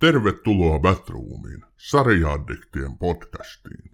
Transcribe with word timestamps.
Tervetuloa 0.00 0.78
Batroomiin, 0.78 1.64
sarjaaddiktien 1.76 2.98
podcastiin. 2.98 3.90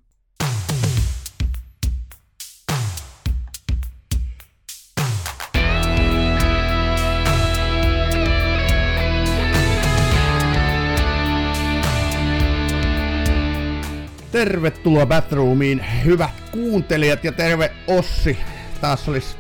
Tervetuloa 14.33 15.07
Bathroomiin, 15.07 15.85
hyvät 16.05 16.51
kuuntelijat 16.53 17.25
ja 17.25 17.33
terve 17.33 17.73
Ossi. 17.87 18.39
Taas 18.81 19.09
olisi 19.09 19.37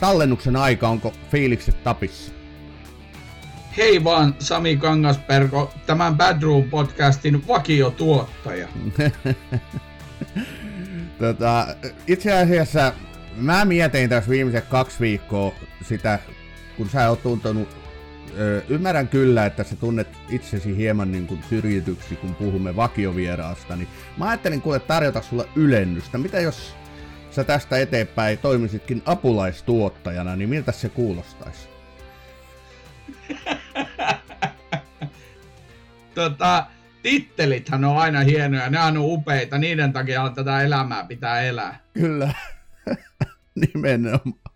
tallennuksen 0.00 0.56
aika, 0.56 0.88
onko 0.88 1.12
fiilikset 1.30 1.84
tapissa? 1.84 2.35
Hei 3.76 4.04
vaan 4.04 4.34
Sami 4.38 4.76
Kangasperko, 4.76 5.72
tämän 5.86 6.16
Badroom 6.16 6.70
podcastin 6.70 7.48
vakiotuottaja. 7.48 8.68
tota, 11.20 11.66
itse 12.06 12.32
asiassa 12.32 12.92
mä 13.36 13.64
mietin 13.64 14.10
tässä 14.10 14.30
viimeiset 14.30 14.64
kaksi 14.64 15.00
viikkoa 15.00 15.54
sitä, 15.82 16.18
kun 16.76 16.88
sä 16.88 17.08
oot 17.08 17.22
tuntunut 17.22 17.68
ymmärrän 18.68 19.08
kyllä, 19.08 19.46
että 19.46 19.64
sä 19.64 19.76
tunnet 19.76 20.08
itsesi 20.30 20.76
hieman 20.76 21.12
niin 21.12 21.26
kuin 21.26 21.40
syrjityksi, 21.48 22.16
kun 22.16 22.34
puhumme 22.34 22.76
vakiovieraasta, 22.76 23.76
niin 23.76 23.88
mä 24.16 24.28
ajattelin 24.28 24.62
kuule 24.62 24.80
tarjota 24.80 25.22
sulle 25.22 25.48
ylennystä. 25.56 26.18
Mitä 26.18 26.40
jos 26.40 26.74
sä 27.30 27.44
tästä 27.44 27.78
eteenpäin 27.78 28.38
toimisitkin 28.38 29.02
apulaistuottajana, 29.06 30.36
niin 30.36 30.48
miltä 30.48 30.72
se 30.72 30.88
kuulostaisi? 30.88 31.68
tota, 36.14 36.66
tittelithän 37.02 37.84
on 37.84 37.96
aina 37.96 38.20
hienoja, 38.20 38.70
ne 38.70 38.80
on 38.80 38.96
upeita, 38.98 39.58
niiden 39.58 39.92
takia 39.92 40.32
tätä 40.34 40.62
elämää 40.62 41.04
pitää 41.04 41.40
elää. 41.40 41.80
Kyllä, 41.94 42.34
nimenomaan. 43.74 44.46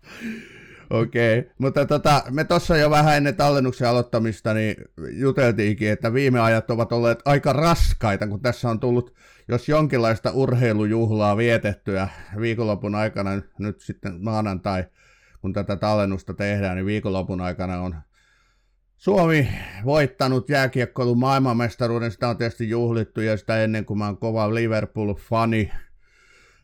Okei, 0.91 1.39
okay. 1.39 1.51
mutta 1.57 1.85
tota, 1.85 2.23
me 2.29 2.43
tuossa 2.43 2.77
jo 2.77 2.89
vähän 2.89 3.17
ennen 3.17 3.35
tallennuksen 3.35 3.89
aloittamista 3.89 4.53
niin 4.53 4.75
juteltiinkin, 5.11 5.91
että 5.91 6.13
viime 6.13 6.39
ajat 6.39 6.71
ovat 6.71 6.91
olleet 6.91 7.19
aika 7.25 7.53
raskaita, 7.53 8.27
kun 8.27 8.41
tässä 8.41 8.69
on 8.69 8.79
tullut, 8.79 9.13
jos 9.47 9.69
jonkinlaista 9.69 10.31
urheilujuhlaa 10.31 11.37
vietettyä 11.37 12.07
viikonlopun 12.39 12.95
aikana, 12.95 13.41
nyt 13.59 13.81
sitten 13.81 14.23
maanantai, 14.23 14.83
kun 15.41 15.53
tätä 15.53 15.75
tallennusta 15.75 16.33
tehdään, 16.33 16.75
niin 16.75 16.85
viikonlopun 16.85 17.41
aikana 17.41 17.81
on 17.81 17.95
Suomi 19.01 19.47
voittanut 19.85 20.49
jääkiekkoilun 20.49 21.19
maailmanmestaruuden, 21.19 22.11
sitä 22.11 22.29
on 22.29 22.37
tietysti 22.37 22.69
juhlittu 22.69 23.21
ja 23.21 23.37
sitä 23.37 23.63
ennen 23.63 23.85
kuin 23.85 23.97
mä 23.97 24.05
oon 24.05 24.17
kova 24.17 24.55
Liverpool-fani, 24.55 25.71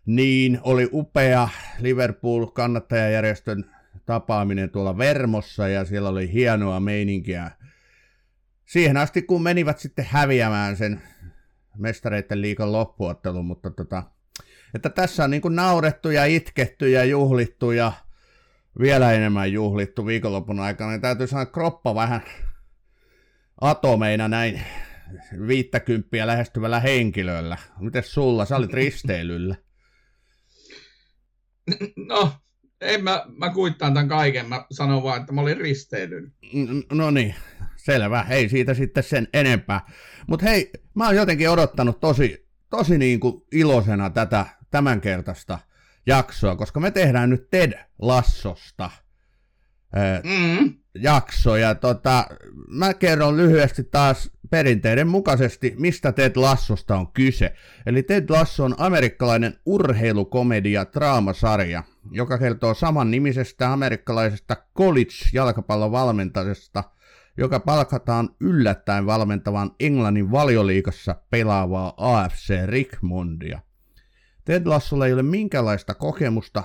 niin 0.06 0.60
oli 0.64 0.90
upea 0.94 1.50
Liverpool-kannattajajärjestön 1.80 3.72
tapaaminen 4.06 4.70
tuolla 4.70 4.98
Vermossa 4.98 5.68
ja 5.68 5.86
siellä 5.86 6.10
oli 6.10 6.34
hienoa 6.34 6.80
meininkiä. 6.80 7.52
Siihen 8.66 8.98
asti, 8.98 9.22
kun 9.22 9.44
menivät 9.44 9.80
sitten 9.80 10.06
häviämään 10.10 10.78
sen 10.78 11.02
mestareiden 11.78 12.42
liikan 12.42 12.72
loppuottelun, 12.72 13.46
mutta 13.46 13.72
tota, 13.72 14.04
että 14.74 14.90
tässä 14.90 15.24
on 15.24 15.32
niin 15.32 15.42
naurettu 15.50 16.10
ja 16.10 16.26
itketty 16.26 16.90
ja 16.90 17.04
juhlittu 17.04 17.72
ja 17.72 17.94
vielä 18.80 19.14
enemmän 19.14 19.52
juhlittu 19.52 20.06
viikonlopun 20.06 20.60
aikana, 20.60 20.92
niin 20.92 21.02
täytyy 21.02 21.28
sanoa, 21.28 21.44
että 21.44 21.54
kroppa 21.54 21.96
vähän 21.96 22.22
atomeina 23.62 24.28
näin 24.28 24.62
viittäkymppiä 25.48 26.28
lähestyvällä 26.28 26.80
henkilöllä. 26.80 27.58
Mites 27.80 28.14
sulla? 28.14 28.46
Sä 28.46 28.56
olit 28.56 28.74
risteilyllä. 28.74 29.56
No, 31.96 32.32
en 32.82 33.04
mä, 33.04 33.26
mä 33.38 33.54
kuittaan 33.54 33.94
tämän 33.94 34.08
kaiken, 34.08 34.50
mä 34.50 34.66
sanon 34.72 35.04
vaan, 35.04 35.20
että 35.22 35.34
mä 35.34 35.42
olin 35.42 35.58
risteilyn. 35.58 36.34
No 36.92 37.12
niin, 37.12 37.36
selvä, 37.76 38.26
ei 38.30 38.50
siitä 38.50 38.74
sitten 38.74 39.04
sen 39.04 39.28
enempää. 39.34 39.82
Mutta 40.28 40.46
hei, 40.46 40.72
mä 40.96 41.06
oon 41.06 41.16
jotenkin 41.16 41.50
odottanut 41.50 42.00
tosi, 42.00 42.48
tosi 42.70 42.98
niin 42.98 43.20
kuin 43.20 43.42
iloisena 43.52 44.10
tätä 44.10 44.46
tämänkertaista 44.72 45.60
jaksoa, 46.08 46.56
koska 46.56 46.80
me 46.80 46.92
tehdään 46.92 47.30
nyt 47.30 47.50
Ted 47.50 47.74
Lassosta 48.02 48.90
mm. 50.24 50.74
jakso, 50.96 51.56
ja 51.56 51.76
tota, 51.76 52.28
mä 52.68 52.94
kerron 52.94 53.38
lyhyesti 53.38 53.84
taas 53.84 54.32
perinteiden 54.50 55.08
mukaisesti, 55.08 55.76
mistä 55.78 56.12
Ted 56.12 56.32
Lassosta 56.36 56.96
on 56.98 57.12
kyse. 57.12 57.54
Eli 57.86 58.04
Ted 58.04 58.26
Lasso 58.30 58.64
on 58.64 58.76
amerikkalainen 58.78 59.60
urheilukomedia 59.66 60.86
draamasarja, 60.94 61.84
joka 62.12 62.38
kertoo 62.38 62.74
saman 62.74 63.12
nimisestä 63.12 63.74
amerikkalaisesta 63.74 64.56
college-jalkapallon 64.78 65.92
valmentajasta, 65.92 66.84
joka 67.38 67.60
palkataan 67.60 68.30
yllättäen 68.40 69.06
valmentavan 69.06 69.72
Englannin 69.80 70.32
valioliikassa 70.32 71.16
pelaavaa 71.30 71.94
AFC 71.98 72.54
Rickmondia. 72.66 73.67
Ted 74.48 74.68
Lassolla 74.68 75.08
ei 75.08 75.14
ole 75.14 75.24
minkäänlaista 75.24 75.94
kokemusta 75.94 76.64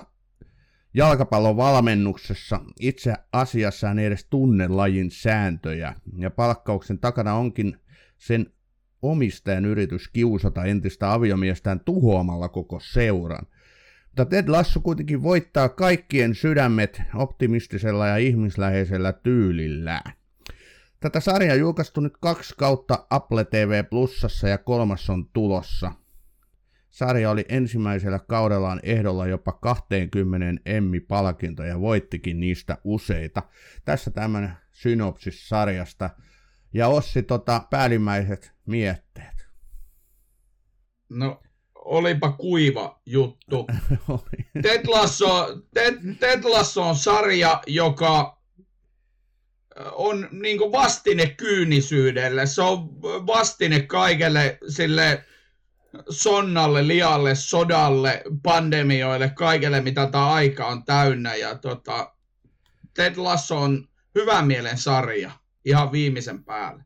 jalkapallon 0.93 1.57
valmennuksessa 1.57 2.59
itse 2.79 3.13
asiassa 3.31 3.91
ei 3.91 4.05
edes 4.05 4.25
tunne 4.25 4.67
lajin 4.67 5.11
sääntöjä, 5.11 5.95
ja 6.17 6.31
palkkauksen 6.31 6.99
takana 6.99 7.33
onkin 7.33 7.77
sen 8.17 8.53
omistajan 9.01 9.65
yritys 9.65 10.07
kiusata 10.07 10.63
entistä 10.63 11.13
aviomiestään 11.13 11.79
tuhoamalla 11.79 12.49
koko 12.49 12.79
seuran. 12.79 13.47
Mutta 14.07 14.25
Ted 14.25 14.49
Lasso 14.49 14.79
kuitenkin 14.79 15.23
voittaa 15.23 15.69
kaikkien 15.69 16.35
sydämet 16.35 17.01
optimistisella 17.15 18.07
ja 18.07 18.17
ihmisläheisellä 18.17 19.13
tyylillään. 19.13 20.13
Tätä 20.99 21.19
sarjaa 21.19 21.55
julkaistu 21.55 22.01
nyt 22.01 22.17
kaksi 22.21 22.53
kautta 22.57 23.05
Apple 23.09 23.45
TV 23.45 23.83
Plusassa 23.89 24.47
ja 24.47 24.57
kolmas 24.57 25.09
on 25.09 25.29
tulossa. 25.33 26.02
Sarja 26.93 27.31
oli 27.31 27.45
ensimmäisellä 27.49 28.19
kaudellaan 28.19 28.79
ehdolla 28.83 29.27
jopa 29.27 29.51
20 29.51 30.61
Emmy-palkintoja 30.65 31.69
ja 31.69 31.79
voittikin 31.79 32.39
niistä 32.39 32.77
useita. 32.83 33.43
Tässä 33.85 34.11
tämmöinen 34.11 34.53
synopsis 34.71 35.49
sarjasta. 35.49 36.09
Ja 36.73 36.87
Ossi 36.87 37.23
tota, 37.23 37.67
päällimmäiset 37.69 38.53
mietteet. 38.65 39.47
No 41.09 41.41
olipa 41.75 42.31
kuiva 42.31 43.01
juttu. 43.05 43.67
Ted, 44.63 44.87
Lasso, 44.87 45.61
Ted, 45.73 46.15
Ted 46.19 46.43
Lasso 46.43 46.83
on 46.83 46.95
sarja, 46.95 47.61
joka 47.67 48.41
on 49.91 50.29
niin 50.31 50.59
vastine 50.59 51.25
kyynisyydelle. 51.25 52.45
Se 52.45 52.61
on 52.61 53.01
vastine 53.27 53.81
kaikelle 53.81 54.57
sille 54.67 55.25
sonnalle, 56.09 56.87
lialle, 56.87 57.35
sodalle, 57.35 58.23
pandemioille, 58.43 59.29
kaikelle 59.29 59.81
mitä 59.81 60.07
tämä 60.07 60.33
aika 60.33 60.67
on 60.67 60.85
täynnä. 60.85 61.35
Ja 61.35 61.55
tota, 61.55 62.13
Ted 62.93 63.17
Lasso 63.17 63.61
on 63.61 63.87
hyvän 64.15 64.47
mielen 64.47 64.77
sarja 64.77 65.31
ihan 65.65 65.91
viimeisen 65.91 66.43
päälle. 66.43 66.83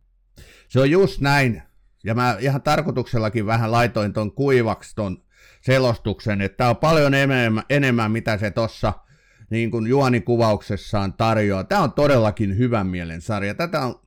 Se 0.67 0.79
on 0.79 0.91
just 0.91 1.21
näin. 1.21 1.61
Ja 2.03 2.15
mä 2.15 2.37
ihan 2.39 2.61
tarkoituksellakin 2.61 3.45
vähän 3.45 3.71
laitoin 3.71 4.13
ton 4.13 4.31
kuivaksi 4.31 4.95
ton 4.95 5.23
selostuksen, 5.61 6.41
että 6.41 6.57
tämä 6.57 6.69
on 6.69 6.77
paljon 6.77 7.13
enemmän, 7.13 7.63
enemmän 7.69 8.11
mitä 8.11 8.37
se 8.37 8.51
tuossa 8.51 8.93
niin 9.49 9.71
kuin 9.71 9.87
juonikuvauksessaan 9.87 11.13
tarjoaa. 11.13 11.63
Tämä 11.63 11.81
on 11.81 11.93
todellakin 11.93 12.57
hyvän 12.57 12.87
mielen 12.87 13.21
sarja. 13.21 13.55
Tätä 13.55 13.81
on 13.81 14.06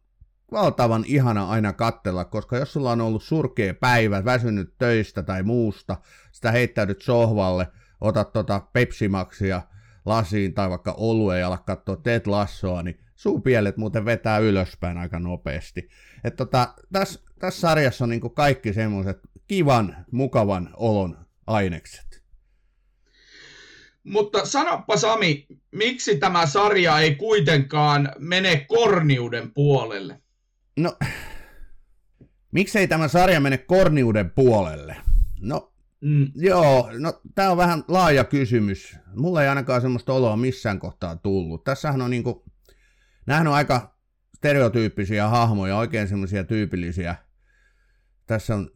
valtavan 0.52 1.04
ihana 1.06 1.48
aina 1.48 1.72
kattella, 1.72 2.24
koska 2.24 2.56
jos 2.56 2.72
sulla 2.72 2.92
on 2.92 3.00
ollut 3.00 3.22
surkea 3.22 3.74
päivä, 3.74 4.24
väsynyt 4.24 4.74
töistä 4.78 5.22
tai 5.22 5.42
muusta, 5.42 5.96
sitä 6.32 6.50
heittäydyt 6.52 7.02
sohvalle, 7.02 7.68
otat 8.00 8.32
tota 8.32 8.60
pepsimaksia 8.72 9.62
lasiin 10.06 10.54
tai 10.54 10.70
vaikka 10.70 10.92
olue 10.92 11.38
ja 11.38 11.46
alat 11.46 11.64
katsoa 11.64 11.96
Ted 11.96 12.22
Lassoa, 12.26 12.82
niin 12.82 13.00
suupielet 13.16 13.76
muuten 13.76 14.04
vetää 14.04 14.38
ylöspäin 14.38 14.98
aika 14.98 15.18
nopeasti. 15.18 15.88
Et 16.24 16.36
tota, 16.36 16.74
tässä 16.92 17.20
täs 17.38 17.60
sarjassa 17.60 18.04
on 18.04 18.08
niinku 18.08 18.30
kaikki 18.30 18.72
semmoiset 18.72 19.18
kivan, 19.46 19.96
mukavan 20.12 20.70
olon 20.76 21.26
ainekset. 21.46 22.22
Mutta 24.04 24.46
sanoppa 24.46 24.96
Sami, 24.96 25.46
miksi 25.72 26.18
tämä 26.18 26.46
sarja 26.46 26.98
ei 26.98 27.14
kuitenkaan 27.14 28.12
mene 28.18 28.64
korniuden 28.68 29.54
puolelle? 29.54 30.19
No, 30.82 30.98
miksei 32.52 32.88
tämä 32.88 33.08
sarja 33.08 33.40
mene 33.40 33.58
korniuden 33.58 34.30
puolelle? 34.30 34.96
No, 35.40 35.72
mm. 36.00 36.32
joo, 36.34 36.90
no 36.98 37.20
tämä 37.34 37.50
on 37.50 37.56
vähän 37.56 37.84
laaja 37.88 38.24
kysymys. 38.24 38.96
Mulla 39.14 39.42
ei 39.42 39.48
ainakaan 39.48 39.80
semmoista 39.80 40.12
oloa 40.12 40.36
missään 40.36 40.78
kohtaa 40.78 41.16
tullut. 41.16 41.64
Tässähän 41.64 42.02
on 42.02 42.10
niinku, 42.10 42.44
nämähän 43.26 43.46
on 43.46 43.54
aika 43.54 43.96
stereotyyppisiä 44.36 45.28
hahmoja, 45.28 45.76
oikein 45.76 46.08
semmoisia 46.08 46.44
tyypillisiä 46.44 47.16
tässä 48.30 48.54
on 48.54 48.70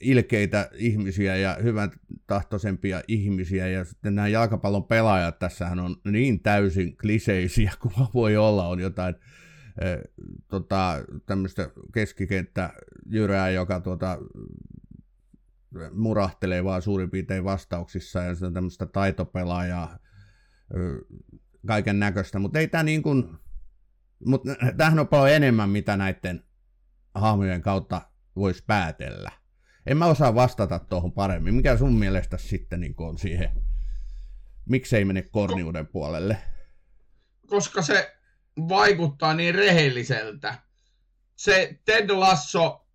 ilkeitä 0.00 0.70
ihmisiä 0.74 1.36
ja 1.36 1.56
hyvän 1.62 1.90
tahtoisempia 2.26 3.02
ihmisiä, 3.08 3.68
ja 3.68 3.84
sitten 3.84 4.14
nämä 4.14 4.28
jalkapallon 4.28 4.84
pelaajat 4.84 5.38
tässähän 5.38 5.78
on 5.78 5.96
niin 6.04 6.40
täysin 6.40 6.96
kliseisiä 6.96 7.72
kuin 7.80 7.94
voi 8.14 8.36
olla, 8.36 8.68
on 8.68 8.80
jotain 8.80 9.14
tota, 10.48 10.94
tämmöistä 11.26 11.70
keskikenttä 11.94 12.72
jyrää, 13.06 13.50
joka 13.50 13.80
tuota, 13.80 14.18
murahtelee 15.92 16.64
vaan 16.64 16.82
suurin 16.82 17.10
piirtein 17.10 17.44
vastauksissa, 17.44 18.22
ja 18.22 18.34
on 18.46 18.54
tämmöistä 18.54 18.86
taitopelaajaa, 18.86 19.98
kaiken 21.66 21.98
näköistä, 21.98 22.38
mutta 22.38 22.58
ei 22.58 22.68
tämä 22.68 22.82
niin 22.82 23.02
kuin, 23.02 23.38
mutta 24.24 24.54
tämähän 24.76 24.98
on 24.98 25.08
paljon 25.08 25.36
enemmän, 25.36 25.70
mitä 25.70 25.96
näiden 25.96 26.44
hahmojen 27.14 27.62
kautta 27.62 28.02
voisi 28.36 28.64
päätellä. 28.66 29.30
En 29.86 29.96
mä 29.96 30.06
osaa 30.06 30.34
vastata 30.34 30.78
tuohon 30.78 31.12
paremmin. 31.12 31.54
Mikä 31.54 31.76
sun 31.76 31.94
mielestä 31.94 32.38
sitten 32.38 32.80
niin 32.80 32.94
on 32.98 33.18
siihen, 33.18 33.50
miksei 34.64 35.04
mene 35.04 35.22
korniuden 35.22 35.86
puolelle? 35.86 36.38
Koska 37.46 37.82
se 37.82 38.15
vaikuttaa 38.68 39.34
niin 39.34 39.54
rehelliseltä. 39.54 40.58
Se 41.36 41.78
Ted 41.84 42.10
Lasso 42.10 42.86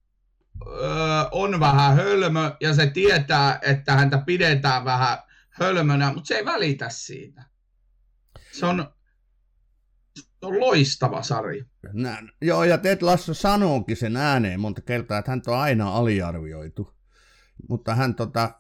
öö, 0.68 0.82
on 1.32 1.60
vähän 1.60 1.96
hölmö 1.96 2.56
ja 2.62 2.74
se 2.74 2.88
tietää, 2.88 3.60
että 3.62 3.94
häntä 3.94 4.18
pidetään 4.18 4.86
vähän 4.86 5.18
hölmönä, 5.50 6.14
mutta 6.14 6.28
se 6.28 6.36
ei 6.36 6.46
välitä 6.46 6.90
siitä. 6.90 7.44
Se 8.52 8.66
on, 8.66 8.94
se 10.20 10.26
on 10.42 10.60
loistava 10.60 11.24
sarja. 11.24 11.66
Nä, 11.94 12.24
joo, 12.42 12.64
ja 12.64 12.78
Ted 12.78 12.98
Lasso 13.02 13.34
sanookin 13.34 13.98
sen 13.98 14.18
ääneen 14.18 14.60
monta 14.60 14.82
kertaa, 14.82 15.18
että 15.18 15.32
hän 15.32 15.42
on 15.48 15.60
aina 15.60 15.96
aliarvioitu. 15.96 16.98
Mutta 17.70 17.96
hän 17.96 18.16
tota, 18.16 18.60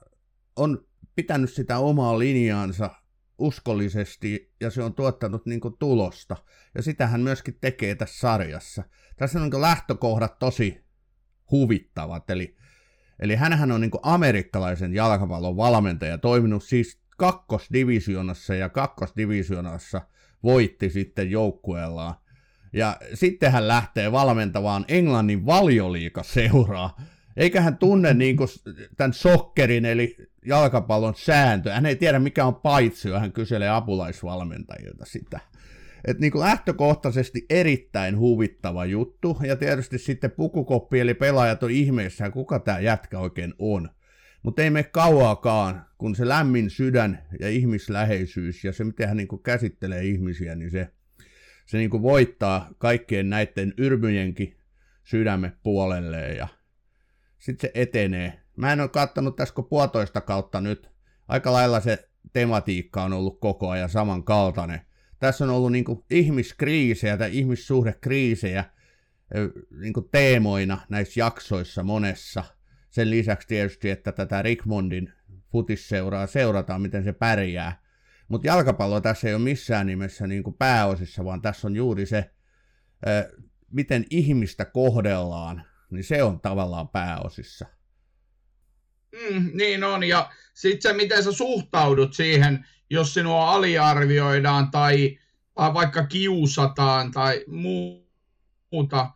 on 0.56 0.88
pitänyt 1.15 1.53
sitä 1.53 1.77
omaa 1.77 2.19
linjaansa 2.19 3.00
uskollisesti 3.41 4.53
ja 4.61 4.69
se 4.69 4.83
on 4.83 4.93
tuottanut 4.93 5.45
niin 5.45 5.59
kuin, 5.59 5.77
tulosta. 5.79 6.38
Ja 6.75 6.81
sitä 6.81 7.07
hän 7.07 7.21
myöskin 7.21 7.57
tekee 7.61 7.95
tässä 7.95 8.19
sarjassa. 8.19 8.83
Tässä 9.17 9.41
on 9.41 9.49
niin 9.49 9.61
lähtökohdat 9.61 10.39
tosi 10.39 10.85
huvittavat. 11.51 12.29
Eli, 12.29 12.55
eli 13.19 13.35
hänhän 13.35 13.71
on 13.71 13.81
niin 13.81 13.91
kuin, 13.91 14.01
amerikkalaisen 14.03 14.93
jalkapallon 14.93 15.57
valmentaja, 15.57 16.17
toiminut 16.17 16.63
siis 16.63 17.01
kakkosdivisionassa 17.17 18.55
ja 18.55 18.69
kakkosdivisionassa 18.69 20.01
voitti 20.43 20.89
sitten 20.89 21.31
joukkueellaan. 21.31 22.15
Ja 22.73 22.97
sitten 23.13 23.51
hän 23.51 23.67
lähtee 23.67 24.11
valmentavaan 24.11 24.85
Englannin 24.88 25.45
valioliikaseuraa. 25.45 27.01
Eikä 27.38 27.61
hän 27.61 27.77
tunne 27.77 28.13
niin 28.13 28.38
kuin 28.38 28.49
tämän 28.97 29.13
sokkerin 29.13 29.85
eli 29.85 30.17
jalkapallon 30.45 31.15
sääntö. 31.15 31.73
Hän 31.73 31.85
ei 31.85 31.95
tiedä 31.95 32.19
mikä 32.19 32.45
on 32.45 32.55
paitsi, 32.55 33.09
hän 33.09 33.31
kyselee 33.31 33.69
apulaisvalmentajilta 33.69 35.05
sitä. 35.05 35.39
Et 36.07 36.19
niin 36.19 36.31
kuin 36.31 36.39
lähtökohtaisesti 36.39 37.45
erittäin 37.49 38.19
huvittava 38.19 38.85
juttu, 38.85 39.38
ja 39.43 39.55
tietysti 39.55 39.97
sitten 39.97 40.31
pukukoppi 40.31 40.99
eli 40.99 41.13
pelaajat 41.13 41.63
on 41.63 41.71
ihmeissään, 41.71 42.31
kuka 42.31 42.59
tämä 42.59 42.79
jätkä 42.79 43.19
oikein 43.19 43.53
on. 43.59 43.89
Mutta 44.43 44.61
ei 44.61 44.69
me 44.69 44.83
kauaakaan, 44.83 45.85
kun 45.97 46.15
se 46.15 46.27
lämmin 46.27 46.69
sydän 46.69 47.27
ja 47.39 47.49
ihmisläheisyys 47.49 48.63
ja 48.63 48.73
se, 48.73 48.83
miten 48.83 49.07
hän 49.07 49.17
niin 49.17 49.27
kuin 49.27 49.43
käsittelee 49.43 50.03
ihmisiä, 50.03 50.55
niin 50.55 50.71
se, 50.71 50.88
se 51.65 51.77
niin 51.77 51.89
kuin 51.89 52.03
voittaa 52.03 52.69
kaikkien 52.77 53.29
näiden 53.29 53.73
yrmyjenkin 53.77 54.57
sydämme 55.03 55.53
puolelleen 55.63 56.38
ja 56.38 56.47
sitten 57.38 57.69
se 57.69 57.71
etenee. 57.81 58.40
Mä 58.62 58.74
en 58.74 58.81
ole 58.81 58.90
kattanut 58.90 59.36
tässä 59.36 59.54
kuin 59.54 59.68
puolitoista 59.69 60.22
kautta 60.22 60.62
nyt. 60.62 60.92
Aika 61.28 61.54
lailla 61.54 61.80
se 61.80 62.10
tematiikka 62.34 63.04
on 63.04 63.13
ollut 63.13 63.40
koko 63.40 63.69
ajan 63.69 63.90
samankaltainen. 63.90 64.81
Tässä 65.19 65.44
on 65.44 65.50
ollut 65.50 65.72
niin 65.72 65.86
kuin 65.86 66.06
ihmiskriisejä 66.10 67.18
tai 67.18 67.38
ihmissuhdekriisejä 67.38 68.66
niin 69.80 69.94
kuin 69.94 70.10
teemoina 70.12 70.78
näissä 70.90 71.19
jaksoissa 71.19 71.84
monessa– 71.84 72.44
sen 72.92 73.10
lisäksi 73.10 73.48
tietysti, 73.48 73.90
että 73.90 74.12
tätä 74.12 74.42
Rickmondin 74.42 75.13
futisseuraa 75.52 76.28
seurataan, 76.28 76.81
miten 76.81 77.04
se 77.04 77.13
pärjää. 77.13 77.81
Mutta 78.28 78.48
jalkapallo 78.48 79.02
tässä 79.02 79.28
ei 79.28 79.34
ole 79.34 79.44
missään 79.44 79.88
nimessä 79.88 80.28
niin 80.28 80.44
kuin 80.44 80.54
pääosissa, 80.54 81.25
vaan 81.25 81.42
tässä 81.42 81.68
on 81.68 81.75
juuri 81.75 82.06
se, 82.06 82.31
miten 83.72 84.06
ihmistä 84.10 84.66
kohdellaan, 84.66 85.63
niin 85.92 86.04
se 86.04 86.24
on 86.24 86.40
tavallaan 86.40 86.90
pääosissa. 86.90 87.66
Mm, 89.12 89.52
niin 89.54 89.84
on, 89.84 90.04
ja 90.04 90.31
sitten 90.54 90.92
se, 90.92 90.98
miten 90.98 91.24
sä 91.24 91.31
suhtaudut 91.31 92.13
siihen, 92.13 92.66
jos 92.90 93.13
sinua 93.13 93.54
aliarvioidaan 93.54 94.72
tai, 94.72 95.19
tai 95.56 95.74
vaikka 95.74 96.08
kiusataan 96.08 97.12
tai 97.12 97.46
muuta. 97.48 99.10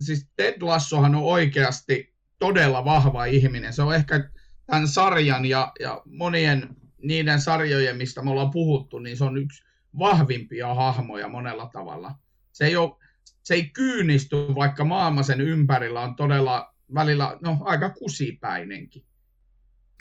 Siis 0.00 0.30
Ted 0.36 0.62
Lassohan 0.62 1.14
on 1.14 1.22
oikeasti 1.22 2.14
todella 2.38 2.84
vahva 2.84 3.24
ihminen. 3.24 3.72
Se 3.72 3.82
on 3.82 3.94
ehkä 3.94 4.30
tämän 4.66 4.88
sarjan 4.88 5.44
ja, 5.44 5.72
ja 5.80 6.02
monien 6.04 6.76
niiden 7.02 7.40
sarjojen, 7.40 7.96
mistä 7.96 8.22
me 8.22 8.30
ollaan 8.30 8.50
puhuttu, 8.50 8.98
niin 8.98 9.16
se 9.16 9.24
on 9.24 9.36
yksi 9.36 9.64
vahvimpia 9.98 10.74
hahmoja 10.74 11.28
monella 11.28 11.70
tavalla. 11.72 12.14
Se 12.52 12.66
ei, 12.66 12.76
ole, 12.76 12.96
se 13.42 13.54
ei 13.54 13.64
kyynisty, 13.64 14.36
vaikka 14.36 14.84
maailma 14.84 15.22
sen 15.22 15.40
ympärillä 15.40 16.00
on 16.00 16.16
todella 16.16 16.71
välillä 16.94 17.38
no, 17.40 17.58
aika 17.60 17.90
kusipäinenkin. 17.90 19.04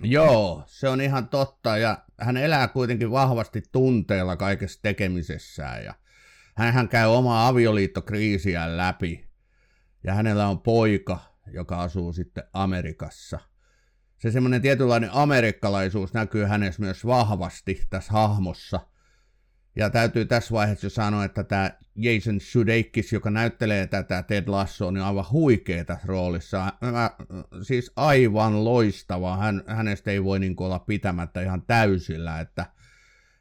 Joo, 0.04 0.64
se 0.66 0.90
on 0.90 1.02
ihan 1.02 1.30
totta 1.30 1.78
ja 1.78 1.98
hän 2.20 2.38
elää 2.38 2.68
kuitenkin 2.68 3.12
vahvasti 3.12 3.64
tunteella 3.72 4.36
kaikessa 4.36 4.80
tekemisessään 4.82 5.84
ja 5.86 5.94
hän 6.56 6.90
käy 6.90 7.08
omaa 7.08 7.48
avioliittokriisiään 7.48 8.78
läpi 8.78 9.30
ja 10.04 10.14
hänellä 10.14 10.48
on 10.48 10.62
poika, 10.62 11.20
joka 11.48 11.82
asuu 11.82 12.14
sitten 12.14 12.44
Amerikassa. 12.54 13.40
Se 14.18 14.32
semmoinen 14.32 14.62
tietynlainen 14.62 15.10
amerikkalaisuus 15.14 16.14
näkyy 16.14 16.46
hänessä 16.46 16.82
myös 16.82 17.06
vahvasti 17.06 17.82
tässä 17.90 18.14
hahmossa. 18.14 18.80
Ja 19.76 19.90
täytyy 19.90 20.26
tässä 20.26 20.54
vaiheessa 20.54 20.86
jo 20.86 20.90
sanoa, 20.90 21.26
että 21.26 21.44
tämä 21.44 21.72
Jason 21.96 22.40
Sudeikis, 22.40 23.14
joka 23.14 23.30
näyttelee 23.30 23.88
tätä 23.88 24.24
Ted 24.24 24.48
Lassoa, 24.48 24.92
niin 24.92 25.02
on 25.02 25.08
aivan 25.08 25.26
huikea 25.32 25.86
tässä 25.86 26.08
roolissa. 26.08 26.74
Mä, 26.92 27.12
siis 27.62 27.92
aivan 27.96 28.64
loistava. 28.66 29.38
Hän, 29.38 29.64
hänestä 29.68 30.12
ei 30.12 30.24
voi 30.24 30.40
niin 30.40 30.56
olla 30.58 30.80
pitämättä 30.80 31.42
ihan 31.42 31.62
täysillä, 31.62 32.40
että, 32.40 32.66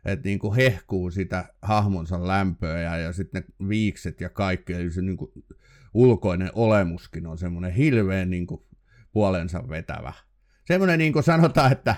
että 0.05 0.29
niin 0.29 0.39
kuin 0.39 0.57
hehkuu 0.57 1.11
sitä 1.11 1.45
hahmonsa 1.63 2.27
lämpöä 2.27 2.81
ja, 2.81 2.97
ja 2.97 3.13
sitten 3.13 3.45
ne 3.61 3.69
viikset 3.69 4.21
ja 4.21 4.29
kaikki. 4.29 4.73
Eli 4.73 4.91
se 4.91 5.03
niin 5.03 5.17
kuin 5.17 5.31
ulkoinen 5.95 6.51
olemuskin 6.55 7.27
on 7.27 7.39
semmoinen 7.39 7.73
hilveen 7.73 8.31
niin 8.31 8.47
kuin 8.47 8.63
puolensa 9.13 9.69
vetävä. 9.69 10.13
Semmoinen 10.65 10.99
niin 10.99 11.13
kuin 11.13 11.23
sanotaan, 11.23 11.73
että 11.73 11.95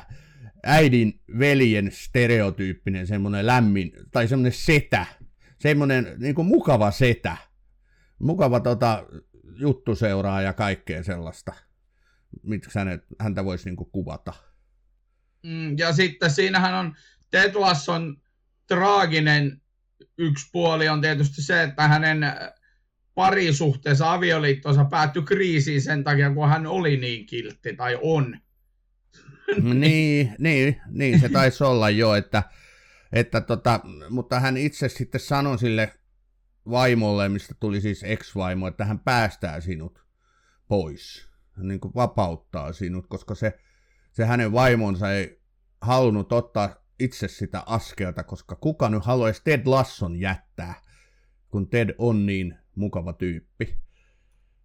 äidin 0.62 1.21
veljen 1.38 1.92
stereotyyppinen 1.92 3.07
semmoinen 3.07 3.47
lämmin, 3.47 3.92
tai 4.11 4.28
semmoinen 4.28 4.52
setä, 4.52 5.07
semmoinen 5.59 6.16
niin 6.19 6.35
kuin 6.35 6.47
mukava 6.47 6.90
setä, 6.90 7.37
mukava 8.19 8.61
tota, 8.61 9.07
juttuseuraa 9.57 10.42
ja 10.42 10.52
kaikkea 10.52 11.02
sellaista, 11.02 11.52
miksi 12.42 12.78
hänet, 12.78 13.04
häntä 13.21 13.45
voisi 13.45 13.64
niin 13.64 13.76
kuin 13.76 13.90
kuvata. 13.90 14.33
Mm, 15.42 15.78
ja 15.78 15.92
sitten 15.92 16.31
siinähän 16.31 16.75
on 16.75 16.95
Ted 17.31 17.54
Lasson 17.54 18.16
traaginen 18.66 19.62
yksi 20.19 20.47
puoli 20.52 20.88
on 20.88 21.00
tietysti 21.00 21.42
se, 21.42 21.62
että 21.62 21.88
hänen 21.88 22.21
parisuhteessa 23.14 24.12
avioliittonsa 24.12 24.85
päättyi 24.85 25.23
kriisiin 25.23 25.83
sen 25.83 26.04
takia, 26.04 26.35
kun 26.35 26.49
hän 26.49 26.66
oli 26.66 26.97
niin 26.97 27.26
kiltti 27.26 27.76
tai 27.76 27.99
on. 28.02 28.38
Niin, 29.61 30.35
niin, 30.38 30.80
niin, 30.88 31.21
se 31.21 31.28
taisi 31.38 31.64
olla 31.64 31.90
jo, 31.90 32.14
että, 32.14 32.42
että 33.12 33.40
tota, 33.40 33.80
mutta 34.11 34.40
hän 34.40 34.56
itse 34.56 34.88
sitten 34.88 35.21
sanoi 35.21 35.59
sille 35.59 35.92
vaimolle, 36.71 37.28
mistä 37.28 37.54
tuli 37.61 37.80
siis 37.80 38.02
ex-vaimo, 38.02 38.66
että 38.66 38.85
hän 38.85 38.99
päästää 38.99 39.61
sinut 39.61 40.04
pois, 40.68 41.28
hän 41.50 41.68
niin 41.68 41.80
kuin 41.80 41.94
vapauttaa 41.94 42.73
sinut, 42.73 43.06
koska 43.06 43.35
se, 43.35 43.59
se 44.12 44.25
hänen 44.25 44.52
vaimonsa 44.52 45.12
ei 45.12 45.42
halunnut 45.80 46.32
ottaa 46.32 46.76
itse 46.99 47.28
sitä 47.28 47.62
askelta, 47.66 48.23
koska 48.23 48.56
kuka 48.56 48.88
nyt 48.88 49.04
haluaisi 49.04 49.40
Ted 49.44 49.62
Lasson 49.64 50.16
jättää, 50.16 50.75
kun 51.49 51.68
Ted 51.68 51.94
on 51.99 52.26
niin 52.26 52.59
mukava 52.75 53.12
tyyppi. 53.12 53.76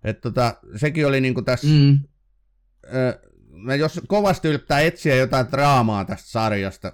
Et 0.03 0.21
tota, 0.21 0.55
sekin 0.75 1.07
oli 1.07 1.21
niinku 1.21 1.41
tässä, 1.41 1.67
mm. 1.67 1.99
ö, 2.93 3.26
jos 3.79 4.01
kovasti 4.07 4.47
yrittää 4.47 4.79
etsiä 4.79 5.15
jotain 5.15 5.51
draamaa 5.51 6.05
tästä 6.05 6.29
sarjasta, 6.29 6.91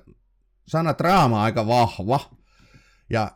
sana 0.68 0.96
draama 0.98 1.44
aika 1.44 1.68
vahva, 1.68 2.20
ja 3.10 3.32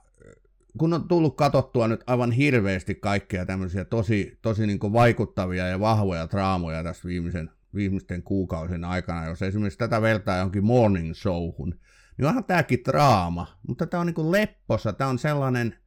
kun 0.77 0.93
on 0.93 1.07
tullut 1.07 1.38
katsottua 1.38 1.88
nyt 1.88 2.03
aivan 2.07 2.31
hirveästi 2.31 2.96
kaikkea 2.96 3.46
tämmöisiä 3.46 3.86
tosi, 3.86 4.39
tosi 4.41 4.67
niin 4.67 4.79
vaikuttavia 4.79 5.67
ja 5.67 5.79
vahvoja 5.79 6.29
draamoja 6.29 6.84
tässä 6.84 7.07
viimeisen, 7.07 7.51
viimeisten 7.75 8.24
kuukausien 8.24 8.86
aikana, 8.86 9.25
jos 9.25 9.41
esimerkiksi 9.41 9.79
tätä 9.79 10.01
vertaa 10.01 10.38
johonkin 10.38 10.65
morning 10.65 11.13
showhun, 11.13 11.79
niin 12.17 12.25
onhan 12.25 12.43
tämäkin 12.43 12.79
draama, 12.86 13.48
mutta 13.67 13.88
tämä 13.88 14.01
on 14.01 14.07
niin 14.07 14.31
lepposa, 14.31 14.93
tämä 14.93 15.10
on 15.10 15.19
sellainen 15.19 15.77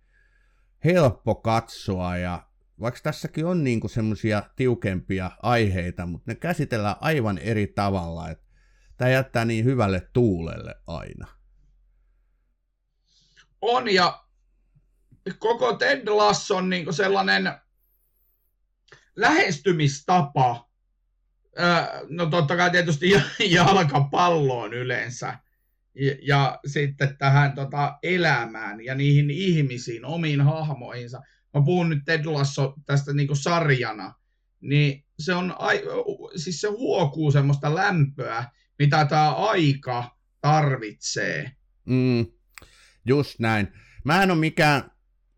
helppo 0.85 1.35
katsoa 1.35 2.17
ja 2.17 2.50
vaikka 2.81 3.01
tässäkin 3.03 3.47
on 3.47 3.65
niin 3.65 3.81
semmoisia 3.91 4.43
tiukempia 4.57 5.31
aiheita, 5.43 6.07
mutta 6.07 6.31
ne 6.31 6.35
käsitellään 6.35 6.97
aivan 7.01 7.39
eri 7.39 7.67
tavalla, 7.67 8.31
että 8.31 8.45
tämä 8.97 9.11
jättää 9.11 9.45
niin 9.45 9.65
hyvälle 9.65 10.09
tuulelle 10.13 10.75
aina. 10.87 11.27
On 13.61 13.95
ja 13.95 14.25
koko 15.39 15.73
Ted 15.73 16.09
Lasson 16.09 16.71
niin 16.71 16.95
sellainen 16.95 17.53
lähestymistapa, 19.17 20.71
no 22.09 22.27
totta 22.27 22.57
kai 22.57 22.71
tietysti 22.71 23.11
jalkapalloon 23.57 24.75
yleensä, 24.75 25.39
ja, 25.95 26.15
ja 26.23 26.61
sitten 26.67 27.17
tähän 27.19 27.55
tota, 27.55 27.99
elämään 28.03 28.85
ja 28.85 28.95
niihin 28.95 29.31
ihmisiin, 29.31 30.05
omiin 30.05 30.41
hahmoihinsa. 30.41 31.23
Mä 31.55 31.63
puhun 31.65 31.89
nyt 31.89 32.05
Ted 32.05 32.25
Lasso 32.25 32.75
tästä 32.87 33.13
niin 33.13 33.37
sarjana, 33.37 34.15
niin 34.61 35.05
se 35.19 35.35
on, 35.35 35.55
siis 36.37 36.61
se 36.61 36.69
huokuu 36.69 37.31
semmoista 37.31 37.75
lämpöä, 37.75 38.45
mitä 38.79 39.05
tämä 39.05 39.35
aika 39.35 40.17
tarvitsee. 40.41 41.53
Mm, 41.85 42.27
just 43.05 43.39
näin. 43.39 43.69
Mä 44.05 44.23
en 44.23 44.31
ole 44.31 44.39
mikään 44.39 44.91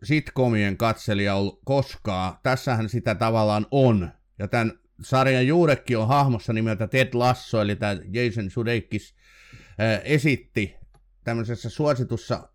sitcomien 0.02 0.76
katselija 0.76 1.34
ollut 1.34 1.60
koskaan. 1.64 2.38
Tässähän 2.42 2.88
sitä 2.88 3.14
tavallaan 3.14 3.66
on. 3.70 4.10
Ja 4.38 4.48
tämän 4.48 4.72
sarjan 5.02 5.46
juurekki 5.46 5.96
on 5.96 6.08
hahmossa 6.08 6.52
nimeltä 6.52 6.86
Ted 6.86 7.08
Lasso, 7.14 7.62
eli 7.62 7.76
tämä 7.76 7.96
Jason 8.12 8.50
Sudeikis 8.50 9.14
esitti 10.04 10.74
tämmöisessä 11.24 11.70
suositussa 11.70 12.48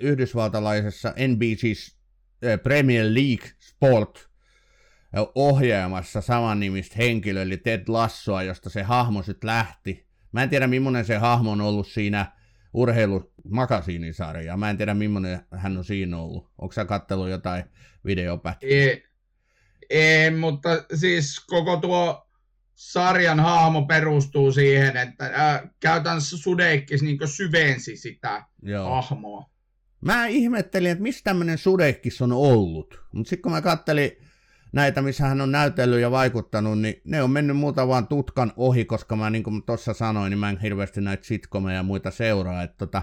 yhdysvaltalaisessa 0.00 1.14
NBC 1.28 1.94
Premier 2.62 3.04
League 3.04 3.50
Sport 3.58 4.28
ohjaamassa 5.34 6.20
saman 6.20 6.60
nimistä 6.60 6.94
henkilö, 6.98 7.42
eli 7.42 7.56
Ted 7.56 7.84
Lassoa, 7.88 8.42
josta 8.42 8.70
se 8.70 8.82
hahmo 8.82 9.22
sitten 9.22 9.48
lähti. 9.48 10.06
Mä 10.32 10.42
en 10.42 10.50
tiedä, 10.50 10.66
millainen 10.66 11.04
se 11.04 11.16
hahmo 11.16 11.50
on 11.50 11.60
ollut 11.60 11.86
siinä 11.86 12.32
urheilumakasiinisarjaa. 12.72 14.56
Mä 14.56 14.70
en 14.70 14.76
tiedä, 14.76 14.94
millainen 14.94 15.40
hän 15.56 15.76
on 15.76 15.84
siinä 15.84 16.18
ollut. 16.18 16.50
Onko 16.58 16.72
sä 16.72 16.84
kattellut 16.84 17.28
jotain 17.28 17.64
videopätkiä? 18.04 18.68
Ei, 18.70 19.04
ei, 19.90 20.30
mutta 20.30 20.68
siis 20.94 21.40
koko 21.46 21.76
tuo 21.76 22.28
sarjan 22.74 23.40
hahmo 23.40 23.86
perustuu 23.86 24.52
siihen, 24.52 24.96
että 24.96 25.26
äh, 25.26 25.62
käytännössä 25.80 26.38
Sudeikkis 26.38 27.02
niin 27.02 27.18
syvensi 27.28 27.96
sitä 27.96 28.44
Joo. 28.62 28.88
hahmoa. 28.90 29.53
Mä 30.04 30.26
ihmettelin, 30.26 30.90
että 30.90 31.02
mistä 31.02 31.24
tämmöinen 31.24 31.58
Sudeikkis 31.58 32.22
on 32.22 32.32
ollut. 32.32 33.00
Mutta 33.12 33.30
sitten 33.30 33.42
kun 33.42 33.52
mä 33.52 33.62
kattelin 33.62 34.10
näitä, 34.72 35.02
missä 35.02 35.26
hän 35.26 35.40
on 35.40 35.52
näytellyt 35.52 36.00
ja 36.00 36.10
vaikuttanut, 36.10 36.78
niin 36.78 37.00
ne 37.04 37.22
on 37.22 37.30
mennyt 37.30 37.56
muuta 37.56 37.88
vaan 37.88 38.08
tutkan 38.08 38.52
ohi, 38.56 38.84
koska 38.84 39.16
mä 39.16 39.30
niin 39.30 39.42
kuin 39.44 39.62
tuossa 39.62 39.94
sanoin, 39.94 40.30
niin 40.30 40.38
mä 40.38 40.50
en 40.50 40.60
hirveästi 40.60 41.00
näitä 41.00 41.24
sitcomeja 41.24 41.76
ja 41.76 41.82
muita 41.82 42.10
seuraa. 42.10 42.62
Että 42.62 42.76
tota, 42.76 43.02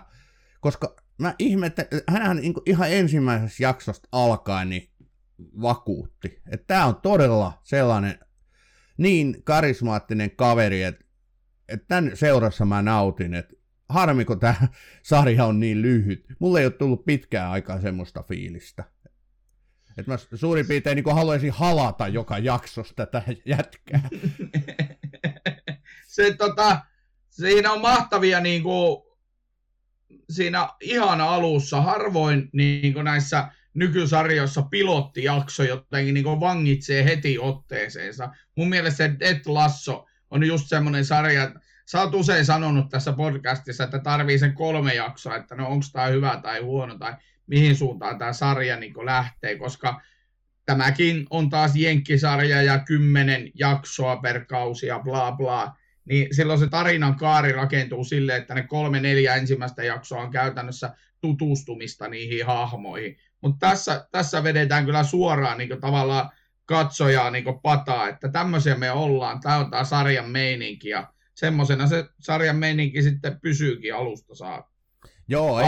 koska 0.60 0.96
mä 1.18 1.36
ihmettelin, 1.40 2.04
hänhän 2.10 2.38
niin 2.38 2.54
ihan 2.66 2.92
ensimmäisessä 2.92 3.64
jaksosta 3.64 4.08
alkaen 4.12 4.70
niin 4.70 4.90
vakuutti. 5.62 6.42
Että 6.52 6.68
tämä 6.68 6.86
on 6.86 6.96
todella 6.96 7.60
sellainen 7.64 8.20
niin 8.98 9.44
karismaattinen 9.44 10.32
kaveri, 10.32 10.84
että, 10.84 11.06
että 11.70 11.86
tämän 11.88 12.12
seurassa 12.14 12.66
mä 12.66 12.82
nautin, 12.82 13.34
että 13.34 13.61
harmi 13.92 14.26
kun 14.26 14.40
tämä 14.40 14.56
sarja 15.04 15.46
on 15.46 15.60
niin 15.60 15.82
lyhyt. 15.82 16.26
Mulle 16.40 16.60
ei 16.60 16.66
ole 16.66 16.74
tullut 16.74 17.06
pitkään 17.06 17.52
aikaa 17.52 17.82
semmoista 17.82 18.24
fiilistä. 18.24 18.84
Että 19.98 20.12
mä 20.12 20.18
suurin 20.36 20.68
piirtein 20.68 20.96
niin 20.96 21.16
haluaisin 21.16 21.52
halata 21.52 22.08
joka 22.08 22.38
jaksossa 22.38 22.94
tätä 22.96 23.24
jätkää. 23.46 24.10
Se, 26.08 26.36
tota, 26.38 26.82
siinä 27.30 27.72
on 27.72 27.82
mahtavia 27.82 28.40
niin 28.40 28.64
kuin, 28.64 29.04
siinä 30.30 30.70
ihan 30.82 31.22
alussa, 31.22 31.82
harvoin 31.82 32.50
niin 32.54 32.94
kuin 32.94 33.06
näissä 33.06 33.48
nykysarjoissa 33.74 34.62
pilottijakso 34.62 35.64
jotenkin 35.64 36.14
niin 36.14 36.26
vangitsee 36.26 37.06
heti 37.06 37.40
otteeseensa. 37.40 38.30
Mun 38.56 38.70
mielestä 38.70 38.98
se 38.98 39.16
Dead 39.20 39.42
Lasso 39.46 40.06
on 40.32 40.44
just 40.44 40.68
semmoinen 40.68 41.06
sarja, 41.06 41.52
sä 41.86 42.02
oot 42.02 42.16
usein 42.16 42.46
sanonut 42.46 42.90
tässä 42.90 43.14
podcastissa, 43.14 43.84
että 43.84 44.00
tarvii 44.00 44.40
sen 44.40 44.54
kolme 44.54 44.94
jaksoa, 44.94 45.36
että 45.36 45.56
no 45.56 45.68
onko 45.68 45.86
tämä 45.94 46.06
hyvä 46.06 46.40
tai 46.44 46.60
huono 46.60 46.98
tai 46.98 47.14
mihin 47.48 47.76
suuntaan 47.76 48.18
tämä 48.18 48.34
sarja 48.34 48.78
niin 48.78 49.06
lähtee, 49.06 49.58
koska 49.58 50.02
tämäkin 50.66 51.28
on 51.30 51.50
taas 51.50 51.76
jenkkisarja 51.76 52.62
ja 52.62 52.80
kymmenen 52.80 53.52
jaksoa 53.56 54.18
per 54.18 54.46
kausi 54.46 54.88
ja 54.88 55.00
bla 55.00 55.32
bla, 55.32 55.76
niin 56.06 56.36
silloin 56.36 56.60
se 56.60 56.68
tarinan 56.68 57.16
kaari 57.16 57.52
rakentuu 57.52 58.04
sille, 58.04 58.36
että 58.36 58.56
ne 58.56 58.64
kolme 58.64 59.00
neljä 59.00 59.36
ensimmäistä 59.36 59.84
jaksoa 59.84 60.22
on 60.22 60.32
käytännössä 60.32 60.94
tutustumista 61.22 62.08
niihin 62.08 62.46
hahmoihin. 62.46 63.18
Mutta 63.42 63.68
tässä, 63.68 64.08
tässä 64.12 64.44
vedetään 64.44 64.86
kyllä 64.86 65.04
suoraan 65.04 65.58
niin 65.58 65.82
tavallaan 65.82 66.30
katsojaa 66.66 67.32
niin 67.32 67.46
pataa, 67.64 68.10
että 68.10 68.30
tämmöisiä 68.30 68.76
me 68.76 68.92
ollaan, 68.92 69.40
tämä 69.40 69.58
on 69.58 69.72
tämä 69.72 69.84
sarjan 69.84 70.30
meininki 70.30 70.90
ja 70.90 71.14
semmoisena 71.42 71.88
se 71.88 72.06
sarjan 72.20 72.56
meininki 72.56 73.04
sitten 73.04 73.40
pysyykin 73.42 73.96
alusta 73.96 74.36
saakka. 74.36 74.72
Joo, 75.28 75.60
ei, 75.60 75.66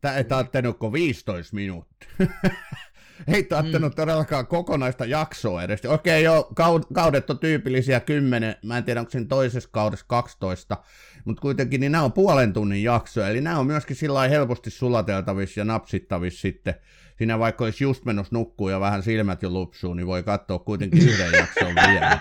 Tämä 0.00 0.14
ei 0.14 0.24
tarvittanut 0.24 0.76
15 0.92 1.56
minuuttia. 1.56 2.08
ei 3.34 3.44
tarvittanut 3.44 3.92
mm. 3.92 3.96
todellakaan 3.96 4.46
kokonaista 4.46 5.04
jaksoa 5.04 5.62
edes. 5.62 5.84
Okei, 5.84 6.22
joo, 6.22 6.52
kaudet 6.94 7.30
on 7.30 7.38
tyypillisiä 7.38 8.00
10, 8.00 8.56
mä 8.64 8.78
en 8.78 8.84
tiedä 8.84 9.00
onko 9.00 9.10
siinä 9.10 9.26
toisessa 9.28 9.68
kaudessa 9.72 10.06
12, 10.08 10.76
mutta 11.24 11.40
kuitenkin 11.40 11.80
niin 11.80 11.92
nämä 11.92 12.04
on 12.04 12.12
puolen 12.12 12.52
tunnin 12.52 12.82
jaksoja, 12.82 13.28
eli 13.28 13.40
nämä 13.40 13.58
on 13.58 13.66
myöskin 13.66 13.96
sillä 13.96 14.28
helposti 14.28 14.70
sulateltavissa 14.70 15.60
ja 15.60 15.64
napsittavissa 15.64 16.40
sitten. 16.40 16.74
Siinä 17.18 17.38
vaikka 17.38 17.64
olisi 17.64 17.84
just 17.84 18.04
menossa 18.04 18.36
nukkuu 18.36 18.68
ja 18.68 18.80
vähän 18.80 19.02
silmät 19.02 19.42
jo 19.42 19.50
lupsuu, 19.50 19.94
niin 19.94 20.06
voi 20.06 20.22
katsoa 20.22 20.58
kuitenkin 20.58 21.08
yhden 21.08 21.32
jakson 21.40 21.74
vielä. 21.74 22.20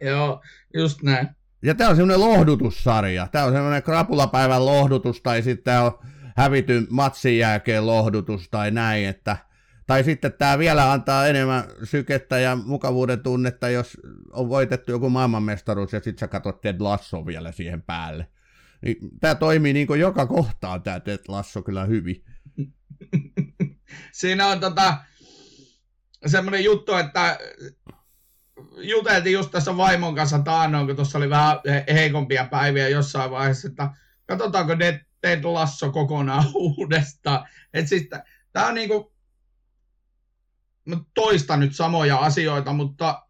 Joo, 0.00 0.42
just 0.74 1.02
näin. 1.02 1.28
Ja 1.62 1.74
tämä 1.74 1.90
on 1.90 1.96
semmoinen 1.96 2.20
lohdutussarja. 2.20 3.28
Tämä 3.32 3.44
on 3.44 3.52
semmoinen 3.52 3.82
krapulapäivän 3.82 4.66
lohdutus 4.66 5.22
tai 5.22 5.42
sitten 5.42 5.64
tämä 5.64 5.82
on 5.82 5.98
hävityn 6.36 6.86
matsin 6.90 7.38
jälkeen 7.38 7.86
lohdutus 7.86 8.48
tai 8.50 8.70
näin, 8.70 9.08
että 9.08 9.36
tai 9.86 10.04
sitten 10.04 10.32
tämä 10.32 10.58
vielä 10.58 10.92
antaa 10.92 11.26
enemmän 11.26 11.64
sykettä 11.84 12.38
ja 12.38 12.56
mukavuuden 12.56 13.22
tunnetta, 13.22 13.68
jos 13.68 13.96
on 14.32 14.48
voitettu 14.48 14.90
joku 14.90 15.10
maailmanmestaruus 15.10 15.92
ja 15.92 16.00
sitten 16.00 16.18
sä 16.18 16.28
katsot 16.28 16.60
Ted 16.60 16.76
Lasso 16.80 17.26
vielä 17.26 17.52
siihen 17.52 17.82
päälle. 17.82 18.26
Niin, 18.82 18.96
tämä 19.20 19.34
toimii 19.34 19.72
niin 19.72 19.86
kuin 19.86 20.00
joka 20.00 20.26
kohtaan 20.26 20.82
tämä 20.82 21.00
Ted 21.00 21.20
Lasso 21.28 21.62
kyllä 21.62 21.84
hyvin. 21.84 22.24
Siinä 24.12 24.46
on 24.46 24.60
tota, 24.60 24.96
semmoinen 26.26 26.64
juttu, 26.64 26.94
että 26.94 27.38
juteltiin 28.82 29.32
just 29.32 29.50
tässä 29.50 29.76
vaimon 29.76 30.14
kanssa 30.14 30.38
taannoin, 30.38 30.86
kun 30.86 30.96
tuossa 30.96 31.18
oli 31.18 31.30
vähän 31.30 31.56
heikompia 31.92 32.44
päiviä 32.50 32.88
jossain 32.88 33.30
vaiheessa, 33.30 33.68
että 33.68 33.90
katsotaanko 34.26 34.72
Ted 35.20 35.44
Lasso 35.44 35.92
kokonaan 35.92 36.44
uudestaan. 36.54 37.48
Että 37.74 37.88
siis 37.88 38.08
tämä 38.52 38.66
on 38.66 38.74
niinku, 38.74 39.12
mä 40.84 40.96
toistan 41.14 41.60
nyt 41.60 41.76
samoja 41.76 42.16
asioita, 42.16 42.72
mutta 42.72 43.22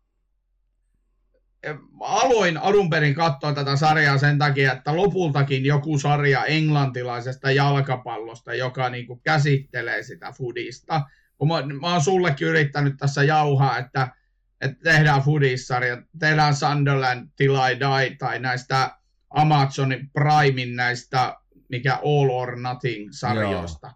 aloin 2.00 2.58
alun 2.58 2.90
perin 2.90 3.14
katsoa 3.14 3.52
tätä 3.52 3.76
sarjaa 3.76 4.18
sen 4.18 4.38
takia, 4.38 4.72
että 4.72 4.96
lopultakin 4.96 5.64
joku 5.64 5.98
sarja 5.98 6.44
englantilaisesta 6.44 7.50
jalkapallosta, 7.50 8.54
joka 8.54 8.88
niinku 8.88 9.16
käsittelee 9.16 10.02
sitä 10.02 10.32
foodista. 10.32 11.00
Kun 11.38 11.48
mä, 11.48 11.62
mä 11.80 11.92
oon 11.92 12.00
sullekin 12.00 12.48
yrittänyt 12.48 12.94
tässä 12.98 13.22
jauhaa, 13.22 13.78
että 13.78 14.08
että 14.60 14.78
tehdään 14.84 15.22
foodissarja, 15.22 16.02
tehdään 16.18 16.56
Sunderland 16.56 17.28
Till 17.36 17.54
I 17.54 17.80
Die 17.80 18.16
tai 18.18 18.38
näistä 18.38 18.98
Amazonin 19.30 20.10
Primein 20.10 20.76
näistä, 20.76 21.36
mikä 21.68 21.94
All 21.94 22.30
or 22.30 22.56
Nothing-sarjoista. 22.56 23.92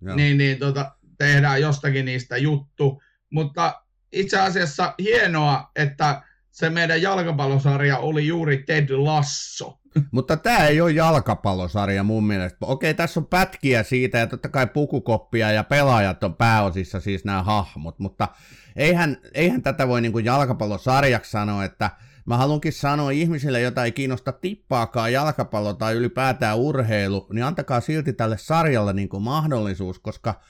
Joo. 0.00 0.16
Niin, 0.16 0.38
niin 0.38 0.58
tota, 0.58 0.96
tehdään 1.18 1.60
jostakin 1.60 2.04
niistä 2.04 2.36
juttu. 2.36 3.02
Mutta 3.30 3.82
itse 4.12 4.40
asiassa 4.40 4.94
hienoa, 4.98 5.70
että 5.76 6.22
se 6.50 6.70
meidän 6.70 7.02
jalkapallosarja 7.02 7.98
oli 7.98 8.26
juuri 8.26 8.62
Ted 8.66 8.90
Lasso. 8.90 9.79
Mutta 10.10 10.36
tämä 10.36 10.66
ei 10.66 10.80
ole 10.80 10.90
jalkapallosarja 10.90 12.02
mun 12.02 12.26
mielestä. 12.26 12.66
Okei, 12.66 12.94
tässä 12.94 13.20
on 13.20 13.26
pätkiä 13.26 13.82
siitä 13.82 14.18
ja 14.18 14.26
totta 14.26 14.48
kai 14.48 14.66
pukukoppia 14.66 15.52
ja 15.52 15.64
pelaajat 15.64 16.24
on 16.24 16.34
pääosissa 16.34 17.00
siis 17.00 17.24
nämä 17.24 17.42
hahmot, 17.42 17.98
mutta 17.98 18.28
eihän, 18.76 19.16
eihän 19.34 19.62
tätä 19.62 19.88
voi 19.88 20.00
niin 20.00 20.12
kuin 20.12 20.24
jalkapallosarjaksi 20.24 21.30
sanoa, 21.30 21.64
että 21.64 21.90
mä 22.26 22.36
haluankin 22.36 22.72
sanoa 22.72 23.10
ihmisille, 23.10 23.60
jota 23.60 23.84
ei 23.84 23.92
kiinnosta 23.92 24.32
tippaakaan 24.32 25.12
jalkapallo 25.12 25.74
tai 25.74 25.94
ylipäätään 25.94 26.58
urheilu, 26.58 27.26
niin 27.32 27.44
antakaa 27.44 27.80
silti 27.80 28.12
tälle 28.12 28.38
sarjalle 28.38 28.92
niin 28.92 29.08
kuin 29.08 29.22
mahdollisuus, 29.22 29.98
koska 29.98 30.40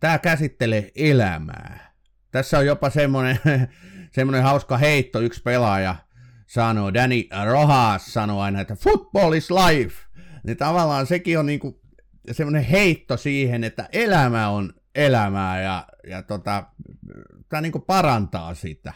tämä 0.00 0.18
käsittelee 0.18 0.90
elämää. 0.94 1.92
Tässä 2.30 2.58
on 2.58 2.66
jopa 2.66 2.90
semmoinen, 2.90 3.38
semmoinen 4.16 4.42
hauska 4.42 4.76
heitto, 4.76 5.20
yksi 5.20 5.42
pelaaja 5.42 5.96
sanoo, 6.52 6.94
Danny 6.94 7.28
Rojas 7.44 8.12
sanoo 8.12 8.40
aina, 8.40 8.60
että 8.60 8.74
football 8.74 9.32
is 9.32 9.50
life. 9.50 10.06
Niin 10.44 10.56
tavallaan 10.56 11.06
sekin 11.06 11.38
on 11.38 11.46
niinku 11.46 11.80
semmoinen 12.32 12.64
heitto 12.64 13.16
siihen, 13.16 13.64
että 13.64 13.88
elämä 13.92 14.48
on 14.48 14.72
elämää 14.94 15.62
ja, 15.62 15.86
ja 16.08 16.22
tota, 16.22 16.66
tämä 17.48 17.60
niinku 17.60 17.78
parantaa 17.78 18.54
sitä. 18.54 18.92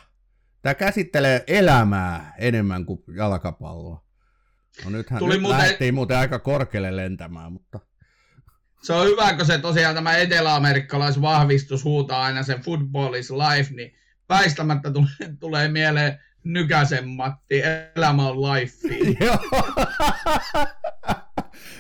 Tämä 0.63 0.75
käsittelee 0.75 1.45
elämää 1.47 2.35
enemmän 2.39 2.87
kuin 2.87 3.03
jalkapalloa. 3.17 4.05
No 4.85 4.91
nythän 4.91 5.19
Tuli 5.19 5.35
nyt 5.35 5.43
muuten... 5.43 5.59
lähdettiin 5.59 5.95
muuten 5.95 6.17
aika 6.17 6.39
korkealle 6.39 6.97
lentämään, 6.97 7.53
mutta... 7.53 7.81
Se 8.83 8.93
on 8.93 9.07
hyvä, 9.07 9.35
kun 9.35 9.47
se 9.47 9.59
tosiaan 9.59 9.95
tämä 9.95 10.17
eteläamerikkalaisvahvistus 10.17 11.85
huutaa 11.85 12.23
aina 12.23 12.43
sen 12.43 12.61
football 12.61 13.15
is 13.15 13.31
life, 13.31 13.75
niin 13.75 13.95
väistämättä 14.29 14.91
tulee, 14.91 15.37
tulee 15.41 15.69
mieleen 15.69 16.26
Nykäsen 16.47 17.09
Matti, 17.09 17.63
elämä 17.97 18.29
on 18.29 18.43
life. 18.43 18.89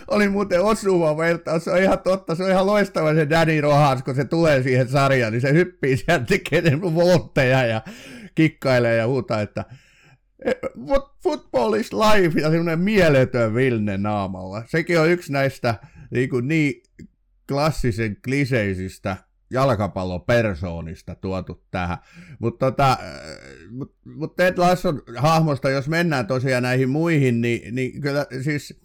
Oli 0.08 0.28
muuten 0.28 0.62
osuva 0.62 1.16
vertaus, 1.16 1.64
se 1.64 1.70
on 1.70 1.82
ihan 1.82 1.98
totta, 1.98 2.34
se 2.34 2.44
on 2.44 2.50
ihan 2.50 2.66
loistava 2.66 3.14
se 3.14 3.30
Danny 3.30 3.60
Rohans, 3.60 4.02
kun 4.02 4.14
se 4.14 4.24
tulee 4.24 4.62
siihen 4.62 4.88
sarjaan, 4.88 5.32
niin 5.32 5.40
se 5.40 5.52
hyppii 5.52 5.96
sieltä, 5.96 6.24
tekee 6.24 6.62
voltteja 6.80 7.66
ja 7.66 7.82
kikkailee 8.34 8.96
ja 8.96 9.06
huutaa, 9.06 9.40
että 9.40 9.64
e, 10.44 10.52
football 11.22 11.74
is 11.74 11.92
life 11.92 12.40
ja 12.40 12.50
semmoinen 12.50 12.80
mieletön 12.80 13.54
Vilne 13.54 13.96
naamalla. 13.96 14.62
Sekin 14.66 15.00
on 15.00 15.10
yksi 15.10 15.32
näistä 15.32 15.74
niin, 16.10 16.28
kuin 16.28 16.48
niin 16.48 16.82
klassisen 17.48 18.16
kliseisistä 18.24 19.16
jalkapallopersoonista 19.50 21.14
tuotu 21.14 21.64
tähän. 21.70 21.98
Mutta 22.38 22.70
tota, 22.70 22.98
mut, 23.70 23.94
mut 24.04 24.36
Ted 24.36 24.58
Lasson 24.58 25.02
hahmosta, 25.16 25.70
jos 25.70 25.88
mennään 25.88 26.26
tosiaan 26.26 26.62
näihin 26.62 26.88
muihin, 26.88 27.40
niin, 27.40 27.74
niin 27.74 28.00
kyllä 28.00 28.26
siis 28.42 28.80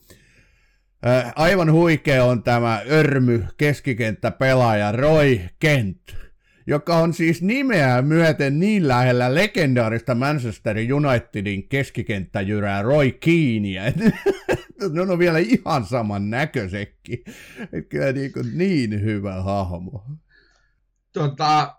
äh, 1.08 1.34
aivan 1.36 1.72
huikea 1.72 2.26
on 2.26 2.44
tämä 2.44 2.82
örmy 2.90 3.46
keskikenttäpelaaja 3.58 4.92
Roy 4.92 5.40
Kent, 5.60 6.16
joka 6.68 6.98
on 6.98 7.14
siis 7.14 7.42
nimeä 7.42 8.02
myöten 8.02 8.60
niin 8.60 8.88
lähellä 8.88 9.36
legendaarista 9.36 10.16
Manchester 10.16 10.78
Unitedin 10.94 11.70
keskikenttäjyrää 11.70 12.82
Roy 12.82 13.12
Keania. 13.12 13.84
ne 14.94 15.02
on 15.02 15.20
vielä 15.20 15.40
ihan 15.40 15.86
saman 15.86 16.30
näköisekin. 16.30 17.24
Kyllä 17.90 18.12
niin, 18.12 18.32
kuin 18.32 18.58
niin 18.58 19.02
hyvä 19.02 19.42
hahmo 19.42 20.06
tota, 21.14 21.76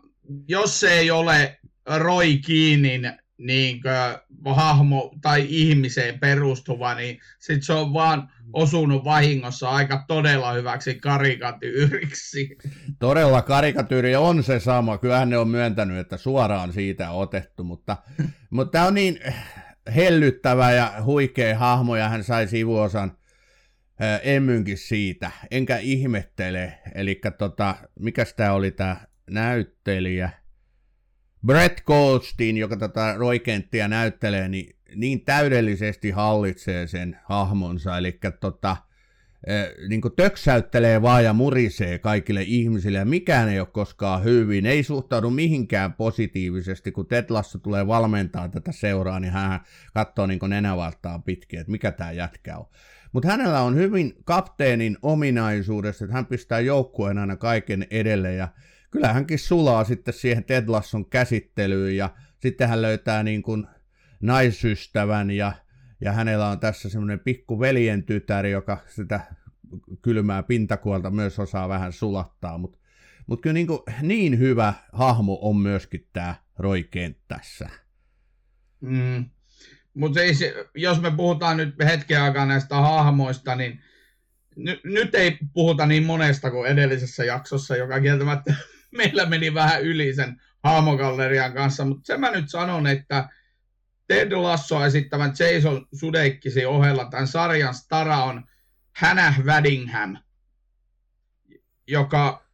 jos 0.48 0.80
se 0.80 0.92
ei 0.92 1.10
ole 1.10 1.58
Roy 1.96 2.38
Keenin 2.46 3.12
niin 3.38 3.80
hahmo 4.46 5.14
tai 5.22 5.46
ihmiseen 5.48 6.18
perustuva, 6.20 6.94
niin 6.94 7.18
sit 7.38 7.62
se 7.62 7.72
on 7.72 7.92
vaan 7.92 8.30
osunut 8.52 9.04
vahingossa 9.04 9.70
aika 9.70 10.04
todella 10.08 10.52
hyväksi 10.52 10.94
karikatyyriksi. 10.94 12.56
Todella 12.98 13.42
karikatyyri 13.42 14.16
on 14.16 14.42
se 14.42 14.60
sama. 14.60 14.98
Kyllähän 14.98 15.30
ne 15.30 15.38
on 15.38 15.48
myöntänyt, 15.48 15.98
että 15.98 16.16
suoraan 16.16 16.72
siitä 16.72 17.10
on 17.10 17.22
otettu, 17.22 17.64
mutta, 17.64 17.96
mutta 18.50 18.72
tämä 18.72 18.86
on 18.86 18.94
niin 18.94 19.20
hellyttävä 19.94 20.72
ja 20.72 20.92
huikea 21.04 21.58
hahmo 21.58 21.96
ja 21.96 22.08
hän 22.08 22.24
sai 22.24 22.48
sivuosan 22.48 23.16
emmynkin 24.22 24.78
siitä, 24.78 25.30
enkä 25.50 25.76
ihmettele. 25.78 26.78
Eli 26.94 27.20
tota, 27.38 27.74
mikä 27.98 28.24
tämä 28.36 28.52
oli 28.52 28.70
tämä 28.70 28.96
näyttelijä. 29.32 30.30
Brett 31.46 31.80
Goldstein, 31.80 32.56
joka 32.56 32.76
tätä 32.76 33.14
roikenttia 33.18 33.88
näyttelee, 33.88 34.48
niin, 34.48 34.76
niin 34.94 35.24
täydellisesti 35.24 36.10
hallitsee 36.10 36.86
sen 36.86 37.18
hahmonsa, 37.24 37.98
eli 37.98 38.18
tota, 38.40 38.76
niin 39.88 40.00
kuin 40.00 40.16
töksäyttelee 40.16 41.02
vaan 41.02 41.24
ja 41.24 41.32
murisee 41.32 41.98
kaikille 41.98 42.42
ihmisille, 42.42 42.98
ja 42.98 43.04
mikään 43.04 43.48
ei 43.48 43.60
ole 43.60 43.68
koskaan 43.72 44.24
hyvin, 44.24 44.66
ei 44.66 44.82
suhtaudu 44.82 45.30
mihinkään 45.30 45.92
positiivisesti, 45.92 46.92
kun 46.92 47.06
Ted 47.06 47.24
Lasso 47.28 47.58
tulee 47.58 47.86
valmentaa 47.86 48.48
tätä 48.48 48.72
seuraa, 48.72 49.20
niin 49.20 49.32
hän 49.32 49.60
katsoo 49.94 50.26
niin 50.26 50.38
nenävaltaan 50.48 51.22
pitkin, 51.22 51.60
että 51.60 51.70
mikä 51.72 51.92
tämä 51.92 52.12
jätkä 52.12 52.56
on. 52.58 52.66
Mutta 53.12 53.28
hänellä 53.28 53.60
on 53.60 53.76
hyvin 53.76 54.14
kapteenin 54.24 54.98
ominaisuudessa, 55.02 56.04
että 56.04 56.14
hän 56.14 56.26
pistää 56.26 56.60
joukkueen 56.60 57.18
aina 57.18 57.36
kaiken 57.36 57.86
edelle, 57.90 58.34
ja 58.34 58.48
kyllä 58.92 59.12
hänkin 59.12 59.38
sulaa 59.38 59.84
sitten 59.84 60.14
siihen 60.14 60.44
Ted 60.44 60.68
Lasson 60.68 61.10
käsittelyyn 61.10 61.96
ja 61.96 62.10
sitten 62.38 62.68
hän 62.68 62.82
löytää 62.82 63.22
niin 63.22 63.42
kuin 63.42 63.66
naisystävän 64.20 65.30
ja, 65.30 65.52
ja 66.00 66.12
hänellä 66.12 66.48
on 66.48 66.60
tässä 66.60 66.88
semmoinen 66.88 67.20
pikku 67.20 67.60
veljen 67.60 68.02
tytär, 68.02 68.46
joka 68.46 68.78
sitä 68.86 69.20
kylmää 70.02 70.42
pintakuolta 70.42 71.10
myös 71.10 71.38
osaa 71.38 71.68
vähän 71.68 71.92
sulattaa, 71.92 72.58
mutta 72.58 72.78
mut 73.26 73.40
kyllä 73.42 73.54
niin, 73.54 73.66
kuin, 73.66 73.80
niin 74.02 74.38
hyvä 74.38 74.74
hahmo 74.92 75.38
on 75.42 75.56
myöskin 75.56 76.08
tämä 76.12 76.34
Roy 76.58 76.82
Kent 76.82 77.18
tässä. 77.28 77.68
Mm. 78.80 79.24
Mutta 79.94 80.20
siis, 80.20 80.40
jos 80.74 81.00
me 81.00 81.10
puhutaan 81.10 81.56
nyt 81.56 81.74
hetken 81.84 82.22
aikaa 82.22 82.46
näistä 82.46 82.76
hahmoista, 82.76 83.56
niin 83.56 83.80
nyt 84.84 85.14
ei 85.14 85.38
puhuta 85.52 85.86
niin 85.86 86.04
monesta 86.04 86.50
kuin 86.50 86.70
edellisessä 86.70 87.24
jaksossa, 87.24 87.76
joka 87.76 88.00
kieltämättä 88.00 88.54
meillä 88.92 89.26
meni 89.26 89.54
vähän 89.54 89.82
yli 89.82 90.14
sen 90.14 90.42
hahmogallerian 90.64 91.52
kanssa, 91.52 91.84
mutta 91.84 92.06
sen 92.06 92.20
mä 92.20 92.30
nyt 92.30 92.50
sanon, 92.50 92.86
että 92.86 93.28
Ted 94.08 94.32
Lasso 94.32 94.84
esittävän 94.84 95.32
Jason 95.38 95.86
Sudeikkisin 95.94 96.68
ohella 96.68 97.04
tämän 97.04 97.26
sarjan 97.26 97.74
stara 97.74 98.24
on 98.24 98.44
Hannah 98.96 99.44
Waddingham, 99.44 100.16
joka 101.86 102.46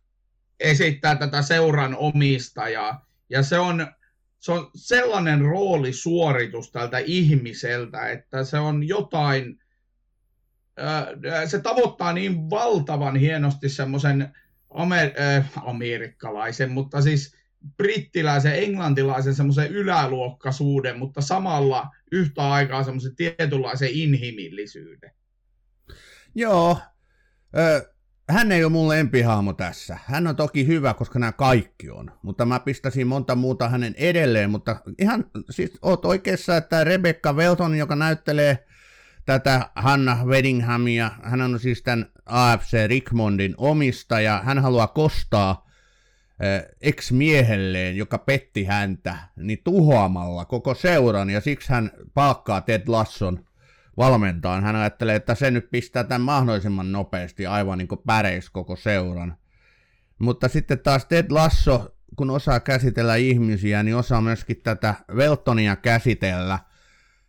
esittää 0.60 1.16
tätä 1.16 1.42
seuran 1.42 1.96
omistajaa. 1.96 3.06
Ja 3.30 3.42
se 3.42 3.58
on, 3.58 3.86
se 4.38 4.52
on 4.52 4.70
sellainen 4.74 5.40
roolisuoritus 5.40 6.70
tältä 6.72 6.98
ihmiseltä, 6.98 8.08
että 8.08 8.44
se 8.44 8.58
on 8.58 8.88
jotain, 8.88 9.60
se 11.46 11.60
tavoittaa 11.60 12.12
niin 12.12 12.50
valtavan 12.50 13.16
hienosti 13.16 13.68
semmoisen 13.68 14.34
amer, 14.70 15.10
äh, 15.20 15.50
amerikkalaisen, 15.56 16.70
mutta 16.70 17.02
siis 17.02 17.38
brittiläisen, 17.76 18.62
englantilaisen 18.64 19.34
semmoisen 19.34 19.70
yläluokkaisuuden, 19.70 20.98
mutta 20.98 21.20
samalla 21.20 21.86
yhtä 22.12 22.52
aikaa 22.52 22.84
semmoisen 22.84 23.16
tietynlaisen 23.16 23.90
inhimillisyyden. 23.92 25.10
Joo, 26.34 26.78
ö, 27.58 27.92
hän 28.30 28.52
ei 28.52 28.64
ole 28.64 28.72
mun 28.72 28.88
lempihahmo 28.88 29.52
tässä. 29.52 29.98
Hän 30.04 30.26
on 30.26 30.36
toki 30.36 30.66
hyvä, 30.66 30.94
koska 30.94 31.18
nämä 31.18 31.32
kaikki 31.32 31.90
on, 31.90 32.10
mutta 32.22 32.46
mä 32.46 32.60
pistäisin 32.60 33.06
monta 33.06 33.34
muuta 33.34 33.68
hänen 33.68 33.94
edelleen, 33.96 34.50
mutta 34.50 34.80
ihan 34.98 35.24
siis 35.50 35.78
oot 35.82 36.04
oikeassa, 36.04 36.56
että 36.56 36.84
Rebecca 36.84 37.32
Welton, 37.32 37.74
joka 37.74 37.96
näyttelee 37.96 38.66
tätä 39.24 39.70
Hanna 39.76 40.24
Weddinghamia. 40.24 41.10
Hän 41.22 41.40
on 41.40 41.60
siis 41.60 41.82
tämän 41.82 42.06
AFC 42.28 42.86
Rickmondin 42.86 43.54
omistaja. 43.56 44.42
Hän 44.44 44.58
haluaa 44.58 44.86
kostaa 44.86 45.66
eh, 46.40 46.64
ex-miehelleen, 46.80 47.96
joka 47.96 48.18
petti 48.18 48.64
häntä, 48.64 49.16
niin 49.36 49.58
tuhoamalla 49.64 50.44
koko 50.44 50.74
seuran, 50.74 51.30
ja 51.30 51.40
siksi 51.40 51.72
hän 51.72 51.90
palkkaa 52.14 52.60
Ted 52.60 52.82
Lasson 52.86 53.44
valmentaan. 53.96 54.64
Hän 54.64 54.76
ajattelee, 54.76 55.16
että 55.16 55.34
se 55.34 55.50
nyt 55.50 55.70
pistää 55.70 56.04
tämän 56.04 56.20
mahdollisimman 56.20 56.92
nopeasti 56.92 57.46
aivan 57.46 57.78
niin 57.78 57.88
kuin 57.88 58.00
päreis 58.06 58.50
koko 58.50 58.76
seuran. 58.76 59.36
Mutta 60.18 60.48
sitten 60.48 60.78
taas 60.78 61.06
Ted 61.06 61.26
Lasso, 61.30 61.94
kun 62.16 62.30
osaa 62.30 62.60
käsitellä 62.60 63.16
ihmisiä, 63.16 63.82
niin 63.82 63.96
osaa 63.96 64.20
myöskin 64.20 64.60
tätä 64.62 64.94
Veltonia 65.16 65.76
käsitellä– 65.76 66.58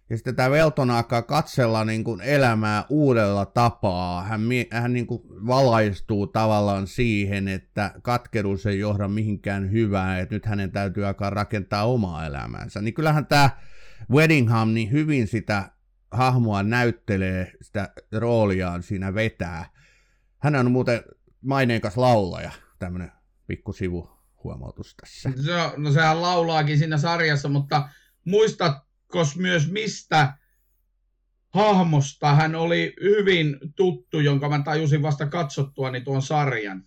ja 0.09 0.17
sitten 0.17 0.35
tämä 0.35 0.51
Velton 0.51 0.89
alkaa 0.89 1.21
katsella 1.21 1.85
niin 1.85 2.03
kuin 2.03 2.21
elämää 2.21 2.85
uudella 2.89 3.45
tapaa. 3.45 4.23
Hän, 4.23 4.41
hän 4.71 4.93
niin 4.93 5.07
kuin 5.07 5.21
valaistuu 5.47 6.27
tavallaan 6.27 6.87
siihen, 6.87 7.47
että 7.47 7.93
katkeruus 8.01 8.65
ei 8.65 8.79
johda 8.79 9.07
mihinkään 9.07 9.71
hyvään, 9.71 10.19
että 10.19 10.35
nyt 10.35 10.45
hänen 10.45 10.71
täytyy 10.71 11.05
alkaa 11.05 11.29
rakentaa 11.29 11.83
omaa 11.83 12.25
elämäänsä. 12.25 12.81
Niin 12.81 12.93
kyllähän 12.93 13.25
tämä 13.25 13.49
Weddingham 14.11 14.69
niin 14.73 14.91
hyvin 14.91 15.27
sitä 15.27 15.71
hahmoa 16.11 16.63
näyttelee, 16.63 17.51
sitä 17.61 17.89
rooliaan 18.11 18.83
siinä 18.83 19.13
vetää. 19.13 19.69
Hän 20.37 20.55
on 20.55 20.71
muuten 20.71 21.03
maineikas 21.41 21.97
laulaja, 21.97 22.51
tämmöinen 22.79 23.11
pikku 23.47 23.73
sivu 23.73 24.09
huomautus 24.43 24.95
tässä. 24.95 25.31
Se, 25.45 25.51
no 25.77 25.91
sehän 25.91 26.21
laulaakin 26.21 26.77
siinä 26.77 26.97
sarjassa, 26.97 27.49
mutta 27.49 27.89
muistatko 29.13 29.41
myös 29.41 29.71
mistä 29.71 30.33
hahmosta 31.49 32.35
hän 32.35 32.55
oli 32.55 32.93
hyvin 33.01 33.57
tuttu, 33.75 34.19
jonka 34.19 34.49
mä 34.49 34.61
tajusin 34.63 35.01
vasta 35.01 35.25
katsottua 35.25 35.91
niin 35.91 36.03
tuon 36.03 36.21
sarjan? 36.21 36.83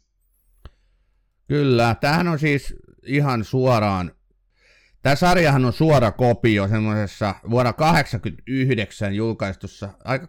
Kyllä, 1.49 1.97
tämähän 2.01 2.29
on 2.29 2.39
siis 2.39 2.75
ihan 3.03 3.45
suoraan 3.45 4.13
Tämä 5.03 5.17
sarjahan 5.17 5.65
on 5.65 5.73
suora 5.73 6.13
kopio 6.13 6.69
semmoisessa 6.69 7.35
vuonna 7.51 7.73
1989 7.73 9.15
julkaistussa 9.15 9.89
aika 10.05 10.29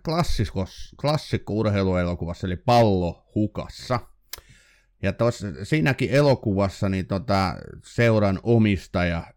klassikko 1.01 1.53
urheiluelokuvassa, 1.53 2.47
eli 2.47 2.56
Pallo 2.56 3.25
hukassa. 3.36 3.99
Ja 5.01 5.13
tos, 5.13 5.45
siinäkin 5.63 6.10
elokuvassa 6.12 6.89
niin 6.89 7.08
tota, 7.08 7.56
seuran 7.86 8.39
omistaja 8.43 9.33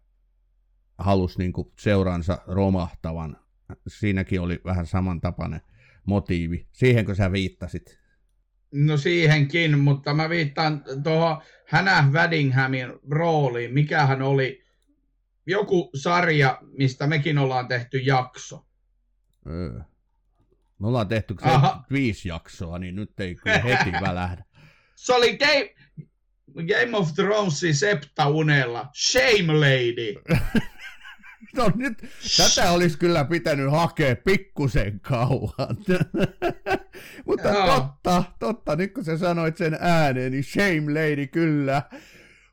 halusi 0.97 1.39
niin 1.39 1.53
kuin 1.53 1.71
seuransa 1.79 2.37
romahtavan. 2.47 3.37
Siinäkin 3.87 4.41
oli 4.41 4.61
vähän 4.65 4.85
samantapainen 4.85 5.61
motiivi. 6.05 6.67
Siihenkö 6.71 7.15
sä 7.15 7.31
viittasit? 7.31 7.99
No 8.71 8.97
siihenkin, 8.97 9.79
mutta 9.79 10.13
mä 10.13 10.29
viittaan 10.29 10.83
tuohon 11.03 11.41
Hänä 11.67 12.09
Waddinghamin 12.11 12.93
rooliin. 13.11 13.73
Mikähän 13.73 14.21
oli 14.21 14.63
joku 15.45 15.89
sarja, 15.95 16.59
mistä 16.77 17.07
mekin 17.07 17.37
ollaan 17.37 17.67
tehty 17.67 17.97
jakso. 17.97 18.65
Öö. 19.47 19.79
Me 20.79 20.87
ollaan 20.87 21.07
tehty 21.07 21.35
viisi 21.91 22.29
jaksoa, 22.29 22.79
niin 22.79 22.95
nyt 22.95 23.19
ei 23.19 23.35
kyllä 23.35 23.59
heti 23.77 23.91
välähdä. 23.91 24.43
Se 24.95 25.13
oli 25.13 25.37
Game, 25.37 25.69
Game 26.53 26.97
of 26.97 27.13
Thronesin 27.13 27.75
Septa-unella. 27.75 28.89
Shame 28.95 29.53
Lady. 29.53 30.13
no 31.55 31.71
nyt, 31.75 32.05
tätä 32.37 32.71
olisi 32.71 32.97
kyllä 32.97 33.25
pitänyt 33.25 33.71
hakea 33.71 34.15
pikkusen 34.15 34.99
kauan. 34.99 35.77
Mutta 37.27 37.49
Joo. 37.49 37.75
totta, 37.75 38.23
totta, 38.39 38.75
nyt 38.75 38.93
kun 38.93 39.03
sä 39.03 39.17
sanoit 39.17 39.57
sen 39.57 39.77
ääneen, 39.79 40.31
niin 40.31 40.43
Shame 40.43 40.93
Lady 40.93 41.27
kyllä. 41.27 41.81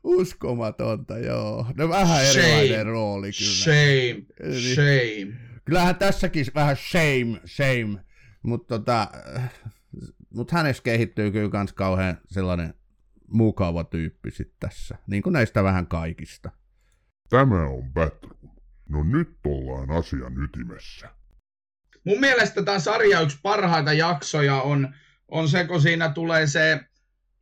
Uskomatonta, 0.03 1.17
joo. 1.17 1.67
No 1.77 1.89
vähän 1.89 2.25
shame, 2.25 2.59
erilainen 2.59 2.85
rooli 2.85 3.31
kyllä. 3.31 3.51
Shame, 3.51 4.25
Eli, 4.39 4.75
shame. 4.75 5.37
Kyllähän 5.65 5.95
tässäkin 5.95 6.45
vähän 6.55 6.77
shame, 6.77 7.41
shame. 7.47 8.05
Mutta 8.43 8.79
tota, 8.79 9.07
mut 10.29 10.51
hänestä 10.51 10.83
kehittyy 10.83 11.31
kyllä 11.31 11.49
kans 11.49 11.73
kauhean 11.73 12.17
sellainen 12.25 12.73
mukava 13.27 13.83
tyyppi 13.83 14.31
sit 14.31 14.53
tässä. 14.59 14.97
Niin 15.07 15.23
kuin 15.23 15.33
näistä 15.33 15.63
vähän 15.63 15.87
kaikista. 15.87 16.51
Tämä 17.29 17.67
on 17.67 17.93
Batroom. 17.93 18.54
No 18.89 19.03
nyt 19.03 19.29
ollaan 19.45 19.91
asian 19.91 20.43
ytimessä. 20.43 21.09
Mun 22.03 22.19
mielestä 22.19 22.63
tämä 22.63 22.79
sarja 22.79 23.21
yksi 23.21 23.39
parhaita 23.43 23.93
jaksoja 23.93 24.61
on, 24.61 24.93
on 25.27 25.49
se, 25.49 25.67
kun 25.67 25.81
siinä 25.81 26.09
tulee 26.09 26.47
se 26.47 26.79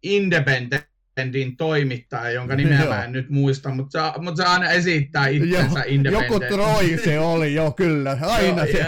independent 0.04 0.94
Independin 1.18 1.58
toimittaja, 1.58 2.32
jonka 2.32 2.56
nimeä 2.56 2.86
mä 2.86 3.04
en 3.04 3.12
nyt 3.12 3.30
muista, 3.30 3.70
mutta 3.70 4.14
se, 4.14 4.22
mutta 4.22 4.44
se 4.44 4.50
aina 4.50 4.70
esittää 4.70 5.28
itsensä 5.28 5.80
jo, 5.80 5.86
Independent. 5.88 6.32
Joku 6.32 6.46
Troy 6.54 6.98
se 7.04 7.20
oli, 7.34 7.54
jo 7.54 7.72
kyllä, 7.72 8.18
aina 8.22 8.66
se 8.66 8.86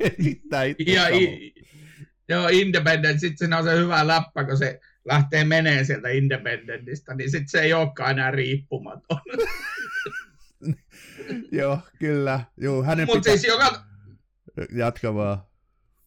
esittää 0.00 0.62
itsensä. 0.62 1.00
Ja, 1.00 1.08
i, 1.08 1.54
joo, 2.28 2.48
Independent, 2.48 3.20
sitten 3.20 3.38
siinä 3.38 3.58
on 3.58 3.64
se 3.64 3.76
hyvä 3.76 4.06
läppä, 4.06 4.44
kun 4.44 4.58
se 4.58 4.80
lähtee 5.04 5.44
menee 5.44 5.84
sieltä 5.84 6.08
Independentista, 6.08 7.14
niin 7.14 7.30
sitten 7.30 7.48
se 7.48 7.60
ei 7.60 7.72
olekaan 7.72 8.10
enää 8.10 8.30
riippumaton. 8.30 9.20
joo, 11.60 11.78
kyllä. 11.98 12.40
Joo, 12.56 12.82
hänen 12.82 13.06
Mutta 13.06 13.18
pitää... 13.20 13.32
siis 13.32 13.44
joka... 13.52 13.84
Jatka 14.72 15.14
vaan. 15.14 15.42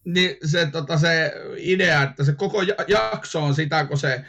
Niin 0.06 0.38
se, 0.46 0.66
tota, 0.66 0.98
se 0.98 1.34
idea, 1.58 2.04
että 2.04 2.24
se 2.24 2.34
koko 2.34 2.62
jakso 2.88 3.44
on 3.44 3.56
sitä, 3.56 3.86
kun 3.86 3.98
se 3.98 4.26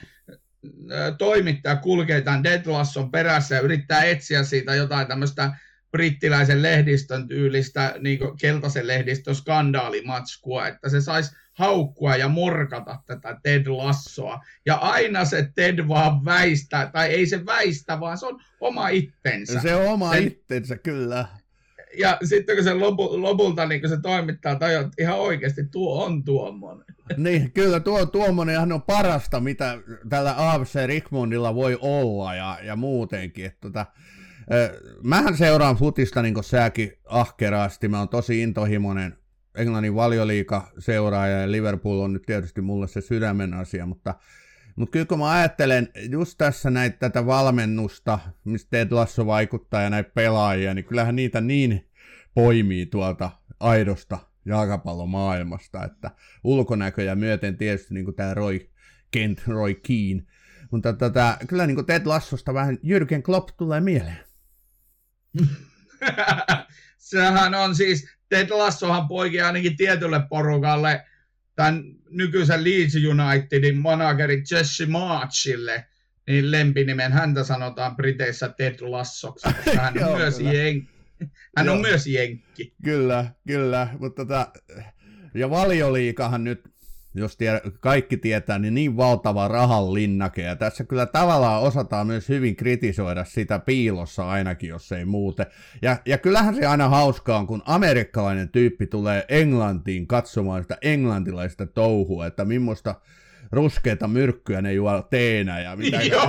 toimittaja 1.19 1.77
kulkee 1.77 2.21
tämän 2.21 2.45
Deadlasson 2.45 3.11
perässä 3.11 3.55
ja 3.55 3.61
yrittää 3.61 4.05
etsiä 4.05 4.45
siitä 4.45 4.75
jotain 4.75 5.07
tämmöistä 5.07 5.53
brittiläisen 5.93 6.63
lehdistön 6.63 7.29
tyylistä 7.29 7.95
niin 7.99 8.19
keltaisen 8.41 8.87
lehdistön 8.87 9.35
skandaalimatskua, 9.35 10.67
että 10.69 10.89
se 10.89 11.01
saisi 11.01 11.37
haukkua 11.59 12.17
ja 12.17 12.29
morkata 12.29 13.03
tätä 13.07 13.41
Ted 13.43 13.67
Lassoa. 13.67 14.41
Ja 14.67 14.75
aina 14.75 15.25
se 15.25 15.49
Ted 15.55 15.89
vaan 15.89 16.25
väistää, 16.25 16.91
tai 16.91 17.09
ei 17.09 17.27
se 17.27 17.47
väistä, 17.47 18.01
vaan 18.01 18.19
se 18.19 18.27
on 18.27 18.41
oma 18.61 18.89
itsensä. 18.89 19.61
Se 19.61 19.77
on 19.77 19.87
oma 19.87 20.13
Sen... 20.13 20.27
itsensä, 20.27 20.79
kyllä 20.79 21.27
ja 21.99 22.19
sitten 22.25 22.57
kun 22.57 22.65
se 22.65 22.75
lopu, 22.75 23.23
lopulta 23.23 23.67
niin 23.67 23.81
kun 23.81 23.91
se 23.91 24.01
toimittaa 24.01 24.57
tai 24.57 24.89
ihan 24.99 25.19
oikeasti 25.19 25.65
tuo 25.65 26.05
on 26.05 26.25
tuommoinen. 26.25 26.85
Niin, 27.17 27.53
kyllä 27.53 27.81
tuo 27.81 28.07
tuommoinenhan 28.07 28.73
on 28.73 28.83
parasta, 28.83 29.41
mitä 29.41 29.79
tällä 30.09 30.35
AFC 30.37 30.87
Rickmondilla 30.87 31.55
voi 31.55 31.79
olla 31.81 32.35
ja, 32.35 32.59
ja 32.63 32.77
muutenkin. 32.77 33.45
Että 33.45 33.61
tota, 33.61 33.87
mähän 35.03 35.37
seuraan 35.37 35.77
futista 35.77 36.23
niin 36.23 36.35
kuin 36.35 36.45
säkin 36.45 36.93
ahkerasti, 37.05 37.89
mä 37.89 37.99
oon 37.99 38.09
tosi 38.09 38.43
intohimoinen 38.43 39.19
Englannin 39.57 39.95
valioliika 39.95 40.73
seuraaja 40.79 41.41
ja 41.41 41.53
Liverpool 41.53 42.01
on 42.01 42.13
nyt 42.13 42.23
tietysti 42.23 42.61
mulle 42.61 42.89
se 42.89 43.01
sydämen 43.01 43.55
asia, 43.55 43.87
mutta 43.87 44.15
mutta 44.77 44.93
kyllä 44.93 45.07
kun 45.07 45.19
mä 45.19 45.31
ajattelen 45.31 45.89
just 46.11 46.39
tässä 46.39 46.71
näitä 46.71 46.99
tätä 46.99 47.27
valmennusta, 47.27 48.19
mistä 48.45 48.69
Ted 48.71 48.93
Lasso 48.93 49.27
vaikuttaa 49.27 49.83
ja 49.83 49.91
näitä 49.91 50.11
pelaajia, 50.15 50.75
niin 50.75 50.85
kyllähän 50.85 51.17
niitä 51.17 51.41
niin 51.41 51.91
poimii 52.35 52.87
tuolta 52.87 53.31
aidosta 53.61 54.19
jalkapallomaailmasta, 54.45 55.85
että 55.85 56.11
ulkonäköjä 56.45 57.15
myöten 57.15 57.57
tietysti 57.57 57.95
niin 57.95 58.05
kuin 58.05 58.15
tämä 58.15 58.35
Roy 58.35 58.61
Kent, 59.11 59.43
Roy 59.47 59.75
Keane, 59.75 60.27
mutta 60.71 60.93
tota, 60.93 61.37
kyllä 61.49 61.67
niin 61.67 61.75
kuin 61.75 61.87
Ted 61.87 62.07
Lassosta 62.07 62.55
vähän 62.55 62.77
Jürgen 62.77 63.23
Klopp 63.23 63.49
tulee 63.57 63.81
mieleen. 63.81 64.19
Sehän 66.97 67.55
on 67.55 67.75
siis, 67.75 68.09
Ted 68.29 68.51
Lassohan 68.51 69.09
poiki 69.09 69.41
ainakin 69.41 69.77
tietylle 69.77 70.21
porukalle 70.29 71.05
tämän 71.55 71.83
nykyisen 72.11 72.65
Leeds 72.65 72.95
Unitedin 72.95 73.79
manageri 73.79 74.43
Jesse 74.51 74.87
Marchille, 74.87 75.87
niin 76.27 76.51
lempinimen 76.51 77.13
häntä 77.13 77.45
sanotaan 77.45 77.97
Briteissä 77.97 78.49
Ted 78.49 78.77
Lassoksi, 78.81 79.49
koska 79.55 79.81
hän 79.81 80.05
on 80.05 80.17
myös 80.21 80.41
jenkki. 80.41 80.97
Hän 81.57 81.69
on 81.69 81.81
myös 81.81 82.07
jenkki. 82.07 82.75
Kyllä, 82.85 83.31
kyllä, 83.47 83.89
mutta 83.99 84.25
tota, 84.25 84.53
ja 85.35 85.51
valioliikahan 85.51 86.45
nyt, 86.45 86.61
jos 87.17 87.37
tie, 87.37 87.61
kaikki 87.81 88.17
tietää, 88.17 88.59
niin 88.59 88.75
niin 88.75 88.97
valtava 88.97 89.49
rahan 89.49 89.95
linnake, 89.95 90.43
ja 90.43 90.57
tässä 90.57 90.85
kyllä 90.85 91.07
tavallaan 91.07 91.63
osataan 91.63 92.07
myös 92.07 92.29
hyvin 92.29 92.57
kritisoida 92.57 93.25
sitä 93.25 93.59
piilossa 93.59 94.29
ainakin, 94.29 94.69
jos 94.69 94.93
ei 94.93 95.05
muuten. 95.05 95.47
Ja, 95.83 95.97
ja 96.07 96.19
kyllähän 96.19 96.55
se 96.55 96.67
aina 96.67 96.89
hauskaa 96.89 97.39
on, 97.39 97.47
kun 97.47 97.63
amerikkalainen 97.67 98.49
tyyppi 98.49 98.87
tulee 98.87 99.25
Englantiin 99.29 100.07
katsomaan 100.07 100.63
sitä 100.63 100.79
englantilaista 100.83 101.67
touhua, 101.67 102.27
että 102.27 102.45
millaista 102.45 102.95
ruskeita 103.53 104.09
myrkkyä 104.09 104.63
ne 104.63 104.73
juo 104.73 105.03
teenä 105.03 105.61
ja 105.61 105.77
mitä. 105.77 106.03
Joo. 106.13 106.29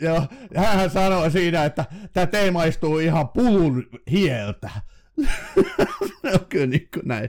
Joo. 0.00 0.26
Hän 0.56 0.90
sanoi 0.90 1.30
siinä, 1.30 1.64
että 1.64 1.84
tämä 2.12 2.26
tee 2.26 2.50
maistuu 2.50 2.98
ihan 2.98 3.28
pulun 3.28 3.86
hieltä. 4.10 4.70
kyllä 6.48 6.66
niin 6.66 6.88
kuin 6.94 7.08
näin. 7.08 7.28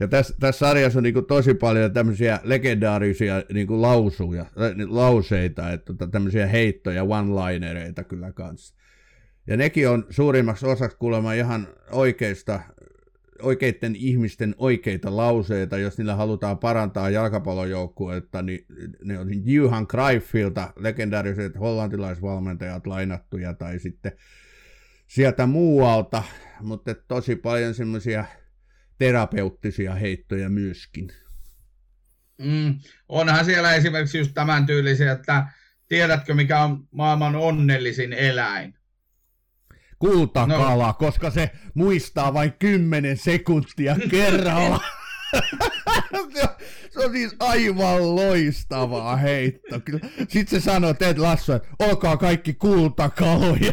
Ja 0.00 0.08
tässä, 0.08 0.34
tässä 0.40 0.58
sarjassa 0.58 0.98
on 0.98 1.02
niin 1.02 1.14
kuin 1.14 1.26
tosi 1.26 1.54
paljon 1.54 1.92
tämmöisiä 1.92 2.40
legendaarisia 2.42 3.42
niin 3.52 3.66
kuin 3.66 3.82
lausuja, 3.82 4.42
äh, 4.42 4.72
lauseita, 4.88 5.72
että 5.72 5.86
tota, 5.86 6.06
tämmöisiä 6.06 6.46
heittoja, 6.46 7.02
one-linereita 7.02 8.04
kyllä 8.04 8.32
kanssa. 8.32 8.74
Ja 9.46 9.56
nekin 9.56 9.88
on 9.88 10.06
suurimmaksi 10.10 10.66
osaksi 10.66 10.96
kuulemma 10.96 11.32
ihan 11.32 11.68
oikeista 11.90 12.60
oikeiden 13.42 13.96
ihmisten 13.96 14.54
oikeita 14.58 15.16
lauseita, 15.16 15.78
jos 15.78 15.98
niillä 15.98 16.14
halutaan 16.14 16.58
parantaa 16.58 17.10
jalkapallojoukkuetta, 17.10 18.42
niin 18.42 18.66
ne 19.04 19.18
on 19.18 19.28
Johan 19.46 19.86
Cruyffilta, 19.86 20.72
legendaariset 20.76 21.58
hollantilaisvalmentajat 21.60 22.86
lainattuja, 22.86 23.54
tai 23.54 23.78
sitten 23.78 24.12
sieltä 25.06 25.46
muualta, 25.46 26.22
mutta 26.60 26.94
tosi 26.94 27.36
paljon 27.36 27.74
semmoisia 27.74 28.24
terapeuttisia 28.98 29.94
heittoja 29.94 30.48
myöskin. 30.48 31.12
Mm, 32.38 32.78
onhan 33.08 33.44
siellä 33.44 33.74
esimerkiksi 33.74 34.18
just 34.18 34.30
tämän 34.34 34.66
tyylisiä, 34.66 35.12
että 35.12 35.46
tiedätkö 35.88 36.34
mikä 36.34 36.60
on 36.60 36.88
maailman 36.90 37.36
onnellisin 37.36 38.12
eläin? 38.12 38.76
kultakala, 39.98 40.86
no. 40.86 40.94
koska 40.94 41.30
se 41.30 41.50
muistaa 41.74 42.34
vain 42.34 42.52
10 42.58 43.16
sekuntia 43.16 43.96
kerralla. 44.10 44.80
Se 46.90 47.04
on 47.04 47.12
siis 47.12 47.36
aivan 47.40 48.16
loistavaa 48.16 49.16
heitto. 49.16 49.80
Sitten 50.28 50.60
se 50.60 50.64
sanoo 50.64 50.94
Ted 50.94 51.18
Lasso, 51.18 51.54
että 51.54 51.68
olkaa 51.78 52.16
kaikki 52.16 52.54
kultakaloja. 52.54 53.72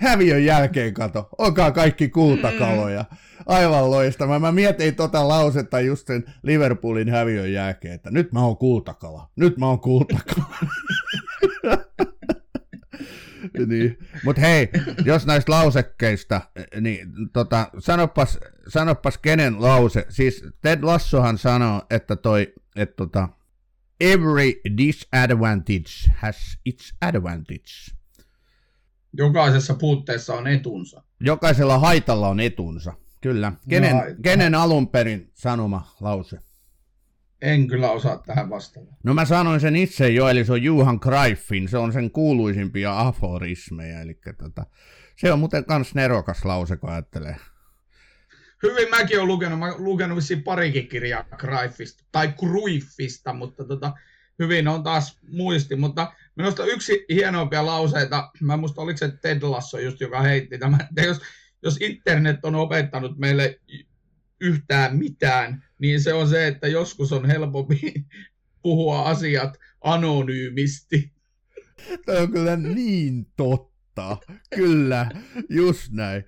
Häviön 0.00 0.44
jälkeen 0.44 0.94
kato, 0.94 1.28
olkaa 1.38 1.72
kaikki 1.72 2.08
kultakaloja. 2.08 3.04
Aivan 3.46 3.90
loistava. 3.90 4.38
Mä 4.38 4.52
mietin 4.52 4.94
tota 4.94 5.28
lausetta 5.28 5.80
just 5.80 6.06
sen 6.06 6.24
Liverpoolin 6.42 7.08
häviön 7.08 7.52
jälkeen, 7.52 7.94
että 7.94 8.10
nyt 8.10 8.32
mä 8.32 8.44
oon 8.44 8.56
kultakala, 8.56 9.30
nyt 9.36 9.56
mä 9.58 9.66
oon 9.66 9.80
kultakala. 9.80 10.58
Niin. 13.66 13.98
Mutta 14.24 14.40
hei, 14.40 14.68
jos 15.04 15.26
näistä 15.26 15.52
lausekkeista, 15.52 16.40
niin 16.80 17.08
tota, 17.32 17.70
sanopas, 17.78 18.38
sanopas 18.68 19.18
kenen 19.18 19.62
lause. 19.62 20.06
Siis 20.08 20.44
Ted 20.62 20.82
Lassohan 20.82 21.38
sanoo, 21.38 21.82
että 21.90 22.16
toi, 22.16 22.54
että 22.76 22.96
tota, 22.96 23.28
every 24.00 24.60
disadvantage 24.76 26.12
has 26.16 26.58
its 26.64 26.94
advantage. 27.00 27.98
Jokaisessa 29.12 29.74
puutteessa 29.74 30.34
on 30.34 30.46
etunsa. 30.46 31.02
Jokaisella 31.20 31.78
haitalla 31.78 32.28
on 32.28 32.40
etunsa, 32.40 32.92
kyllä. 33.20 33.52
Kenen, 33.68 33.96
no, 33.96 34.02
kenen 34.22 34.54
alun 34.54 34.88
perin 34.88 35.30
sanoma 35.34 35.94
lause? 36.00 36.38
En 37.42 37.68
kyllä 37.68 37.90
osaa 37.90 38.22
tähän 38.26 38.50
vastata. 38.50 38.86
No 39.04 39.14
mä 39.14 39.24
sanoin 39.24 39.60
sen 39.60 39.76
itse 39.76 40.08
jo, 40.08 40.28
eli 40.28 40.44
se 40.44 40.52
on 40.52 40.62
Juhan 40.62 40.98
Greifin, 41.02 41.68
se 41.68 41.78
on 41.78 41.92
sen 41.92 42.10
kuuluisimpia 42.10 43.00
aforismeja, 43.00 44.00
eli 44.00 44.18
tota, 44.38 44.66
se 45.16 45.32
on 45.32 45.38
muuten 45.38 45.64
kans 45.64 45.94
nerokas 45.94 46.44
lause, 46.44 46.76
kun 46.76 46.90
ajattelee. 46.90 47.36
Hyvin 48.62 48.90
mäkin 48.90 49.18
olen 49.18 49.28
lukenut, 49.28 49.58
mä 49.58 49.64
olen 49.64 49.84
lukenut 49.84 50.16
vissiin 50.16 50.42
parikin 50.42 50.88
kirjaa 50.88 51.24
Greifista, 51.36 52.04
tai 52.12 52.34
Kruiffista, 52.40 53.32
mutta 53.32 53.64
tota, 53.64 53.92
hyvin 54.38 54.68
on 54.68 54.82
taas 54.82 55.18
muisti, 55.28 55.76
mutta 55.76 56.12
minusta 56.36 56.64
yksi 56.64 57.04
hienompia 57.12 57.66
lauseita, 57.66 58.30
mä 58.40 58.56
muista 58.56 58.82
oliko 58.82 58.96
se 58.96 59.08
Ted 59.08 59.42
Lasso 59.42 59.78
just, 59.78 60.00
joka 60.00 60.22
heitti 60.22 60.58
tämän, 60.58 60.80
että 60.80 61.02
jos, 61.02 61.20
jos 61.62 61.76
internet 61.80 62.44
on 62.44 62.54
opettanut 62.54 63.18
meille 63.18 63.60
yhtään 64.40 64.96
mitään, 64.96 65.64
niin 65.78 66.00
se 66.00 66.12
on 66.14 66.28
se, 66.28 66.46
että 66.46 66.68
joskus 66.68 67.12
on 67.12 67.26
helpompi 67.26 67.94
puhua 68.62 69.02
asiat 69.02 69.58
anonyymisti. 69.80 71.12
Tämä 72.06 72.18
on 72.18 72.32
kyllä 72.32 72.56
niin 72.56 73.26
totta. 73.36 74.16
Kyllä, 74.54 75.10
just 75.48 75.92
näin. 75.92 76.24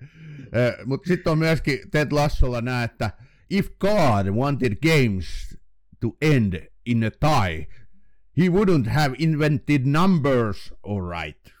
Eh, 0.53 0.85
Mutta 0.85 1.07
sitten 1.07 1.31
on 1.31 1.37
myöskin 1.39 1.79
Ted 1.91 2.07
Lassolla 2.11 2.61
nämä, 2.61 2.83
että 2.83 3.11
if 3.49 3.67
God 3.79 4.27
wanted 4.29 4.75
games 4.75 5.57
to 5.99 6.17
end 6.21 6.67
in 6.85 7.03
a 7.03 7.11
tie, 7.11 7.67
he 8.37 8.49
wouldn't 8.49 8.89
have 8.89 9.15
invented 9.17 9.81
numbers 9.85 10.73
alright. 10.83 11.53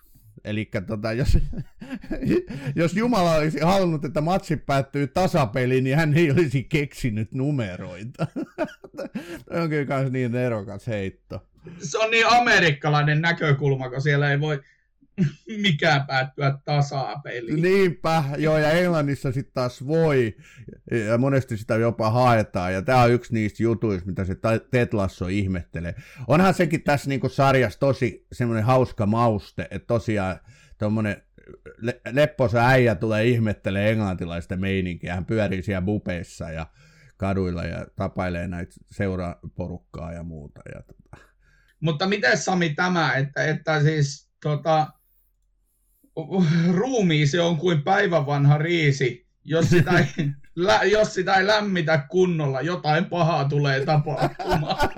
Eli 0.45 0.69
tota, 0.87 1.13
jos, 1.13 1.37
jos 2.75 2.93
Jumala 2.93 3.35
olisi 3.35 3.59
halunnut, 3.59 4.05
että 4.05 4.21
matsi 4.21 4.57
päättyy 4.57 5.07
tasapeliin, 5.07 5.83
niin 5.83 5.95
hän 5.95 6.13
ei 6.13 6.31
olisi 6.31 6.63
keksinyt 6.63 7.31
numeroita. 7.31 8.27
Tämä 9.49 9.63
on 9.63 9.69
kyllä 9.69 9.99
myös 9.99 10.11
niin 10.11 10.35
erokas 10.35 10.87
heitto. 10.87 11.47
Se 11.77 11.97
on 11.97 12.11
niin 12.11 12.27
amerikkalainen 12.27 13.21
näkökulma, 13.21 13.89
kun 13.89 14.01
siellä 14.01 14.31
ei 14.31 14.39
voi 14.39 14.61
mikään 15.61 16.07
päättyä 16.07 16.57
tasapeliin. 16.65 17.61
Niinpä, 17.61 18.23
joo, 18.37 18.57
ja 18.57 18.71
Englannissa 18.71 19.31
sitten 19.31 19.53
taas 19.53 19.87
voi, 19.87 20.35
ja 21.09 21.17
monesti 21.17 21.57
sitä 21.57 21.75
jopa 21.75 22.09
haetaan, 22.11 22.73
ja 22.73 22.81
tämä 22.81 23.01
on 23.01 23.11
yksi 23.11 23.33
niistä 23.33 23.63
jutuista, 23.63 24.07
mitä 24.09 24.25
se 24.25 24.35
Ted 24.71 24.89
Lasso 24.93 25.27
ihmettelee. 25.27 25.95
Onhan 26.27 26.53
sekin 26.53 26.83
tässä 26.83 27.09
niinku 27.09 27.29
sarjassa 27.29 27.79
tosi 27.79 28.27
semmoinen 28.31 28.63
hauska 28.63 29.05
mauste, 29.05 29.67
että 29.71 29.87
tosiaan 29.87 30.39
tuommoinen 30.77 31.21
le- 31.77 32.01
lepposa 32.11 32.67
äijä 32.67 32.95
tulee 32.95 33.25
ihmettelee 33.25 33.91
englantilaista 33.91 34.57
meininkiä, 34.57 35.15
hän 35.15 35.25
pyörii 35.25 35.63
siellä 35.63 35.81
bupeissa 35.81 36.49
ja 36.49 36.67
kaduilla 37.17 37.63
ja 37.63 37.85
tapailee 37.95 38.47
näitä 38.47 38.71
seuraporukkaa 38.91 40.13
ja 40.13 40.23
muuta. 40.23 40.61
Ja 40.75 40.81
tota. 40.81 41.25
Mutta 41.79 42.07
miten 42.07 42.37
Sami 42.37 42.69
tämä, 42.69 43.13
että, 43.13 43.43
että 43.43 43.81
siis 43.81 44.29
tota, 44.43 44.87
ruumiisi 46.79 47.39
on 47.39 47.57
kuin 47.57 47.81
päivän 47.81 48.25
vanha 48.25 48.57
riisi. 48.57 49.27
Jos 49.43 49.69
sitä, 49.69 49.91
ei, 49.99 50.05
lä, 50.55 50.83
jos 50.83 51.13
sitä 51.13 51.33
ei 51.33 51.47
lämmitä 51.47 51.97
kunnolla, 52.09 52.61
jotain 52.61 53.05
pahaa 53.05 53.49
tulee 53.49 53.85
tapahtumaan. 53.85 54.89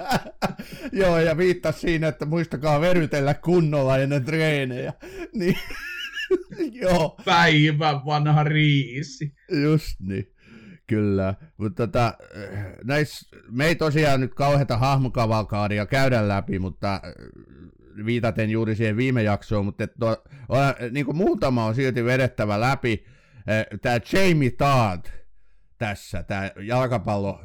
Joo, 0.91 1.19
ja 1.19 1.38
viittaa 1.38 1.71
siinä, 1.71 2.08
että 2.08 2.26
muistakaa 2.26 2.82
verytellä 2.82 3.34
kunnolla 3.34 3.97
ennen 3.97 4.26
treenejä. 4.26 4.93
Niin, 5.34 5.58
joo. 6.71 7.17
Päivän 7.26 8.06
vanha 8.06 8.43
riisi. 8.43 9.34
Just 9.63 9.99
niin. 9.99 10.34
Kyllä, 10.88 11.34
mutta 11.58 11.88
tota, 11.88 12.13
näis, 12.84 13.30
me 13.52 13.65
ei 13.65 13.76
tosiaan 13.76 14.19
nyt 14.19 14.34
kauheita 14.34 14.78
hahmokavalkaadia 14.78 15.86
käydä 15.86 16.28
läpi, 16.28 16.60
mutta 16.60 17.02
viitaten 18.06 18.50
juuri 18.50 18.76
siihen 18.76 18.98
viime 18.98 19.24
jaksoon, 19.24 19.66
mutta 19.66 19.88
tuo, 19.88 20.24
on, 20.50 20.60
niin 20.92 21.06
kuin 21.06 21.18
muutama 21.18 21.66
on 21.66 21.76
silti 21.76 22.06
vedettävä 22.06 22.62
läpi. 22.62 23.06
Tämä 23.82 24.00
Jamie 24.14 24.52
Todd 24.52 25.06
tässä, 25.78 26.24
tämä 26.24 26.52
jalkapallo 26.62 27.44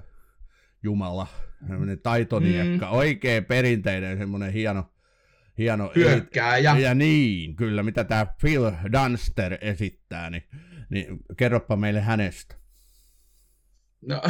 jumala, 0.82 1.26
semmoinen 1.66 2.00
taitoniekka, 2.00 2.86
mm. 2.86 2.92
oikein 2.92 3.44
perinteinen 3.44 4.18
semmoinen 4.18 4.52
hieno, 4.52 4.92
hieno 5.58 5.92
hyökkääjä. 5.96 6.78
Ja 6.78 6.94
niin, 6.94 7.56
kyllä, 7.56 7.82
mitä 7.82 8.04
tämä 8.04 8.26
Phil 8.40 8.70
Dunster 8.92 9.58
esittää, 9.60 10.30
niin, 10.30 10.44
niin 10.90 11.18
kerropa 11.36 11.76
meille 11.76 12.00
hänestä. 12.00 12.54
No, 14.06 14.22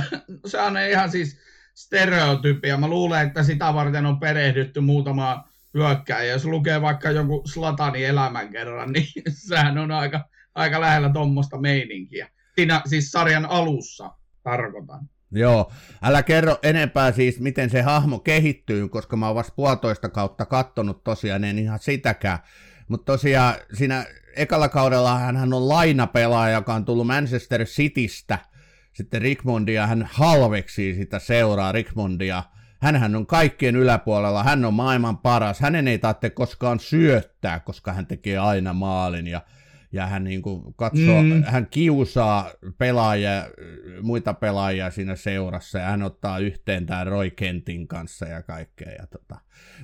se 0.46 0.60
on 0.60 0.78
ihan 0.90 1.10
siis 1.10 1.38
stereotypia. 1.74 2.76
Mä 2.76 2.88
luulen, 2.88 3.26
että 3.26 3.42
sitä 3.42 3.74
varten 3.74 4.06
on 4.06 4.20
perehdytty 4.20 4.80
muutama 4.80 5.48
hyökkääjä. 5.78 6.32
Jos 6.32 6.44
lukee 6.44 6.82
vaikka 6.82 7.10
joku 7.10 7.42
Slatani 7.46 8.04
elämänkerran, 8.04 8.92
niin 8.92 9.06
sehän 9.48 9.78
on 9.78 9.90
aika, 9.90 10.24
aika 10.54 10.80
lähellä 10.80 11.08
tuommoista 11.08 11.58
meininkiä. 11.58 12.28
Siinä 12.54 12.82
siis 12.86 13.10
sarjan 13.10 13.46
alussa 13.46 14.10
tarkoitan. 14.42 15.00
Joo, 15.30 15.72
älä 16.02 16.22
kerro 16.22 16.58
enempää 16.62 17.12
siis, 17.12 17.40
miten 17.40 17.70
se 17.70 17.82
hahmo 17.82 18.18
kehittyy, 18.18 18.88
koska 18.88 19.16
mä 19.16 19.26
oon 19.26 19.34
vasta 19.34 19.52
puolitoista 19.56 20.08
kautta 20.08 20.46
kattonut 20.46 21.04
tosiaan, 21.04 21.44
en 21.44 21.58
ihan 21.58 21.78
sitäkään. 21.78 22.38
Mutta 22.88 23.12
tosiaan 23.12 23.54
siinä 23.72 24.06
ekalla 24.36 24.68
kaudella 24.68 25.18
hän 25.18 25.52
on 25.52 25.68
lainapelaaja, 25.68 26.54
joka 26.54 26.74
on 26.74 26.84
tullut 26.84 27.06
Manchester 27.06 27.64
Citystä. 27.64 28.38
Sitten 28.92 29.22
Rickmondia 29.22 29.86
hän 29.86 30.08
halveksii 30.12 30.94
sitä 30.94 31.18
seuraa 31.18 31.72
Rickmondia– 31.72 32.42
Hänhän 32.78 33.16
on 33.16 33.26
kaikkien 33.26 33.76
yläpuolella, 33.76 34.44
hän 34.44 34.64
on 34.64 34.74
maailman 34.74 35.18
paras, 35.18 35.60
hänen 35.60 35.88
ei 35.88 35.98
tarvitse 35.98 36.30
koskaan 36.30 36.80
syöttää, 36.80 37.60
koska 37.60 37.92
hän 37.92 38.06
tekee 38.06 38.38
aina 38.38 38.72
maalin 38.72 39.26
ja, 39.26 39.40
ja 39.92 40.06
hän 40.06 40.24
niin 40.24 40.42
kuin 40.42 40.74
katsoo, 40.74 41.22
mm. 41.22 41.42
hän 41.42 41.66
kiusaa 41.70 42.50
pelaajia, 42.78 43.30
muita 44.02 44.34
pelaajia 44.34 44.90
siinä 44.90 45.16
seurassa 45.16 45.78
ja 45.78 45.84
hän 45.84 46.02
ottaa 46.02 46.38
yhteen 46.38 46.86
tämän 46.86 47.06
Roy 47.06 47.30
Kentin 47.30 47.88
kanssa 47.88 48.26
ja 48.26 48.42
kaikkea. 48.42 48.92
Ja 48.92 49.06
tota. 49.06 49.36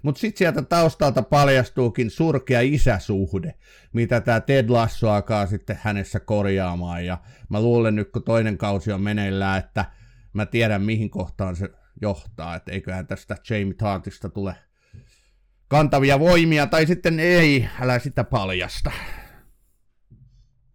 Mutta 0.02 0.20
sitten 0.20 0.38
sieltä 0.38 0.62
taustalta 0.62 1.22
paljastuukin 1.22 2.10
surkea 2.10 2.60
isäsuhde, 2.60 3.54
mitä 3.92 4.20
tämä 4.20 4.40
Ted 4.40 4.68
Lasso 4.68 5.10
alkaa 5.10 5.46
sitten 5.46 5.78
hänessä 5.82 6.20
korjaamaan 6.20 7.06
ja 7.06 7.18
mä 7.48 7.60
luulen 7.60 7.94
nyt 7.94 8.10
kun 8.10 8.22
toinen 8.22 8.58
kausi 8.58 8.92
on 8.92 9.02
meneillään, 9.02 9.58
että 9.58 9.84
mä 10.32 10.46
tiedän 10.46 10.82
mihin 10.82 11.10
kohtaan 11.10 11.56
se 11.56 11.70
johtaa, 12.00 12.56
että 12.56 12.72
eiköhän 12.72 13.06
tästä 13.06 13.36
Jamie 13.50 13.74
Tartista 13.74 14.28
tule 14.28 14.54
kantavia 15.68 16.18
voimia, 16.18 16.66
tai 16.66 16.86
sitten 16.86 17.20
ei, 17.20 17.68
älä 17.80 17.98
sitä 17.98 18.24
paljasta. 18.24 18.92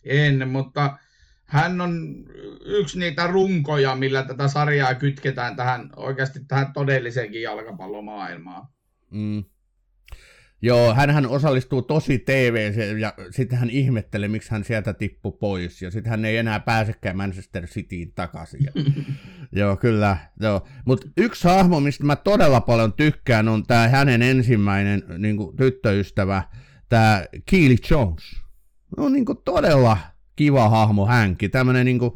En, 0.03 0.49
mutta 0.49 0.97
hän 1.43 1.81
on 1.81 2.25
yksi 2.65 2.99
niitä 2.99 3.27
runkoja, 3.27 3.95
millä 3.95 4.23
tätä 4.23 4.47
sarjaa 4.47 4.95
kytketään 4.95 5.55
tähän 5.55 5.89
oikeasti 5.95 6.39
tähän 6.47 6.73
todelliseenkin 6.73 7.41
jalkapallomaailmaan. 7.41 8.67
Mm. 9.11 9.43
Joo, 10.61 10.93
hän 10.93 11.27
osallistuu 11.27 11.81
tosi 11.81 12.19
tv 12.19 12.73
ja 12.99 13.13
sitten 13.31 13.59
hän 13.59 13.69
ihmettelee, 13.69 14.27
miksi 14.27 14.51
hän 14.51 14.63
sieltä 14.63 14.93
tippui 14.93 15.31
pois. 15.39 15.81
Ja 15.81 15.91
sitten 15.91 16.09
hän 16.09 16.25
ei 16.25 16.37
enää 16.37 16.59
pääsekään 16.59 17.17
Manchester 17.17 17.67
Cityin 17.67 18.11
takaisin. 18.13 18.59
Ja, 18.63 18.71
joo, 19.61 19.77
kyllä. 19.77 20.17
Joo. 20.39 20.67
Mutta 20.85 21.07
yksi 21.17 21.47
hahmo, 21.47 21.79
mistä 21.79 22.03
mä 22.03 22.15
todella 22.15 22.61
paljon 22.61 22.93
tykkään, 22.93 23.47
on 23.47 23.63
tämä 23.65 23.87
hänen 23.87 24.21
ensimmäinen 24.21 25.03
niin 25.17 25.37
kuin, 25.37 25.57
tyttöystävä, 25.57 26.43
tämä 26.89 27.25
Keely 27.51 27.75
Jones. 27.91 28.23
no 28.97 29.09
niin 29.09 29.25
kuin 29.25 29.37
todella 29.45 29.97
kiva 30.35 30.69
hahmo 30.69 31.05
hänkin, 31.05 31.51
tämmönen 31.51 31.85
niin 31.85 31.99
kuin 31.99 32.11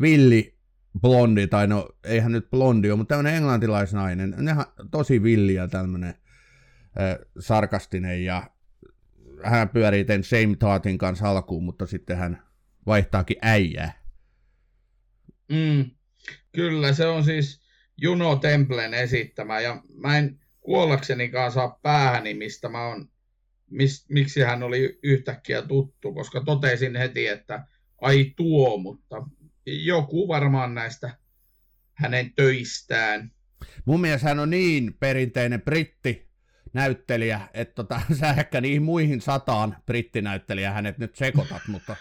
villi 0.00 0.58
blondi, 1.00 1.46
tai 1.46 1.66
no 1.66 1.88
eihän 2.04 2.32
nyt 2.32 2.50
blondi 2.50 2.90
ole, 2.90 2.96
mutta 2.96 3.14
tämmönen 3.14 3.34
englantilaisnainen, 3.34 4.34
nehän 4.38 4.66
tosi 4.90 5.22
villi 5.22 5.54
ja 5.54 5.68
tämmönen 5.68 6.14
äh, 7.00 7.16
sarkastinen 7.38 8.24
ja 8.24 8.50
hän 9.44 9.68
pyörii 9.68 10.04
tämän 10.04 10.24
Same 10.24 10.56
Thoughtin 10.58 10.98
kanssa 10.98 11.30
alkuun, 11.30 11.64
mutta 11.64 11.86
sitten 11.86 12.16
hän 12.16 12.42
vaihtaakin 12.86 13.36
äijää. 13.42 14.02
Mm, 15.48 15.90
kyllä, 16.52 16.92
se 16.92 17.06
on 17.06 17.24
siis 17.24 17.60
Juno 18.00 18.36
Templen 18.36 18.94
esittämä, 18.94 19.60
ja 19.60 19.82
mä 19.94 20.18
en 20.18 20.40
kuollaksenikaan 20.60 21.52
saa 21.52 21.78
päähäni, 21.82 22.34
mistä 22.34 22.68
mä 22.68 22.86
oon, 22.86 23.08
mis, 23.70 24.06
miksi 24.08 24.40
hän 24.40 24.62
oli 24.62 24.98
yhtäkkiä 25.02 25.62
tuttu, 25.62 26.14
koska 26.14 26.40
totesin 26.40 26.96
heti, 26.96 27.26
että 27.26 27.66
ai 28.00 28.32
tuo, 28.36 28.78
mutta 28.78 29.16
joku 29.66 30.28
varmaan 30.28 30.74
näistä 30.74 31.18
hänen 31.94 32.32
töistään. 32.34 33.32
Mun 33.84 34.00
mielestä 34.00 34.28
hän 34.28 34.38
on 34.38 34.50
niin 34.50 34.96
perinteinen 35.00 35.62
britti 35.62 36.27
näyttelijä, 36.78 37.40
että 37.54 37.74
tota, 37.74 38.00
sä 38.20 38.30
ehkä 38.30 38.60
niihin 38.60 38.82
muihin 38.82 39.20
sataan 39.20 39.76
brittinäyttelijä 39.86 40.72
hänet 40.72 40.98
nyt 40.98 41.16
sekoitat, 41.16 41.62
mutta, 41.68 41.96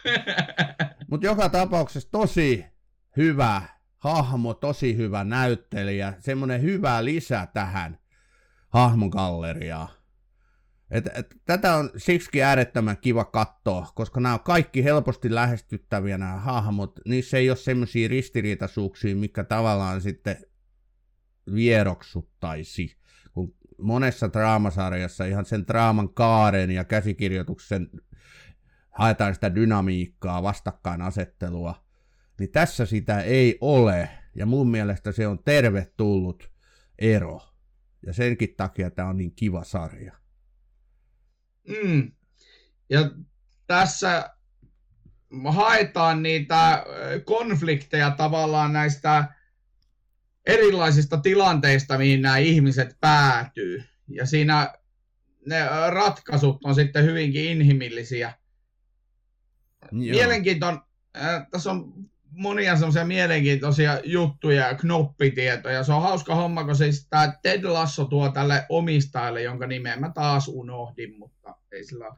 mutta 1.12 1.26
joka 1.26 1.50
tapauksessa 1.50 2.12
tosi 2.12 2.66
hyvä 3.18 3.62
hahmo, 3.98 4.54
tosi 4.54 4.98
hyvä 4.98 5.24
näyttelijä, 5.24 6.14
semmoinen 6.20 6.62
hyvä 6.62 7.06
lisä 7.06 7.48
tähän 7.54 7.98
hahmogalleriaan. 8.70 9.90
Et, 10.92 11.08
et, 11.16 11.36
tätä 11.46 11.76
on 11.76 11.90
siksi 11.98 12.44
äärettömän 12.44 12.98
kiva 12.98 13.26
katsoa, 13.26 13.88
koska 13.96 14.20
nämä 14.20 14.34
on 14.34 14.40
kaikki 14.40 14.84
helposti 14.84 15.36
lähestyttäviä 15.36 16.18
nämä 16.18 16.38
hahmot. 16.38 17.00
Niissä 17.06 17.38
ei 17.38 17.50
ole 17.50 17.58
semmoisia 17.58 18.08
ristiriitaisuuksia, 18.08 19.16
mikä 19.16 19.44
tavallaan 19.44 20.02
sitten 20.02 20.38
vieroksuttaisi. 21.54 22.97
Monessa 23.82 24.34
draamasarjassa 24.34 25.26
ihan 25.26 25.46
sen 25.46 25.68
draaman 25.68 26.14
kaaren 26.14 26.72
ja 26.72 26.84
käsikirjoituksen 26.84 27.90
haetaan 28.90 29.34
sitä 29.34 29.56
dynamiikkaa, 29.56 30.44
vastakkainasettelua, 30.44 31.86
niin 32.40 32.52
tässä 32.52 32.86
sitä 32.86 33.22
ei 33.22 33.58
ole. 33.62 34.10
Ja 34.36 34.46
mun 34.46 34.72
mielestä 34.72 35.12
se 35.12 35.28
on 35.28 35.44
tervetullut 35.44 36.52
ero. 37.00 37.42
Ja 38.06 38.14
senkin 38.14 38.54
takia 38.58 38.92
tämä 38.92 39.10
on 39.10 39.18
niin 39.18 39.36
kiva 39.36 39.64
sarja. 39.64 40.14
Mm. 41.84 42.12
Ja 42.90 43.12
tässä 43.68 44.30
haetaan 45.48 46.24
niitä 46.24 46.86
konflikteja 47.26 48.12
tavallaan 48.12 48.74
näistä 48.74 49.37
erilaisista 50.48 51.18
tilanteista, 51.18 51.98
mihin 51.98 52.22
nämä 52.22 52.38
ihmiset 52.38 52.98
päätyy. 53.00 53.84
Ja 54.08 54.26
siinä 54.26 54.74
ne 55.46 55.56
ratkaisut 55.90 56.66
on 56.66 56.76
sitten 56.76 57.06
hyvinkin 57.06 57.46
inhimillisiä. 57.46 58.34
Joo. 59.92 60.18
Mielenkiintoinen, 60.18 60.82
äh, 61.18 61.48
tässä 61.52 61.72
on 61.72 61.94
monia 62.32 62.76
semmoisia 62.76 63.06
mielenkiintoisia 63.06 64.00
juttuja 64.04 64.68
ja 64.68 64.76
knoppitietoja. 64.76 65.84
Se 65.84 65.94
on 65.94 66.02
hauska 66.02 66.36
homma, 66.36 66.64
kun 66.64 66.76
siis 66.76 67.08
tämä 67.10 67.34
Ted 67.42 67.64
Lasso 67.64 68.06
tuo 68.06 68.30
tälle 68.30 68.66
omistajalle, 68.70 69.42
jonka 69.42 69.68
nimeä 69.68 69.96
mä 69.96 70.12
taas 70.16 70.48
unohdin, 70.48 71.18
mutta 71.18 71.56
ei 71.72 71.86
sillä 71.86 72.16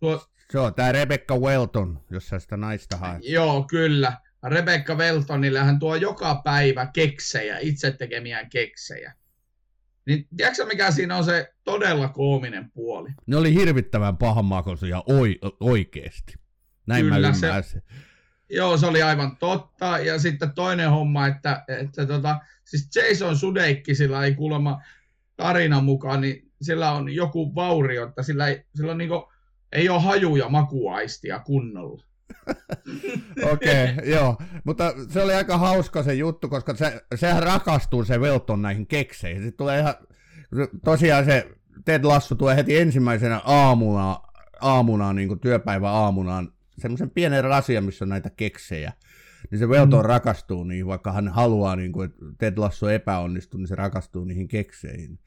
tuo... 0.00 0.26
Se 0.50 0.58
on 0.58 0.74
tämä 0.74 0.92
Rebecca 0.92 1.36
Welton, 1.36 2.00
jos 2.10 2.28
sä 2.28 2.38
sitä 2.38 2.56
naista 2.56 2.96
haet. 2.96 3.24
Joo, 3.24 3.62
kyllä. 3.62 4.12
Rebecca 4.48 4.94
Weltonille 4.94 5.60
hän 5.60 5.78
tuo 5.78 5.94
joka 5.94 6.40
päivä 6.44 6.86
keksejä, 6.86 7.58
itse 7.58 7.90
tekemiään 7.90 8.50
keksejä. 8.50 9.14
Niin 10.06 10.28
tiedätkö 10.36 10.66
mikä 10.66 10.90
siinä 10.90 11.16
on 11.16 11.24
se 11.24 11.54
todella 11.64 12.08
koominen 12.08 12.70
puoli? 12.70 13.10
Ne 13.26 13.36
oli 13.36 13.54
hirvittävän 13.54 14.16
pahanmakoisia 14.16 15.02
oi, 15.06 15.38
oikeesti. 15.60 16.34
Näin 16.86 17.04
Kyllä, 17.04 17.20
mä 17.20 17.28
ymmärsin. 17.28 17.82
Se, 17.82 18.02
Joo, 18.50 18.76
se 18.76 18.86
oli 18.86 19.02
aivan 19.02 19.36
totta. 19.36 19.98
Ja 19.98 20.18
sitten 20.18 20.52
toinen 20.52 20.90
homma, 20.90 21.26
että, 21.26 21.64
että 21.68 22.06
tota, 22.06 22.40
siis 22.64 22.88
Jason 22.94 23.36
sillä 23.92 24.24
ei 24.24 24.34
kuulemma 24.34 24.82
tarinan 25.36 25.84
mukaan, 25.84 26.20
niin 26.20 26.52
sillä 26.62 26.92
on 26.92 27.14
joku 27.14 27.54
vaurio, 27.54 28.08
että 28.08 28.22
sillä 28.22 28.46
ei, 28.48 28.64
sillä 28.74 28.92
on 28.92 28.98
niinku, 28.98 29.32
ei 29.72 29.88
ole 29.88 30.02
haju- 30.02 30.36
ja 30.36 30.48
makuaistia 30.48 31.38
kunnolla. 31.38 32.04
Okei, 33.52 33.92
okay, 33.92 34.10
joo. 34.10 34.36
Mutta 34.64 34.94
se 35.08 35.22
oli 35.22 35.34
aika 35.34 35.58
hauska 35.58 36.02
se 36.02 36.14
juttu, 36.14 36.48
koska 36.48 36.74
se, 36.74 37.04
sehän 37.14 37.42
rakastuu 37.42 38.04
se 38.04 38.20
Velton 38.20 38.62
näihin 38.62 38.86
kekseihin. 38.86 39.42
Sitten 39.42 39.58
tulee 39.58 39.80
ihan, 39.80 39.94
tosiaan 40.84 41.24
se 41.24 41.48
Ted 41.84 42.04
Lasso 42.04 42.34
tulee 42.34 42.56
heti 42.56 42.76
ensimmäisenä 42.76 43.40
aamuna, 43.44 44.20
aamuna 44.60 45.12
niin 45.12 45.28
kuin 45.28 45.40
työpäivä 45.40 45.90
aamunaan 45.90 46.52
semmoisen 46.78 47.10
pienen 47.10 47.44
rasian, 47.44 47.84
missä 47.84 48.04
on 48.04 48.08
näitä 48.08 48.30
keksejä. 48.30 48.92
Niin 49.50 49.58
se 49.58 49.68
Velton 49.68 50.00
mm. 50.00 50.06
rakastuu 50.06 50.64
niihin, 50.64 50.86
vaikka 50.86 51.12
hän 51.12 51.28
haluaa, 51.28 51.76
niin 51.76 51.92
kuin, 51.92 52.10
että 52.10 52.24
Ted 52.38 52.58
Lasso 52.58 52.88
epäonnistuu, 52.88 53.60
niin 53.60 53.68
se 53.68 53.74
rakastuu 53.74 54.24
niihin 54.24 54.48
kekseihin. 54.48 55.18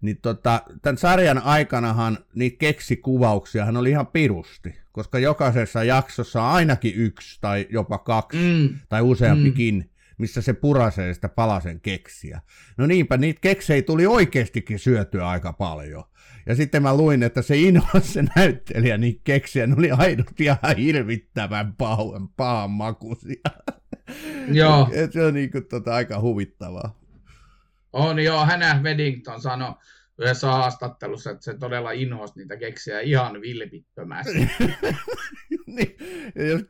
Niin 0.00 0.18
tota, 0.22 0.62
tämän 0.82 0.98
sarjan 0.98 1.38
aikanahan 1.38 2.18
niitä 2.34 2.56
keksikuvauksia 2.58 3.64
hän 3.64 3.76
oli 3.76 3.90
ihan 3.90 4.06
pirusti, 4.06 4.78
koska 4.98 5.18
jokaisessa 5.18 5.84
jaksossa 5.84 6.42
on 6.42 6.48
ainakin 6.48 6.94
yksi 6.94 7.38
tai 7.40 7.66
jopa 7.70 7.98
kaksi 7.98 8.38
mm. 8.38 8.78
tai 8.88 9.02
useampikin, 9.02 9.74
mm. 9.74 9.84
missä 10.18 10.42
se 10.42 10.52
purasee 10.52 11.14
sitä 11.14 11.28
palasen 11.28 11.80
keksiä. 11.80 12.40
No 12.76 12.86
niinpä, 12.86 13.16
niitä 13.16 13.40
keksejä 13.40 13.82
tuli 13.82 14.06
oikeastikin 14.06 14.78
syötyä 14.78 15.28
aika 15.28 15.52
paljon. 15.52 16.04
Ja 16.46 16.54
sitten 16.54 16.82
mä 16.82 16.96
luin, 16.96 17.22
että 17.22 17.42
se 17.42 17.56
inhoas 17.56 18.12
se 18.12 18.24
näyttelijä 18.36 18.98
niin 18.98 19.20
keksiä, 19.24 19.66
ne 19.66 19.74
oli 19.78 19.90
ainut 19.90 20.40
ihan 20.40 20.76
hirvittävän 20.78 21.74
pahan, 21.74 22.28
pahan 22.36 22.70
makuisia. 22.70 23.50
Joo. 24.52 24.88
Et 24.92 25.12
se 25.12 25.24
on 25.24 25.34
niin 25.34 25.50
kuin, 25.50 25.64
tota, 25.64 25.94
aika 25.94 26.20
huvittavaa. 26.20 27.00
On 27.92 28.18
joo, 28.18 28.46
Hänä 28.46 28.80
Weddington 28.82 29.42
sanoi 29.42 29.74
yhdessä 30.18 30.46
haastattelussa, 30.46 31.30
että 31.30 31.44
se 31.44 31.58
todella 31.58 31.92
inhosi 31.92 32.32
niitä 32.36 32.56
keksiä 32.56 33.00
ihan 33.00 33.40
vilpittömästi. 33.40 34.32
niin, 35.66 35.96
jos, 36.34 36.62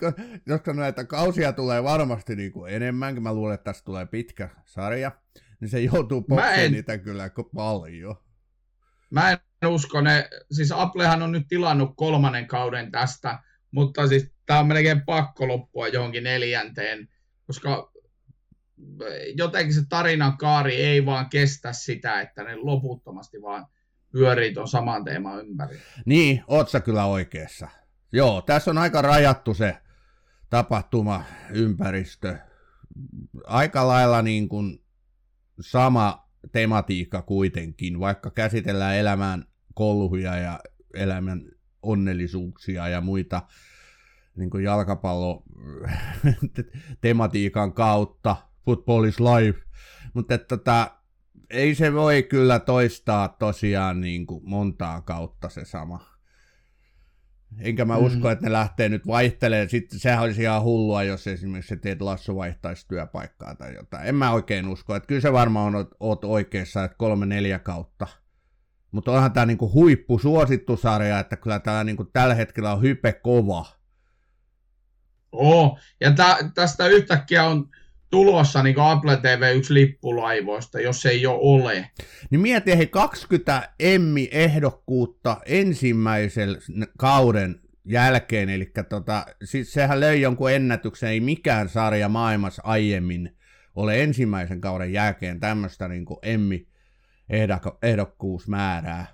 jos 0.47 0.77
näitä 0.77 1.05
kausia 1.05 1.53
tulee 1.53 1.85
varmasti 1.85 2.37
niin 2.37 2.53
kuin 2.53 2.73
enemmänkin, 2.73 3.23
mä 3.23 3.35
luulen, 3.35 3.55
että 3.55 3.65
tästä 3.65 3.85
tulee 3.85 4.07
pitkä 4.07 4.49
sarja, 4.65 5.13
niin 5.61 5.69
se 5.69 5.81
joutuu 5.81 6.23
pokkeen 6.23 6.73
niitä 6.73 6.99
kyllä 6.99 7.31
paljon. 7.55 8.17
Mä 9.11 9.31
en 9.33 9.69
usko, 9.69 10.01
ne, 10.01 10.29
siis 10.51 10.73
Applehan 10.73 11.23
on 11.23 11.33
nyt 11.33 11.49
tilannut 11.49 11.93
kolmannen 11.97 12.47
kauden 12.47 12.91
tästä, 12.91 13.39
mutta 13.71 14.09
siis 14.09 14.33
tämä 14.47 14.61
on 14.61 14.67
melkein 14.67 15.03
pakko 15.05 15.49
loppua 15.49 15.89
johonkin 15.89 16.25
neljänteen, 16.25 17.09
koska 17.47 17.93
jotenkin 19.35 19.75
se 19.75 19.83
tarinan 19.89 20.37
kaari 20.37 20.75
ei 20.75 21.07
vaan 21.07 21.29
kestä 21.29 21.73
sitä, 21.73 22.21
että 22.21 22.45
ne 22.45 22.57
loputtomasti 22.57 23.43
vaan 23.43 23.67
pyörii 24.13 24.55
tuon 24.55 24.69
saman 24.69 25.05
teeman 25.05 25.47
ympäri. 25.47 25.79
Niin, 26.05 26.45
oot 26.47 26.69
sä 26.69 26.81
kyllä 26.81 27.05
oikeassa. 27.05 27.69
Joo, 28.13 28.43
tässä 28.43 28.71
on 28.71 28.79
aika 28.79 29.03
rajattu 29.03 29.55
se 29.55 29.77
tapahtuma, 30.51 31.25
ympäristö. 31.51 32.37
Aika 33.45 33.89
lailla 33.89 34.23
niin 34.23 34.49
kuin 34.49 34.85
sama 35.61 36.29
tematiikka 36.53 37.23
kuitenkin, 37.23 38.01
vaikka 38.01 38.31
käsitellään 38.31 38.97
elämän 38.97 39.45
kolhuja 39.75 40.37
ja 40.37 40.61
elämän 40.95 41.43
onnellisuuksia 41.83 42.89
ja 42.89 43.01
muita 43.01 43.43
niin 44.37 44.51
kuin 44.51 44.65
jalkapallo 44.65 45.43
tematiikan 47.01 47.73
kautta, 47.73 48.37
football 48.69 49.05
is 49.05 49.21
life, 49.21 49.61
mutta 50.15 50.35
että, 50.35 50.57
tota, 50.57 50.91
ei 51.51 51.75
se 51.75 51.95
voi 51.95 52.23
kyllä 52.23 52.59
toistaa 52.59 53.29
tosiaan 53.29 54.01
niin 54.01 54.27
kuin 54.27 54.43
montaa 54.45 55.03
kautta 55.03 55.49
se 55.49 55.65
sama. 55.65 56.19
Enkä 57.59 57.85
mä 57.85 57.99
mm. 57.99 58.05
usko, 58.05 58.31
että 58.31 58.47
ne 58.47 58.53
lähtee 58.53 58.89
nyt 58.89 59.07
vaihtelemaan. 59.07 59.69
Sitten 59.69 59.99
sehän 59.99 60.23
olisi 60.23 60.43
ihan 60.43 60.63
hullua, 60.63 61.03
jos 61.03 61.27
esimerkiksi 61.27 61.69
se 61.69 61.77
Ted 61.77 62.01
Lasso 62.01 62.37
vaihtaisi 62.37 62.89
työpaikkaa 62.89 63.55
tai 63.55 63.75
jotain. 63.75 64.07
En 64.07 64.15
mä 64.15 64.33
oikein 64.33 64.69
usko. 64.69 64.97
Että 64.97 65.07
kyllä 65.07 65.21
se 65.21 65.33
varmaan 65.33 65.75
on, 65.75 65.89
oot 66.01 66.25
oikeassa, 66.25 66.85
että 66.85 66.97
kolme 66.99 67.27
neljä 67.27 67.59
kautta. 67.59 68.07
Mutta 68.91 69.13
onhan 69.13 69.33
tämä 69.33 69.47
niinku 69.47 69.73
huippu 69.73 70.19
suosittu 70.19 70.77
sarja, 70.77 71.19
että 71.19 71.37
kyllä 71.37 71.59
tämä 71.59 71.85
niinku 71.85 72.05
tällä 72.05 72.35
hetkellä 72.35 72.73
on 72.73 72.83
hype 72.83 73.13
kova. 73.13 73.67
Oo, 75.33 75.79
ja 76.01 76.13
tä, 76.13 76.37
tästä 76.55 76.87
yhtäkkiä 76.87 77.45
on 77.45 77.69
tulossa 78.11 78.63
niin 78.63 78.81
Apple 78.81 79.17
TV 79.17 79.57
yksi 79.57 79.75
lippulaivoista, 79.75 80.81
jos 80.81 81.07
ei 81.07 81.23
jo 81.23 81.39
ole. 81.41 81.91
Niin 82.31 82.41
mieti, 82.41 82.77
hei 82.77 82.87
20 82.87 83.69
Emmi-ehdokkuutta 83.79 85.37
ensimmäisen 85.47 86.57
kauden 86.99 87.61
jälkeen, 87.85 88.49
eli 88.49 88.73
tota, 88.89 89.27
siis 89.45 89.73
sehän 89.73 90.01
löi 90.01 90.21
jonkun 90.21 90.53
ennätyksen, 90.53 91.11
ei 91.11 91.21
mikään 91.21 91.69
sarja 91.69 92.09
maailmassa 92.09 92.63
aiemmin 92.65 93.37
ole 93.77 94.03
ensimmäisen 94.03 94.61
kauden 94.61 94.93
jälkeen 94.93 95.41
tämmöistä 95.41 95.89
niin 95.89 96.07
Emmi 96.23 96.69
ehdokkuusmäärää 97.83 99.07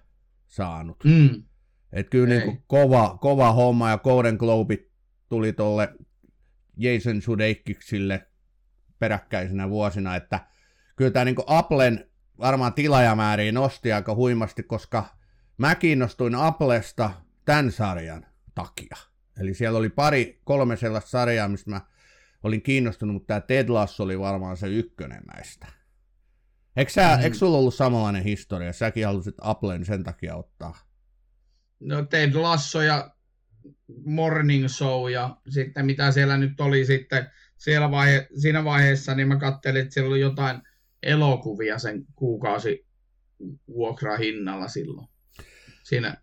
saanut. 0.48 1.04
Mm. 1.04 1.42
Et 1.92 2.10
kyllä 2.10 2.28
niin 2.28 2.42
kuin 2.42 2.62
kova, 2.66 3.18
kova 3.20 3.52
homma 3.52 3.90
ja 3.90 3.98
Golden 3.98 4.36
Globe 4.36 4.78
tuli 5.28 5.52
tuolle 5.52 5.88
Jason 6.76 7.22
Sudeikkiksille 7.22 8.26
peräkkäisenä 8.98 9.70
vuosina, 9.70 10.16
että 10.16 10.40
kyllä 10.96 11.10
tämä 11.10 11.24
niin 11.24 11.36
Applen 11.46 12.10
varmaan 12.38 12.74
tilaajamääriä 12.74 13.52
nosti 13.52 13.92
aika 13.92 14.14
huimasti, 14.14 14.62
koska 14.62 15.04
mä 15.58 15.74
kiinnostuin 15.74 16.34
Applesta 16.34 17.10
tämän 17.44 17.72
sarjan 17.72 18.26
takia. 18.54 18.96
Eli 19.40 19.54
siellä 19.54 19.78
oli 19.78 19.88
pari, 19.88 20.40
kolme 20.44 20.76
sellaista 20.76 21.10
sarjaa, 21.10 21.48
mistä 21.48 21.70
mä 21.70 21.80
olin 22.42 22.62
kiinnostunut, 22.62 23.14
mutta 23.14 23.26
tämä 23.26 23.40
Ted 23.40 23.68
Lasso 23.68 24.02
oli 24.02 24.18
varmaan 24.18 24.56
se 24.56 24.68
ykkönen 24.68 25.22
näistä. 25.34 25.66
Eikö, 26.76 26.92
sä, 26.92 27.16
mm. 27.16 27.22
eikö 27.22 27.36
sulla 27.36 27.58
ollut 27.58 27.74
samanlainen 27.74 28.22
historia? 28.22 28.72
Säkin 28.72 29.06
halusit 29.06 29.34
Applen 29.40 29.84
sen 29.84 30.04
takia 30.04 30.36
ottaa. 30.36 30.76
No 31.80 32.04
Ted 32.04 32.34
Lasso 32.34 32.82
ja 32.82 33.10
Morning 34.06 34.68
Show 34.68 35.10
ja 35.10 35.36
sitten 35.48 35.86
mitä 35.86 36.12
siellä 36.12 36.36
nyt 36.36 36.60
oli 36.60 36.84
sitten 36.84 37.30
siellä 37.64 37.90
vaihe, 37.90 38.28
siinä 38.40 38.64
vaiheessa, 38.64 39.14
niin 39.14 39.28
mä 39.28 39.36
katselin, 39.36 39.82
että 39.82 39.94
siellä 39.94 40.10
oli 40.10 40.20
jotain 40.20 40.62
elokuvia 41.02 41.78
sen 41.78 42.04
kuukausi 42.14 42.86
vuokrahinnalla 43.68 44.68
silloin. 44.68 45.08
Siinä. 45.82 46.16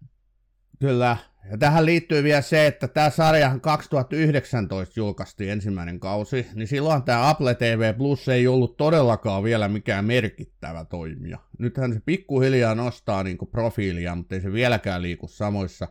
Kyllä. 0.80 1.18
Ja 1.52 1.58
tähän 1.58 1.86
liittyy 1.86 2.24
vielä 2.24 2.42
se, 2.42 2.68
että 2.68 2.88
tämä 2.88 3.10
sarja 3.10 3.60
2019 3.62 5.00
julkaistiin 5.00 5.50
ensimmäinen 5.50 6.00
kausi, 6.00 6.48
niin 6.54 6.68
silloin 6.68 7.04
tämä 7.04 7.30
Apple 7.30 7.56
TV 7.56 7.98
Plus 7.98 8.30
ei 8.30 8.48
ollut 8.48 8.78
todellakaan 8.78 9.44
vielä 9.44 9.68
mikään 9.68 10.06
merkittävä 10.06 10.86
toimija. 10.86 11.38
Nythän 11.60 11.94
se 11.94 12.00
pikkuhiljaa 12.06 12.76
nostaa 12.76 13.24
niin 13.24 13.38
profiilia, 13.52 14.16
mutta 14.16 14.36
ei 14.36 14.42
se 14.42 14.54
vieläkään 14.54 15.02
liiku 15.02 15.28
samoissa 15.28 15.88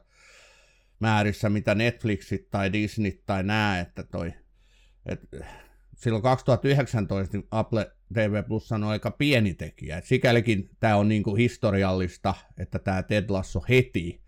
määrissä, 1.01 1.51
mitä 1.51 1.75
Netflixit 1.75 2.51
tai 2.51 2.73
Disney 2.73 3.13
tai 3.27 3.43
nää, 3.43 3.81
että 3.81 4.03
toi, 4.03 4.33
et, 5.07 5.21
silloin 5.97 6.23
2019 6.23 7.37
niin 7.37 7.49
Apple 7.51 7.93
TV 8.15 8.45
Plus 8.45 8.73
on 8.73 8.85
aika 8.85 9.11
pieni 9.11 9.55
tekijä. 9.55 9.99
Et 9.99 10.05
sikälikin 10.05 10.71
tämä 10.81 10.97
on 10.97 11.09
niinku 11.09 11.35
historiallista, 11.35 12.35
että 12.59 12.79
tämä 12.79 13.03
Ted 13.03 13.25
Lasso 13.29 13.65
heti 13.69 14.23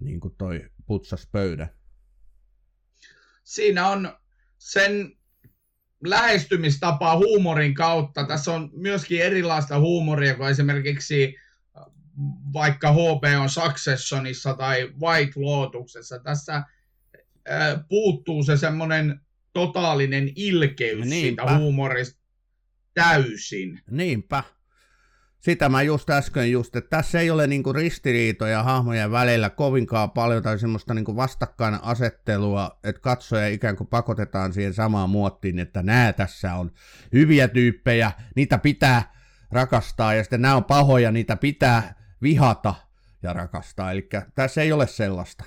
niin 0.00 0.20
kuin 0.20 0.34
toi 0.38 0.70
putsas 0.86 1.28
pöydä. 1.32 1.68
Siinä 3.44 3.88
on 3.88 4.18
sen 4.58 5.12
lähestymistapa 6.04 7.16
huumorin 7.16 7.74
kautta. 7.74 8.26
Tässä 8.26 8.52
on 8.52 8.70
myöskin 8.72 9.22
erilaista 9.22 9.78
huumoria 9.78 10.34
kuin 10.34 10.50
esimerkiksi 10.50 11.36
äh, 11.76 11.84
vaikka 12.52 12.92
HP 12.92 13.40
on 13.40 13.48
Successionissa 13.48 14.54
tai 14.54 14.92
White 15.02 15.32
Lotuksessa. 15.36 16.18
Tässä 16.18 16.54
äh, 16.54 16.64
puuttuu 17.88 18.42
se 18.42 18.56
semmoinen 18.56 19.20
totaalinen 19.52 20.30
ilkeys 20.36 21.08
Niinpä. 21.08 21.42
siitä 21.42 21.58
huumorista 21.58 22.20
täysin. 22.94 23.80
Niinpä 23.90 24.42
sitä 25.40 25.68
mä 25.68 25.82
just 25.82 26.10
äsken 26.10 26.52
just, 26.52 26.76
että 26.76 26.96
tässä 26.96 27.20
ei 27.20 27.30
ole 27.30 27.46
niinku 27.46 27.72
ristiriitoja 27.72 28.62
hahmojen 28.62 29.10
välillä 29.10 29.50
kovinkaan 29.50 30.10
paljon 30.10 30.42
tai 30.42 30.58
semmoista 30.58 30.94
niinku 30.94 31.16
vastakkainasettelua, 31.16 32.78
että 32.84 33.02
katsoja 33.02 33.48
ikään 33.48 33.76
kuin 33.76 33.86
pakotetaan 33.86 34.52
siihen 34.52 34.74
samaan 34.74 35.10
muottiin, 35.10 35.58
että 35.58 35.82
nämä 35.82 36.12
tässä 36.12 36.54
on 36.54 36.72
hyviä 37.12 37.48
tyyppejä, 37.48 38.12
niitä 38.36 38.58
pitää 38.58 39.14
rakastaa 39.50 40.14
ja 40.14 40.22
sitten 40.22 40.42
nämä 40.42 40.56
on 40.56 40.64
pahoja, 40.64 41.10
niitä 41.10 41.36
pitää 41.36 41.94
vihata 42.22 42.74
ja 43.22 43.32
rakastaa. 43.32 43.92
Eli 43.92 44.08
tässä 44.34 44.62
ei 44.62 44.72
ole 44.72 44.86
sellaista. 44.86 45.44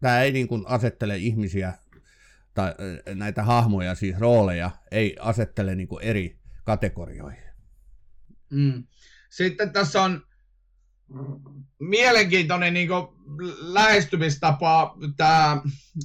Tämä 0.00 0.22
ei 0.22 0.32
niinku 0.32 0.64
asettele 0.66 1.16
ihmisiä 1.16 1.72
tai 2.54 2.74
näitä 3.14 3.42
hahmoja, 3.42 3.94
siis 3.94 4.18
rooleja, 4.18 4.70
ei 4.90 5.16
asettele 5.20 5.74
niinku 5.74 5.98
eri 5.98 6.38
kategorioihin. 6.64 7.50
Mm. 8.50 8.84
Sitten 9.30 9.72
tässä 9.72 10.02
on 10.02 10.22
mielenkiintoinen 11.78 12.74
niin 12.74 12.88
lähestymistapa 13.60 14.96
tämä 15.16 15.62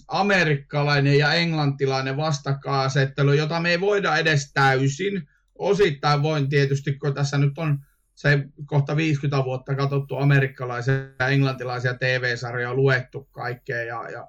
amerikkalainen 0.07 1.17
ja 1.17 1.33
englantilainen 1.33 2.17
vastakkainasettelu, 2.17 3.33
jota 3.33 3.59
me 3.59 3.69
ei 3.69 3.81
voida 3.81 4.17
edes 4.17 4.53
täysin. 4.53 5.27
Osittain 5.55 6.23
voin 6.23 6.49
tietysti, 6.49 6.93
kun 6.93 7.13
tässä 7.13 7.37
nyt 7.37 7.57
on 7.57 7.79
se 8.15 8.47
kohta 8.65 8.95
50 8.95 9.45
vuotta 9.45 9.75
katsottu 9.75 10.15
amerikkalaisia 10.15 10.93
ja 11.19 11.27
englantilaisia 11.27 11.93
TV-sarjoja 11.93 12.73
luettu 12.73 13.23
kaikkea 13.23 13.83
ja, 13.83 14.09
ja 14.09 14.27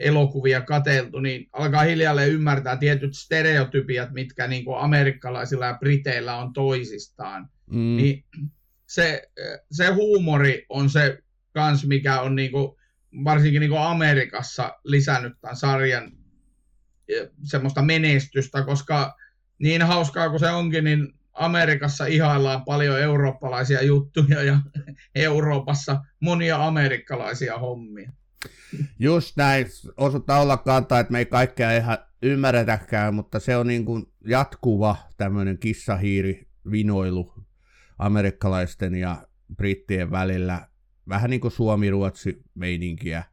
elokuvia 0.00 0.60
kateltu, 0.60 1.20
niin 1.20 1.48
alkaa 1.52 1.82
hiljalleen 1.82 2.32
ymmärtää 2.32 2.76
tietyt 2.76 3.14
stereotypiat, 3.14 4.12
mitkä 4.12 4.46
niin 4.46 4.64
kuin 4.64 4.78
amerikkalaisilla 4.78 5.66
ja 5.66 5.76
briteillä 5.80 6.36
on 6.36 6.52
toisistaan. 6.52 7.48
Mm. 7.70 7.96
Niin 7.96 8.24
se, 8.86 9.30
se 9.70 9.86
huumori 9.86 10.66
on 10.68 10.90
se 10.90 11.18
kans, 11.52 11.86
mikä 11.86 12.20
on 12.20 12.36
niin 12.36 12.50
kuin, 12.50 12.76
varsinkin 13.24 13.60
niin 13.60 13.70
kuin 13.70 13.82
Amerikassa 13.82 14.78
lisännyt 14.84 15.32
tämän 15.40 15.56
sarjan 15.56 16.12
semmoista 17.42 17.82
menestystä, 17.82 18.62
koska 18.62 19.16
niin 19.58 19.82
hauskaa 19.82 20.28
kuin 20.28 20.40
se 20.40 20.50
onkin, 20.50 20.84
niin 20.84 21.14
Amerikassa 21.32 22.06
ihaillaan 22.06 22.64
paljon 22.64 23.00
eurooppalaisia 23.00 23.82
juttuja 23.82 24.42
ja 24.42 24.58
Euroopassa 25.14 26.04
monia 26.20 26.66
amerikkalaisia 26.66 27.58
hommia. 27.58 28.12
Just 28.98 29.36
näin, 29.36 29.66
osuttaa 29.96 30.40
olla 30.40 30.56
kantaa, 30.56 31.00
että 31.00 31.12
me 31.12 31.18
ei 31.18 31.26
kaikkea 31.26 31.72
ihan 31.72 31.98
ymmärretäkään, 32.22 33.14
mutta 33.14 33.40
se 33.40 33.56
on 33.56 33.66
niin 33.66 33.84
kuin 33.84 34.06
jatkuva 34.26 34.96
tämmöinen 35.16 35.58
kissahiiri 35.58 36.48
vinoilu 36.70 37.34
amerikkalaisten 37.98 38.94
ja 38.94 39.26
brittien 39.56 40.10
välillä. 40.10 40.68
Vähän 41.08 41.30
niin 41.30 41.40
kuin 41.40 41.52
Suomi-Ruotsi 41.52 42.42
meininkiä 42.54 43.24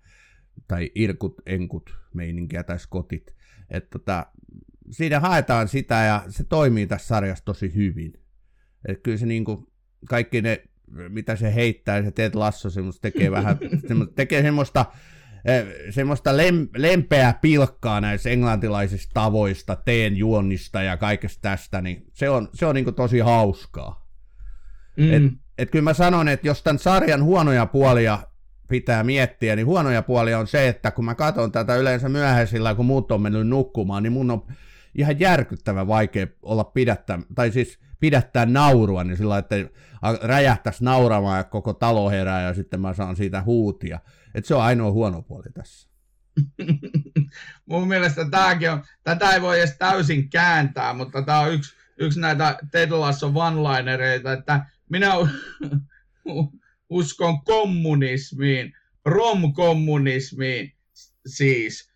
tai 0.68 0.92
irkut 0.96 1.42
enkut 1.46 1.96
meininkiä 2.14 2.64
tai 2.64 2.80
skotit. 2.80 3.36
että 3.70 3.90
tota, 3.90 4.26
siinä 4.92 5.20
haetaan 5.20 5.68
sitä 5.68 5.96
ja 5.96 6.24
se 6.30 6.44
toimii 6.44 6.88
tässä 6.88 7.08
sarjassa 7.08 7.46
tosi 7.46 7.76
hyvin. 7.76 8.14
Et 8.88 9.00
kyllä 9.04 9.18
se 9.18 9.26
niin 9.26 9.46
kuin, 9.46 9.68
kaikki 10.10 10.42
ne, 10.42 10.64
mitä 11.10 11.36
se 11.36 11.56
heittää, 11.56 12.04
se 12.04 12.12
Ted 12.12 12.32
Lasso 12.36 12.70
semmoista 12.70 13.02
tekee 13.02 13.32
vähän, 13.32 13.58
semmoista, 13.88 14.16
tekee 14.16 14.42
semmoista 14.42 14.86
Eh, 15.48 15.66
semmoista 15.90 16.38
lem, 16.38 16.68
lempeää 16.78 17.40
pilkkaa 17.42 18.02
näistä 18.02 18.30
englantilaisista 18.30 19.12
tavoista, 19.14 19.76
teen 19.76 20.18
juonnista 20.18 20.82
ja 20.82 20.98
kaikesta 20.98 21.42
tästä, 21.42 21.82
niin 21.82 22.06
se 22.14 22.30
on, 22.30 22.50
se 22.54 22.66
on 22.66 22.76
niin 22.76 22.96
tosi 22.96 23.20
hauskaa. 23.20 24.08
Mm. 24.98 25.14
Et, 25.14 25.34
et 25.58 25.72
kyllä 25.72 25.84
mä 25.84 25.94
sanon, 25.94 26.28
että 26.28 26.48
jos 26.48 26.64
tämän 26.64 26.80
sarjan 26.80 27.24
huonoja 27.24 27.66
puolia 27.66 28.20
pitää 28.68 29.04
miettiä, 29.04 29.56
niin 29.56 29.66
huonoja 29.66 30.02
puolia 30.02 30.40
on 30.40 30.48
se, 30.48 30.68
että 30.68 30.92
kun 30.92 31.06
mä 31.06 31.16
katson 31.16 31.52
tätä 31.52 31.76
yleensä 31.76 32.10
myöhäisillä, 32.10 32.76
kun 32.76 32.86
muut 32.86 33.12
on 33.12 33.22
mennyt 33.22 33.48
nukkumaan, 33.48 34.04
niin 34.04 34.14
mun 34.14 34.32
on 34.32 34.48
ihan 34.96 35.20
järkyttävän 35.20 35.88
vaikea 35.88 36.28
olla 36.42 36.64
pidättä, 36.64 37.20
tai 37.36 37.52
siis 37.52 37.80
pidättää 38.00 38.46
naurua, 38.46 39.04
niin 39.04 39.18
sillä 39.18 39.38
että 39.38 39.56
räjähtäisi 40.22 40.84
nauramaan 40.84 41.38
ja 41.38 41.44
koko 41.44 41.74
talo 41.74 42.10
herää 42.10 42.42
ja 42.42 42.54
sitten 42.54 42.82
mä 42.82 42.94
saan 42.94 43.16
siitä 43.16 43.42
huutia. 43.42 44.00
Että 44.36 44.48
se 44.48 44.56
on 44.56 44.62
ainoa 44.62 44.92
huono 44.92 45.22
puoli 45.22 45.52
tässä. 45.54 45.90
Mun 47.70 47.88
mielestä 47.88 48.30
tämäkin 48.30 48.72
on, 48.72 48.84
tätä 49.04 49.30
ei 49.30 49.42
voi 49.42 49.60
edes 49.60 49.78
täysin 49.78 50.30
kääntää, 50.30 50.94
mutta 50.94 51.22
tämä 51.22 51.40
on 51.40 51.54
yksi, 51.54 51.76
yksi 51.98 52.20
näitä 52.20 52.58
Ted 52.72 52.92
Lasso 52.92 53.28
one-linereita, 53.28 54.34
että 54.34 54.66
minä 54.90 55.14
uskon 56.90 57.44
kommunismiin, 57.44 58.74
rom-kommunismiin 59.06 60.76
siis, 61.26 61.92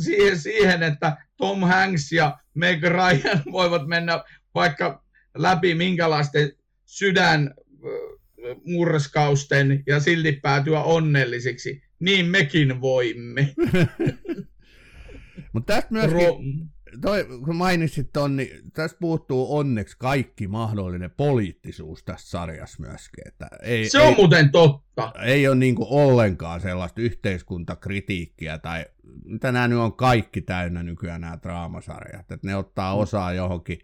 siihen, 0.00 0.38
siihen, 0.38 0.82
että 0.82 1.16
Tom 1.36 1.60
Hanks 1.60 2.12
ja 2.12 2.38
Meg 2.54 2.82
Ryan 2.82 3.42
voivat 3.52 3.86
mennä 3.86 4.24
vaikka 4.54 5.04
läpi 5.34 5.74
minkälaisten 5.74 6.52
sydän 6.84 7.54
murskausten 8.66 9.82
ja 9.86 10.00
silti 10.00 10.32
päätyä 10.32 10.82
onnellisiksi, 10.82 11.82
niin 12.00 12.26
mekin 12.26 12.80
voimme. 12.80 13.54
Mutta 15.52 15.74
tästä 15.74 15.88
myöskin, 15.92 16.20
Ro- 16.20 16.42
toi, 17.00 17.26
kun 17.44 17.56
mainitsit 17.56 18.12
ton, 18.12 18.36
niin 18.36 18.50
tästä 18.72 18.98
puuttuu 19.00 19.56
onneksi 19.58 19.96
kaikki 19.98 20.48
mahdollinen 20.48 21.10
poliittisuus 21.10 22.04
tässä 22.04 22.30
sarjassa 22.30 22.82
myöskin. 22.82 23.28
Että 23.28 23.48
ei, 23.62 23.88
Se 23.88 24.00
on 24.00 24.08
ei, 24.08 24.14
muuten 24.14 24.50
totta. 24.52 25.12
ei 25.22 25.48
ole 25.48 25.56
niin 25.56 25.76
ollenkaan 25.80 26.60
sellaista 26.60 27.00
yhteiskuntakritiikkiä 27.00 28.58
tai 28.58 28.86
mitä 29.24 29.52
nämä 29.52 29.68
nyt 29.68 29.78
on 29.78 29.92
kaikki 29.92 30.40
täynnä 30.40 30.82
nykyään 30.82 31.20
nämä 31.20 31.38
draamasarjat, 31.42 32.32
että 32.32 32.46
ne 32.46 32.56
ottaa 32.56 32.94
osaa 32.94 33.32
johonkin 33.32 33.78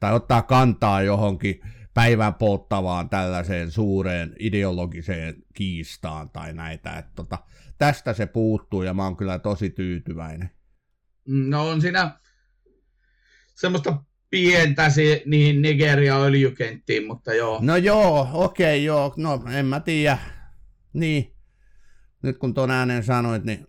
tai 0.00 0.12
ottaa 0.14 0.42
kantaa 0.42 1.02
johonkin 1.02 1.60
päivän 1.94 2.34
polttavaan 2.34 3.08
tällaiseen 3.08 3.70
suureen 3.70 4.34
ideologiseen 4.38 5.34
kiistaan 5.54 6.30
tai 6.30 6.52
näitä, 6.52 6.98
että 6.98 7.12
tota, 7.14 7.38
tästä 7.78 8.12
se 8.12 8.26
puuttuu 8.26 8.82
ja 8.82 8.94
mä 8.94 9.04
oon 9.04 9.16
kyllä 9.16 9.38
tosi 9.38 9.70
tyytyväinen. 9.70 10.50
No 11.26 11.68
on 11.68 11.80
siinä 11.80 12.10
semmoista 13.54 14.02
pientä 14.30 14.90
se, 14.90 15.22
niihin 15.26 15.62
Nigeria 15.62 16.16
öljykenttiin, 16.16 17.06
mutta 17.06 17.34
joo. 17.34 17.58
No 17.62 17.76
joo, 17.76 18.28
okei, 18.32 18.84
joo, 18.84 19.14
no 19.16 19.42
en 19.52 19.66
mä 19.66 19.80
tiedä. 19.80 20.18
Niin, 20.92 21.34
nyt 22.22 22.38
kun 22.38 22.54
ton 22.54 22.70
äänen 22.70 23.04
sanoit, 23.04 23.44
niin 23.44 23.66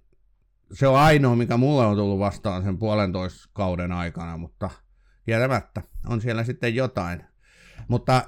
se 0.74 0.88
on 0.88 1.00
ainoa, 1.00 1.36
mikä 1.36 1.58
mulle 1.58 1.86
on 1.86 1.98
tullut 1.98 2.20
vastaan 2.20 2.64
sen 2.64 2.78
puolentoista 2.78 3.50
kauden 3.54 3.92
aikana, 3.92 4.38
mutta 4.38 4.70
kieltämättä 5.28 5.82
on 6.06 6.22
siellä 6.22 6.44
sitten 6.44 6.76
jotain. 6.76 7.24
Mutta 7.88 8.24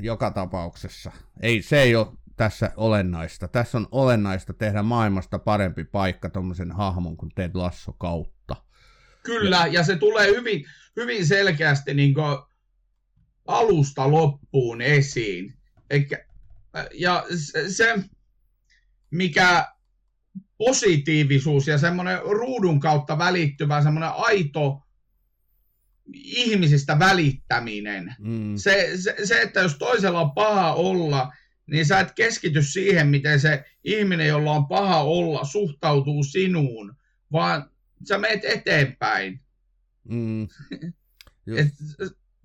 joka 0.00 0.30
tapauksessa, 0.30 1.12
ei, 1.42 1.62
se 1.62 1.82
ei 1.82 1.96
ole 1.96 2.06
tässä 2.36 2.72
olennaista. 2.76 3.48
Tässä 3.48 3.78
on 3.78 3.88
olennaista 3.90 4.52
tehdä 4.52 4.82
maailmasta 4.82 5.38
parempi 5.38 5.84
paikka 5.84 6.30
tuommoisen 6.30 6.72
hahmon 6.72 7.16
kuin 7.16 7.32
Ted 7.34 7.50
Lasso 7.54 7.92
kautta. 7.92 8.56
Kyllä, 9.22 9.66
ja 9.66 9.84
se 9.84 9.96
tulee 9.96 10.26
hyvin, 10.26 10.64
hyvin 10.96 11.26
selkeästi 11.26 11.94
niin 11.94 12.14
alusta 13.46 14.10
loppuun 14.10 14.80
esiin. 14.80 15.54
Eikä, 15.90 16.26
ja 16.94 17.24
se, 17.68 18.04
mikä 19.10 19.66
positiivisuus 20.58 21.66
ja 21.66 21.78
semmoinen 21.78 22.18
ruudun 22.22 22.80
kautta 22.80 23.18
välittyvä 23.18 23.82
semmoinen 23.82 24.10
aito 24.16 24.82
ihmisistä 26.14 26.98
välittäminen. 26.98 28.14
Mm. 28.18 28.56
Se, 28.56 28.90
se, 28.96 29.16
se, 29.24 29.42
että 29.42 29.60
jos 29.60 29.78
toisella 29.78 30.20
on 30.20 30.32
paha 30.32 30.74
olla, 30.74 31.32
niin 31.66 31.86
sä 31.86 32.00
et 32.00 32.12
keskity 32.12 32.62
siihen, 32.62 33.08
miten 33.08 33.40
se 33.40 33.64
ihminen, 33.84 34.28
jolla 34.28 34.52
on 34.52 34.66
paha 34.66 35.02
olla, 35.02 35.44
suhtautuu 35.44 36.24
sinuun, 36.24 36.96
vaan 37.32 37.70
sä 38.08 38.18
meet 38.18 38.44
eteenpäin. 38.44 39.40
Mm. 40.08 40.42
Et, 41.56 41.68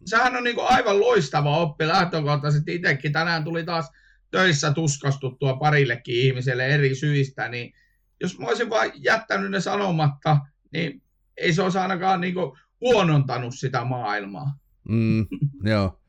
sehän 0.05 0.35
on 0.35 0.43
niinku 0.43 0.61
aivan 0.61 0.99
loistava 0.99 1.57
oppi 1.57 1.87
lähtökohtaisesti. 1.87 2.75
Itsekin 2.75 3.11
tänään 3.11 3.43
tuli 3.43 3.63
taas 3.63 3.91
töissä 4.31 4.71
tuskastuttua 4.71 5.55
parillekin 5.55 6.15
ihmiselle 6.15 6.67
eri 6.67 6.95
syistä, 6.95 7.49
niin 7.49 7.73
jos 8.21 8.39
mä 8.39 8.47
olisin 8.47 8.69
vain 8.69 8.91
jättänyt 8.95 9.51
ne 9.51 9.61
sanomatta, 9.61 10.37
niin 10.73 11.01
ei 11.37 11.53
se 11.53 11.61
olisi 11.61 11.77
ainakaan 11.77 12.21
niinku 12.21 12.57
huonontanut 12.85 13.55
sitä 13.55 13.85
maailmaa. 13.85 14.57
Mm, 14.89 15.27
joo. 15.63 15.99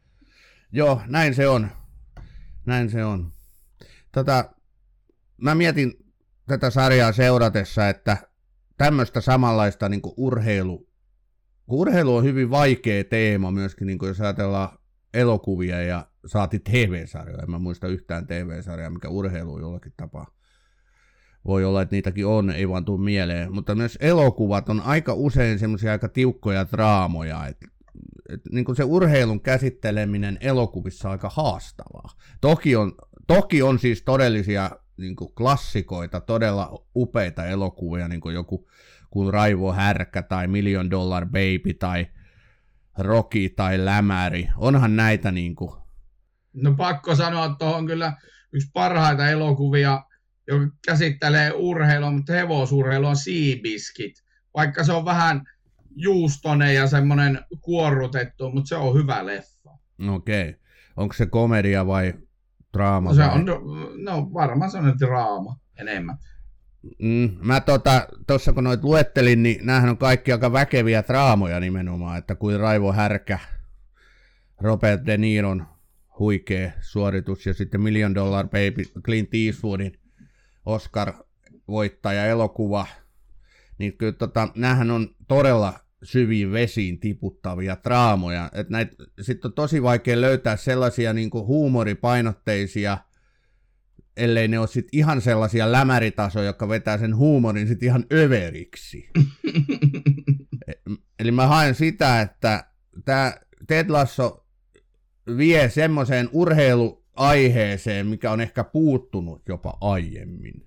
joo, 0.72 1.00
näin 1.06 1.34
se 1.34 1.48
on. 1.48 1.68
Näin 2.66 2.90
se 2.90 3.04
on. 3.04 3.32
Tota, 4.12 4.54
mä 5.36 5.54
mietin 5.54 5.92
tätä 6.46 6.70
sarjaa 6.70 7.12
seuratessa, 7.12 7.88
että 7.88 8.16
tämmöistä 8.76 9.20
samanlaista 9.20 9.88
niin 9.88 10.00
urheilu, 10.16 10.88
urheilu 11.68 12.16
on 12.16 12.24
hyvin 12.24 12.50
vaikea 12.50 13.04
teema 13.04 13.50
myöskin, 13.50 13.86
niin 13.86 13.98
jos 14.02 14.20
ajatellaan 14.20 14.78
elokuvia 15.14 15.82
ja 15.82 16.06
saati 16.26 16.58
TV-sarjoja. 16.58 17.42
En 17.42 17.50
mä 17.50 17.58
muista 17.58 17.88
yhtään 17.88 18.26
TV-sarjaa, 18.26 18.90
mikä 18.90 19.08
urheilu 19.08 19.58
jollakin 19.58 19.92
tapaa. 19.96 20.35
Voi 21.46 21.64
olla, 21.64 21.82
että 21.82 21.96
niitäkin 21.96 22.26
on, 22.26 22.50
ei 22.50 22.68
vaan 22.68 22.84
tule 22.84 23.00
mieleen. 23.00 23.52
Mutta 23.52 23.74
myös 23.74 23.98
elokuvat 24.00 24.68
on 24.68 24.80
aika 24.80 25.14
usein 25.14 25.58
semmoisia 25.58 25.92
aika 25.92 26.08
tiukkoja 26.08 26.66
draamoja, 26.72 27.46
että 27.46 27.66
et, 28.28 28.40
niin 28.52 28.64
kuin 28.64 28.76
se 28.76 28.84
urheilun 28.84 29.40
käsitteleminen 29.40 30.38
elokuvissa 30.40 31.08
on 31.08 31.12
aika 31.12 31.28
haastavaa. 31.28 32.10
Toki 32.40 32.76
on, 32.76 32.92
toki 33.26 33.62
on 33.62 33.78
siis 33.78 34.02
todellisia 34.02 34.70
niin 34.96 35.16
kuin 35.16 35.32
klassikoita, 35.34 36.20
todella 36.20 36.84
upeita 36.96 37.46
elokuvia, 37.46 38.08
niin 38.08 38.20
kuin 38.20 38.34
joku 38.34 38.68
kuin 39.10 39.34
Raivo 39.34 39.72
Härkä 39.72 40.22
tai 40.22 40.46
Million 40.46 40.90
Dollar 40.90 41.26
Baby 41.26 41.74
tai 41.78 42.06
Rocky 42.98 43.48
tai 43.48 43.84
Lämäri. 43.84 44.48
Onhan 44.56 44.96
näitä 44.96 45.32
niin 45.32 45.54
kuin, 45.54 45.70
No 46.52 46.74
pakko 46.74 47.14
sanoa 47.14 47.48
tuohon 47.58 47.86
kyllä 47.86 48.12
yksi 48.52 48.70
parhaita 48.72 49.28
elokuvia, 49.28 50.04
joka 50.46 50.66
käsittelee 50.86 51.52
urheilua, 51.52 52.10
mutta 52.10 52.32
hevosurheilu 52.32 53.06
on 53.06 53.16
Seabiskit. 53.16 54.14
Vaikka 54.54 54.84
se 54.84 54.92
on 54.92 55.04
vähän 55.04 55.42
juustonen 55.96 56.74
ja 56.74 56.86
semmoinen 56.86 57.40
kuorrutettu, 57.60 58.50
mutta 58.50 58.68
se 58.68 58.76
on 58.76 58.94
hyvä 58.94 59.26
leffa. 59.26 59.70
okei, 60.08 60.48
okay. 60.48 60.60
onko 60.96 61.14
se 61.14 61.26
komedia 61.26 61.86
vai 61.86 62.14
draama? 62.72 63.10
No, 63.10 63.14
se 63.14 63.22
vai? 63.22 63.34
on, 63.34 63.44
no 64.04 64.30
varmaan 64.34 64.70
se 64.70 64.78
on 64.78 64.98
draama 64.98 65.56
enemmän. 65.80 66.18
Mm, 66.98 67.36
mä 67.40 67.60
tota, 67.60 68.08
tossa 68.26 68.52
kun 68.52 68.64
noit 68.64 68.84
luettelin, 68.84 69.42
niin 69.42 69.66
näähän 69.66 69.90
on 69.90 69.98
kaikki 69.98 70.32
aika 70.32 70.52
väkeviä 70.52 71.04
draamoja 71.06 71.60
nimenomaan, 71.60 72.18
että 72.18 72.34
kuin 72.34 72.60
Raivo 72.60 72.92
Härkä, 72.92 73.38
Robert 74.60 75.06
De 75.06 75.16
Niron 75.16 75.66
huikea 76.18 76.70
suoritus 76.80 77.46
ja 77.46 77.54
sitten 77.54 77.80
Million 77.80 78.14
Dollar 78.14 78.46
Baby, 78.46 78.82
Clint 79.04 79.28
Eastwoodin 79.34 79.98
Oscar-voittaja 80.66 82.26
elokuva, 82.26 82.86
niin 83.78 83.96
kyllä 83.96 84.12
tota, 84.12 84.48
näähän 84.54 84.90
on 84.90 85.08
todella 85.28 85.80
syviin 86.02 86.52
vesiin 86.52 87.00
tiputtavia 87.00 87.76
draamoja. 87.84 88.50
Sitten 89.20 89.48
on 89.48 89.52
tosi 89.52 89.82
vaikea 89.82 90.20
löytää 90.20 90.56
sellaisia 90.56 91.12
niin 91.12 91.30
huumoripainotteisia 91.32 92.98
ellei 94.16 94.48
ne 94.48 94.58
ole 94.58 94.66
sit 94.66 94.88
ihan 94.92 95.20
sellaisia 95.20 95.72
lämäritasoja, 95.72 96.46
jotka 96.46 96.68
vetää 96.68 96.98
sen 96.98 97.16
huumorin 97.16 97.68
sit 97.68 97.82
ihan 97.82 98.04
överiksi. 98.12 99.10
Eli 101.20 101.30
mä 101.30 101.46
haen 101.46 101.74
sitä, 101.74 102.20
että 102.20 102.64
tämä 103.04 103.34
Ted 103.66 103.90
Lasso 103.90 104.46
vie 105.36 105.70
semmoiseen 105.70 106.28
urheiluaiheeseen, 107.20 108.06
mikä 108.06 108.30
on 108.30 108.40
ehkä 108.40 108.64
puuttunut 108.64 109.42
jopa 109.48 109.78
aiemmin. 109.80 110.66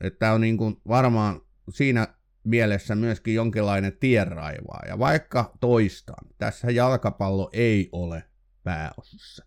Että 0.00 0.32
on 0.32 0.40
niin 0.40 0.56
kuin 0.56 0.76
varmaan 0.88 1.40
siinä 1.70 2.06
mielessä 2.44 2.94
myöskin 2.94 3.34
jonkinlainen 3.34 3.92
tienraivaa. 4.00 4.82
Ja 4.88 4.98
vaikka 4.98 5.52
toistaan, 5.60 6.26
tässä 6.38 6.70
jalkapallo 6.70 7.50
ei 7.52 7.88
ole 7.92 8.24
pääosassa. 8.64 9.44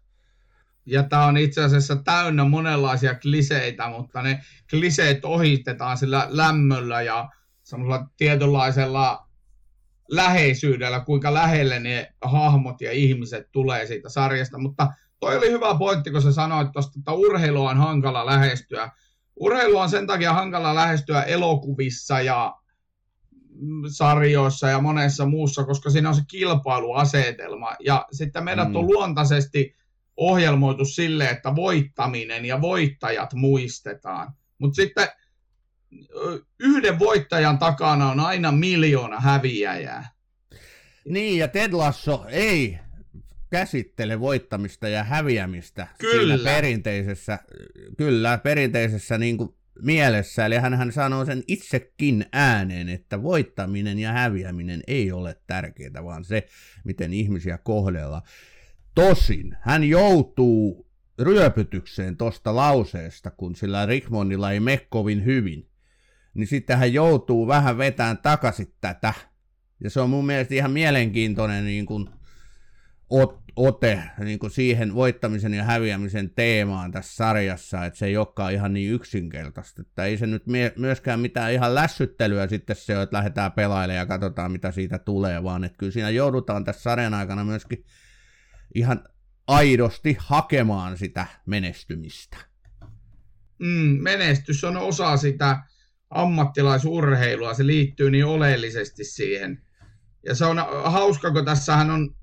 Ja 0.85 1.03
tämä 1.03 1.25
on 1.25 1.37
itse 1.37 1.63
asiassa 1.63 1.95
täynnä 1.95 2.43
monenlaisia 2.43 3.15
kliseitä, 3.15 3.89
mutta 3.89 4.21
ne 4.21 4.41
kliseet 4.69 5.25
ohitetaan 5.25 5.97
sillä 5.97 6.27
lämmöllä 6.29 7.01
ja 7.01 7.29
semmoisella 7.63 8.09
tietynlaisella 8.17 9.27
läheisyydellä, 10.11 10.99
kuinka 10.99 11.33
lähelle 11.33 11.79
ne 11.79 12.13
hahmot 12.21 12.81
ja 12.81 12.91
ihmiset 12.91 13.47
tulee 13.51 13.85
siitä 13.87 14.09
sarjasta. 14.09 14.57
Mutta 14.57 14.87
toi 15.19 15.37
oli 15.37 15.51
hyvä 15.51 15.75
pointti, 15.79 16.11
kun 16.11 16.21
sä 16.21 16.31
sanoit 16.31 16.71
tuosta, 16.71 16.99
että 16.99 17.11
urheilu 17.11 17.65
on 17.65 17.77
hankala 17.77 18.25
lähestyä. 18.25 18.91
Urheilu 19.35 19.77
on 19.77 19.89
sen 19.89 20.07
takia 20.07 20.33
hankala 20.33 20.75
lähestyä 20.75 21.23
elokuvissa 21.23 22.21
ja 22.21 22.55
mm, 23.49 23.83
sarjoissa 23.87 24.67
ja 24.69 24.81
monessa 24.81 25.25
muussa, 25.25 25.63
koska 25.63 25.89
siinä 25.89 26.09
on 26.09 26.15
se 26.15 26.21
kilpailuasetelma. 26.27 27.71
Ja 27.79 28.05
sitten 28.11 28.43
meidät 28.43 28.69
Mm. 28.69 28.75
on 28.75 28.87
luontaisesti 28.87 29.75
ohjelmoitu 30.17 30.85
sille, 30.85 31.29
että 31.29 31.55
voittaminen 31.55 32.45
ja 32.45 32.61
voittajat 32.61 33.33
muistetaan. 33.33 34.33
Mutta 34.57 34.75
sitten 34.75 35.07
yhden 36.59 36.99
voittajan 36.99 37.57
takana 37.57 38.11
on 38.11 38.19
aina 38.19 38.51
miljoona 38.51 39.19
häviäjää. 39.19 40.09
Niin, 41.05 41.37
ja 41.37 41.47
Ted 41.47 41.73
Lasso 41.73 42.25
ei 42.29 42.79
käsittele 43.49 44.19
voittamista 44.19 44.87
ja 44.87 45.03
häviämistä 45.03 45.87
Kyllä. 45.97 46.37
siinä 46.37 46.51
perinteisessä, 46.51 47.39
kyllä, 47.97 48.37
perinteisessä 48.37 49.17
niin 49.17 49.37
kuin 49.37 49.55
mielessä. 49.81 50.45
Eli 50.45 50.55
hän, 50.55 50.73
hän 50.73 50.91
sanoo 50.91 51.25
sen 51.25 51.43
itsekin 51.47 52.25
ääneen, 52.31 52.89
että 52.89 53.23
voittaminen 53.23 53.99
ja 53.99 54.11
häviäminen 54.11 54.83
ei 54.87 55.11
ole 55.11 55.37
tärkeää, 55.47 56.03
vaan 56.03 56.25
se, 56.25 56.47
miten 56.83 57.13
ihmisiä 57.13 57.57
kohdellaan. 57.57 58.21
Tosin 58.95 59.57
hän 59.61 59.83
joutuu 59.83 60.87
ryöpytykseen 61.19 62.17
tosta 62.17 62.55
lauseesta, 62.55 63.31
kun 63.31 63.55
sillä 63.55 63.85
Rickmondilla 63.85 64.51
ei 64.51 64.59
mene 64.59 64.87
kovin 64.89 65.25
hyvin. 65.25 65.70
Niin 66.33 66.47
sitten 66.47 66.77
hän 66.77 66.93
joutuu 66.93 67.47
vähän 67.47 67.77
vetään 67.77 68.17
takaisin 68.17 68.73
tätä 68.81 69.13
Ja 69.83 69.89
se 69.89 70.01
on 70.01 70.09
mun 70.09 70.25
mielestä 70.25 70.55
ihan 70.55 70.71
mielenkiintoinen 70.71 71.65
niin 71.65 71.85
kuin, 71.85 72.09
ot, 73.09 73.41
ote 73.55 74.03
niin 74.19 74.39
kuin 74.39 74.51
siihen 74.51 74.95
voittamisen 74.95 75.53
ja 75.53 75.63
häviämisen 75.63 76.29
teemaan 76.29 76.91
tässä 76.91 77.15
sarjassa, 77.15 77.85
että 77.85 77.99
se 77.99 78.05
ei 78.05 78.17
olekaan 78.17 78.53
ihan 78.53 78.73
niin 78.73 78.91
yksinkertaista. 78.91 79.81
Että 79.81 80.05
ei 80.05 80.17
se 80.17 80.27
nyt 80.27 80.47
mie- 80.47 80.73
myöskään 80.77 81.19
mitään 81.19 81.51
ihan 81.51 81.75
lässyttelyä 81.75 82.47
sitten 82.47 82.75
se, 82.75 83.01
että 83.01 83.17
lähdetään 83.17 83.51
pelailemaan 83.51 83.97
ja 83.97 84.05
katsotaan 84.05 84.51
mitä 84.51 84.71
siitä 84.71 84.99
tulee, 84.99 85.43
vaan 85.43 85.63
että 85.63 85.77
kyllä 85.77 85.91
siinä 85.91 86.09
joudutaan 86.09 86.63
tässä 86.63 86.81
sarjan 86.81 87.13
aikana 87.13 87.43
myöskin 87.43 87.85
ihan 88.75 89.03
aidosti 89.47 90.17
hakemaan 90.19 90.97
sitä 90.97 91.25
menestymistä. 91.45 92.37
Mm, 93.59 93.97
menestys 94.01 94.63
on 94.63 94.77
osa 94.77 95.17
sitä 95.17 95.63
ammattilaisurheilua, 96.11 97.53
se 97.53 97.67
liittyy 97.67 98.11
niin 98.11 98.25
oleellisesti 98.25 99.03
siihen. 99.03 99.61
Ja 100.25 100.35
se 100.35 100.45
on 100.45 100.57
hauska, 100.83 101.31
kun 101.31 101.45
tässähän 101.45 101.89
on 101.89 102.15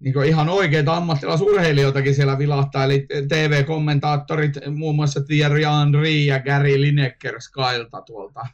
niin 0.00 0.24
ihan 0.24 0.48
oikeita 0.48 0.96
ammattilaisurheilijoitakin 0.96 2.14
siellä 2.14 2.38
vilahtaa, 2.38 2.84
eli 2.84 3.06
TV-kommentaattorit, 3.28 4.52
muun 4.74 4.96
muassa 4.96 5.24
Thierry 5.24 5.62
Henry 5.62 6.08
ja 6.08 6.40
Gary 6.40 6.80
Lineker 6.80 7.40
Skylta 7.40 8.02
tuolta 8.06 8.46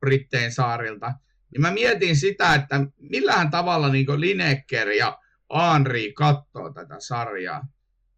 Brittein 0.00 0.52
saarilta. 0.52 1.12
Niin 1.52 1.60
mä 1.60 1.70
mietin 1.70 2.16
sitä, 2.16 2.54
että 2.54 2.86
millähän 2.98 3.50
tavalla 3.50 3.88
niin 3.88 4.20
Lineker 4.20 4.88
ja 4.88 5.18
Henry 5.54 6.12
katsoo 6.12 6.72
tätä 6.72 6.96
sarjaa. 6.98 7.68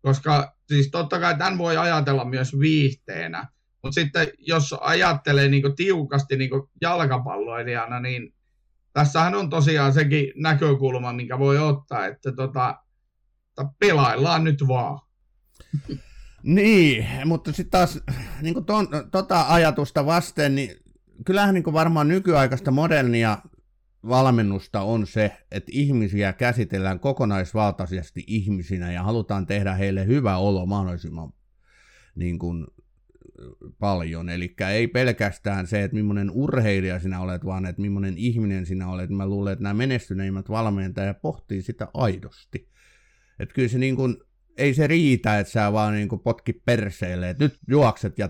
Koska 0.02 0.56
siis 0.68 0.90
totta 0.90 1.20
kai 1.20 1.38
tämän 1.38 1.58
voi 1.58 1.76
ajatella 1.76 2.24
myös 2.24 2.58
viihteenä, 2.58 3.48
mutta 3.82 3.94
sitten 3.94 4.28
jos 4.38 4.74
ajattelee 4.80 5.48
niin 5.48 5.76
tiukasti 5.76 6.36
niin 6.36 6.50
jalkapalloilijana, 6.80 8.00
niin 8.00 8.34
tässähän 8.92 9.34
on 9.34 9.50
tosiaan 9.50 9.92
sekin 9.92 10.32
näkökulma, 10.36 11.12
mikä 11.12 11.38
voi 11.38 11.58
ottaa, 11.58 12.06
että 12.06 12.32
tota, 12.32 12.78
pelaillaan 13.78 14.44
nyt 14.44 14.68
vaan. 14.68 15.00
Niin, 16.42 17.06
mutta 17.24 17.52
sitten 17.52 17.70
taas 17.70 18.00
niin 18.42 18.64
ton, 18.64 18.88
tota 19.10 19.44
ajatusta 19.48 20.06
vasten, 20.06 20.54
niin 20.54 20.76
kyllähän 21.26 21.54
niin 21.54 21.72
varmaan 21.72 22.08
nykyaikaista 22.08 22.70
modernia 22.70 23.38
valmennusta 24.08 24.80
on 24.80 25.06
se, 25.06 25.36
että 25.50 25.70
ihmisiä 25.74 26.32
käsitellään 26.32 27.00
kokonaisvaltaisesti 27.00 28.24
ihmisinä 28.26 28.92
ja 28.92 29.02
halutaan 29.02 29.46
tehdä 29.46 29.74
heille 29.74 30.06
hyvä 30.06 30.36
olo 30.36 30.66
mahdollisimman 30.66 31.32
niin 32.14 32.38
kuin, 32.38 32.66
paljon. 33.78 34.28
Eli 34.28 34.54
ei 34.70 34.88
pelkästään 34.88 35.66
se, 35.66 35.82
että 35.82 35.94
millainen 35.94 36.30
urheilija 36.30 37.00
sinä 37.00 37.20
olet, 37.20 37.44
vaan 37.44 37.66
että 37.66 37.82
millainen 37.82 38.18
ihminen 38.18 38.66
sinä 38.66 38.88
olet. 38.88 39.10
Mä 39.10 39.26
luulen, 39.26 39.52
että 39.52 39.62
nämä 39.62 39.74
menestyneimmät 39.74 40.48
valmentajat 40.48 41.22
pohtii 41.22 41.62
sitä 41.62 41.88
aidosti. 41.94 42.68
Että 43.38 43.54
kyllä 43.54 43.68
se 43.68 43.78
niin 43.78 43.96
kuin, 43.96 44.16
ei 44.56 44.74
se 44.74 44.86
riitä, 44.86 45.38
että 45.38 45.52
sä 45.52 45.72
vaan 45.72 45.94
niin 45.94 46.08
kuin 46.08 46.20
potki 46.20 46.52
perseelle, 46.52 47.30
että 47.30 47.44
nyt 47.44 47.58
juokset 47.68 48.18
ja 48.18 48.28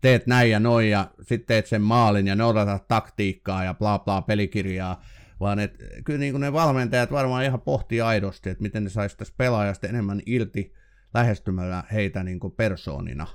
teet 0.00 0.26
näin 0.26 0.50
ja 0.50 0.60
noin 0.60 0.90
ja 0.90 1.10
sitten 1.22 1.46
teet 1.46 1.66
sen 1.66 1.82
maalin 1.82 2.26
ja 2.26 2.34
noudatat 2.34 2.88
taktiikkaa 2.88 3.64
ja 3.64 3.74
bla 3.74 3.98
bla 3.98 4.22
pelikirjaa, 4.22 5.04
vaan 5.40 5.58
että 5.58 5.84
kyllä 6.04 6.18
niin 6.18 6.32
kuin 6.32 6.40
ne 6.40 6.52
valmentajat 6.52 7.12
varmaan 7.12 7.44
ihan 7.44 7.60
pohtii 7.60 8.00
aidosti, 8.00 8.50
että 8.50 8.62
miten 8.62 8.84
ne 8.84 8.90
saisi 8.90 9.16
tästä 9.16 9.34
pelaajasta 9.38 9.86
enemmän 9.86 10.22
irti 10.26 10.72
lähestymällä 11.14 11.84
heitä 11.92 12.24
niin 12.24 12.40
kuin 12.40 12.52
persoonina. 12.52 13.26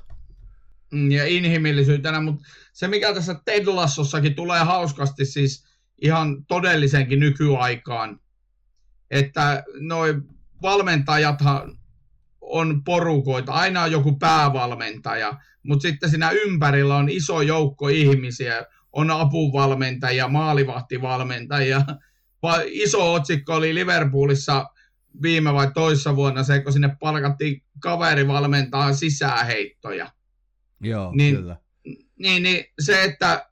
Mm, 0.91 1.11
ja 1.11 1.25
inhimillisyytenä, 1.25 2.21
mutta 2.21 2.43
se 2.73 2.87
mikä 2.87 3.13
tässä 3.13 3.35
Ted 3.45 3.67
Lassossakin 3.67 4.35
tulee 4.35 4.59
hauskasti 4.59 5.25
siis 5.25 5.65
ihan 6.01 6.45
todellisenkin 6.45 7.19
nykyaikaan, 7.19 8.19
että 9.11 9.63
noin 9.79 10.23
valmentajathan 10.61 11.77
on 12.41 12.83
porukoita, 12.83 13.51
aina 13.51 13.81
on 13.81 13.91
joku 13.91 14.17
päävalmentaja, 14.17 15.33
mutta 15.63 15.81
sitten 15.81 16.09
siinä 16.09 16.31
ympärillä 16.31 16.95
on 16.95 17.09
iso 17.09 17.41
joukko 17.41 17.87
ihmisiä, 17.87 18.65
on 18.93 19.11
apuvalmentajia, 19.11 20.27
maalivahtivalmentajia. 20.27 21.81
Iso 22.65 23.13
otsikko 23.13 23.55
oli 23.55 23.75
Liverpoolissa 23.75 24.65
viime 25.21 25.53
vai 25.53 25.71
toissa 25.73 26.15
vuonna 26.15 26.43
se, 26.43 26.59
kun 26.59 26.73
sinne 26.73 26.95
palkattiin 26.99 27.63
kaveri 27.79 28.27
valmentaa 28.27 28.93
sisäheittoja. 28.93 30.11
Joo, 30.81 31.11
niin, 31.15 31.35
kyllä. 31.35 31.57
Niin, 32.19 32.43
niin 32.43 32.65
se, 32.79 33.03
että 33.03 33.49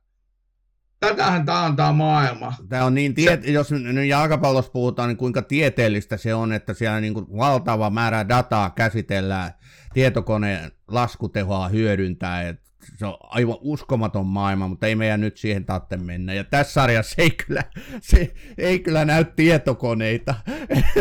tätähän 1.00 1.46
tämä 1.46 1.64
on 1.64 1.76
tämä 1.76 1.94
maailma. 1.94 2.54
Tämä 2.70 2.86
on 2.86 2.94
niin, 2.94 3.14
tie- 3.14 3.42
se... 3.42 3.52
jos 3.52 3.72
nyt 3.72 4.08
jalkapallossa 4.08 4.72
puhutaan, 4.72 5.10
niin 5.10 5.18
kuinka 5.18 5.42
tieteellistä 5.42 6.18
se 6.18 6.34
on, 6.34 6.54
että 6.54 6.74
siellä 6.74 7.02
niin 7.02 7.14
kuin 7.14 7.26
valtava 7.38 7.90
määrä 7.90 8.30
dataa 8.30 8.70
käsitellään, 8.70 9.52
tietokoneen 9.94 10.72
laskutehoa 10.88 11.68
hyödyntää, 11.68 12.48
että 12.50 12.69
se 12.98 13.06
on 13.06 13.18
aivan 13.22 13.58
uskomaton 13.62 14.26
maailma, 14.26 14.68
mutta 14.68 14.88
ei 14.88 14.96
meidän 14.96 15.22
nyt 15.22 15.38
siihen 15.38 15.66
tarvitse 15.66 15.98
mennä. 15.98 16.34
Ja 16.34 16.44
tässä 16.44 16.74
sarjassa 16.74 17.16
ei 17.18 17.32
kyllä, 17.32 17.64
se 18.02 18.34
ei 18.58 18.80
kyllä 18.80 19.06
näy 19.06 19.26
tietokoneita. 19.26 20.36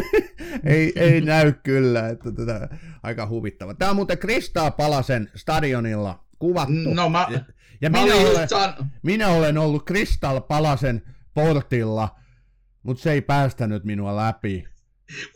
ei, 0.64 0.92
ei 0.96 1.20
näy 1.20 1.52
kyllä, 1.52 2.08
että 2.08 2.32
tätä, 2.32 2.68
aika 3.02 3.26
huvittava. 3.26 3.74
Tämä 3.74 3.90
on 3.90 3.96
muuten 3.96 4.18
Kristaa 4.18 4.70
Palasen 4.70 5.30
stadionilla 5.34 6.24
kuvattu. 6.38 6.94
No 6.94 7.08
mä, 7.08 7.28
ja 7.80 7.90
minä, 7.90 8.14
olen, 8.14 8.48
san... 8.48 8.74
minä 9.02 9.28
olen 9.28 9.58
ollut 9.58 9.84
Kristal 9.84 10.40
Palasen 10.40 11.02
portilla, 11.34 12.16
mutta 12.82 13.02
se 13.02 13.12
ei 13.12 13.20
päästänyt 13.20 13.84
minua 13.84 14.16
läpi. 14.16 14.64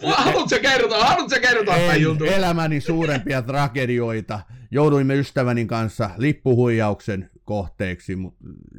Haluatko 0.02 0.58
kertoa, 0.62 1.04
haluatko 1.04 1.40
kertoa 1.40 1.94
jutun? 1.94 2.28
Elämäni 2.28 2.80
suurempia 2.80 3.42
tragedioita. 3.42 4.40
Jouduimme 4.74 5.14
ystäväni 5.14 5.66
kanssa 5.66 6.10
lippuhuijauksen 6.16 7.30
kohteeksi, 7.44 8.18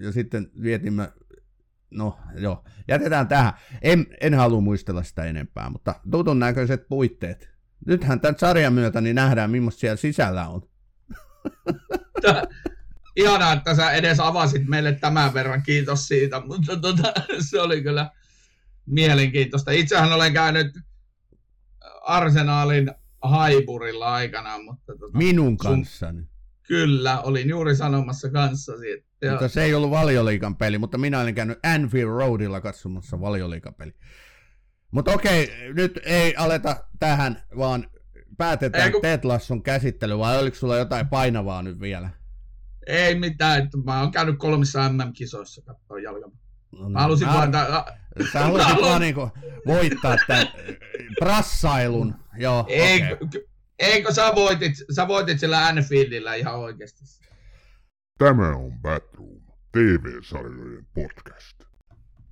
ja 0.01 0.11
sitten 0.11 0.51
vietimme, 0.61 1.11
no 1.91 2.19
joo, 2.35 2.63
jätetään 2.87 3.27
tähän. 3.27 3.53
En, 3.81 4.07
en 4.21 4.33
halua 4.33 4.61
muistella 4.61 5.03
sitä 5.03 5.23
enempää, 5.23 5.69
mutta 5.69 5.95
tutun 6.11 6.39
näköiset 6.39 6.87
puitteet. 6.87 7.49
Nythän 7.85 8.19
tämän 8.19 8.39
sarjan 8.39 8.73
myötä 8.73 9.01
niin 9.01 9.15
nähdään, 9.15 9.51
millaista 9.51 9.79
siellä 9.79 9.95
sisällä 9.95 10.47
on. 10.47 10.61
ihanaa, 13.15 13.53
että 13.53 13.75
sä 13.75 13.91
edes 13.91 14.19
avasit 14.19 14.67
meille 14.67 14.91
tämän 14.91 15.33
verran, 15.33 15.63
kiitos 15.63 16.07
siitä, 16.07 16.41
mutta 16.45 16.79
tota, 16.79 17.13
se 17.49 17.61
oli 17.61 17.83
kyllä 17.83 18.09
mielenkiintoista. 18.85 19.71
Itsehän 19.71 20.13
olen 20.13 20.33
käynyt 20.33 20.79
Arsenaalin 22.01 22.91
Haiburilla 23.23 24.13
aikanaan, 24.13 24.65
mutta... 24.65 24.97
Tota, 24.97 25.17
Minun 25.17 25.57
kanssani. 25.57 26.19
Sun, 26.19 26.29
kyllä, 26.67 27.21
olin 27.21 27.49
juuri 27.49 27.75
sanomassa 27.75 28.29
kanssasi. 28.29 28.91
Että, 28.91 29.31
mutta 29.31 29.47
se 29.47 29.63
ei 29.63 29.73
ollut 29.73 29.91
valioliikan 29.91 30.55
peli, 30.55 30.77
mutta 30.77 30.97
minä 30.97 31.19
olin 31.19 31.35
käynyt 31.35 31.59
Anfield 31.65 32.09
Roadilla 32.09 32.61
katsomassa 32.61 33.21
valioliikan 33.21 33.73
peli. 33.73 33.93
Mutta 34.91 35.11
okei, 35.11 35.51
nyt 35.73 35.99
ei 36.05 36.35
aleta 36.35 36.83
tähän, 36.99 37.43
vaan 37.57 37.87
päätetään 38.37 38.91
kun... 38.91 39.01
Ted 39.01 39.19
Lasson 39.23 39.63
käsittely, 39.63 40.17
vai 40.17 40.39
oliko 40.39 40.55
sulla 40.55 40.77
jotain 40.77 41.07
painavaa 41.07 41.61
nyt 41.61 41.79
vielä? 41.79 42.09
Ei 42.87 43.19
mitään, 43.19 43.63
että 43.63 43.77
mä 43.77 44.01
oon 44.01 44.11
käynyt 44.11 44.39
kolmissa 44.39 44.89
MM-kisoissa 44.89 45.61
katsoa 45.65 45.99
jalkapalloa. 45.99 46.43
No, 46.79 46.89
mä 46.89 46.99
halusin 46.99 47.27
mä, 47.27 47.33
vaan... 47.33 47.51
sä 48.33 48.39
halusit 48.39 48.81
vaan 48.81 49.01
niinku 49.01 49.29
voittaa 49.67 50.17
tämän 50.27 50.47
prassailun. 51.19 52.15
Joo, 52.37 52.65
Ei, 52.67 53.03
okay. 53.13 53.41
Eikö 53.79 54.13
sä 54.13 54.31
voitit, 54.35 54.73
sä 54.95 55.07
voitit 55.07 55.39
sillä 55.39 55.67
Anfieldillä 55.67 56.35
ihan 56.35 56.55
oikeasti? 56.55 57.03
Tämä 58.17 58.49
on 58.49 58.71
Batroom, 58.81 59.41
TV-sarjojen 59.71 60.85
podcast. 60.93 61.63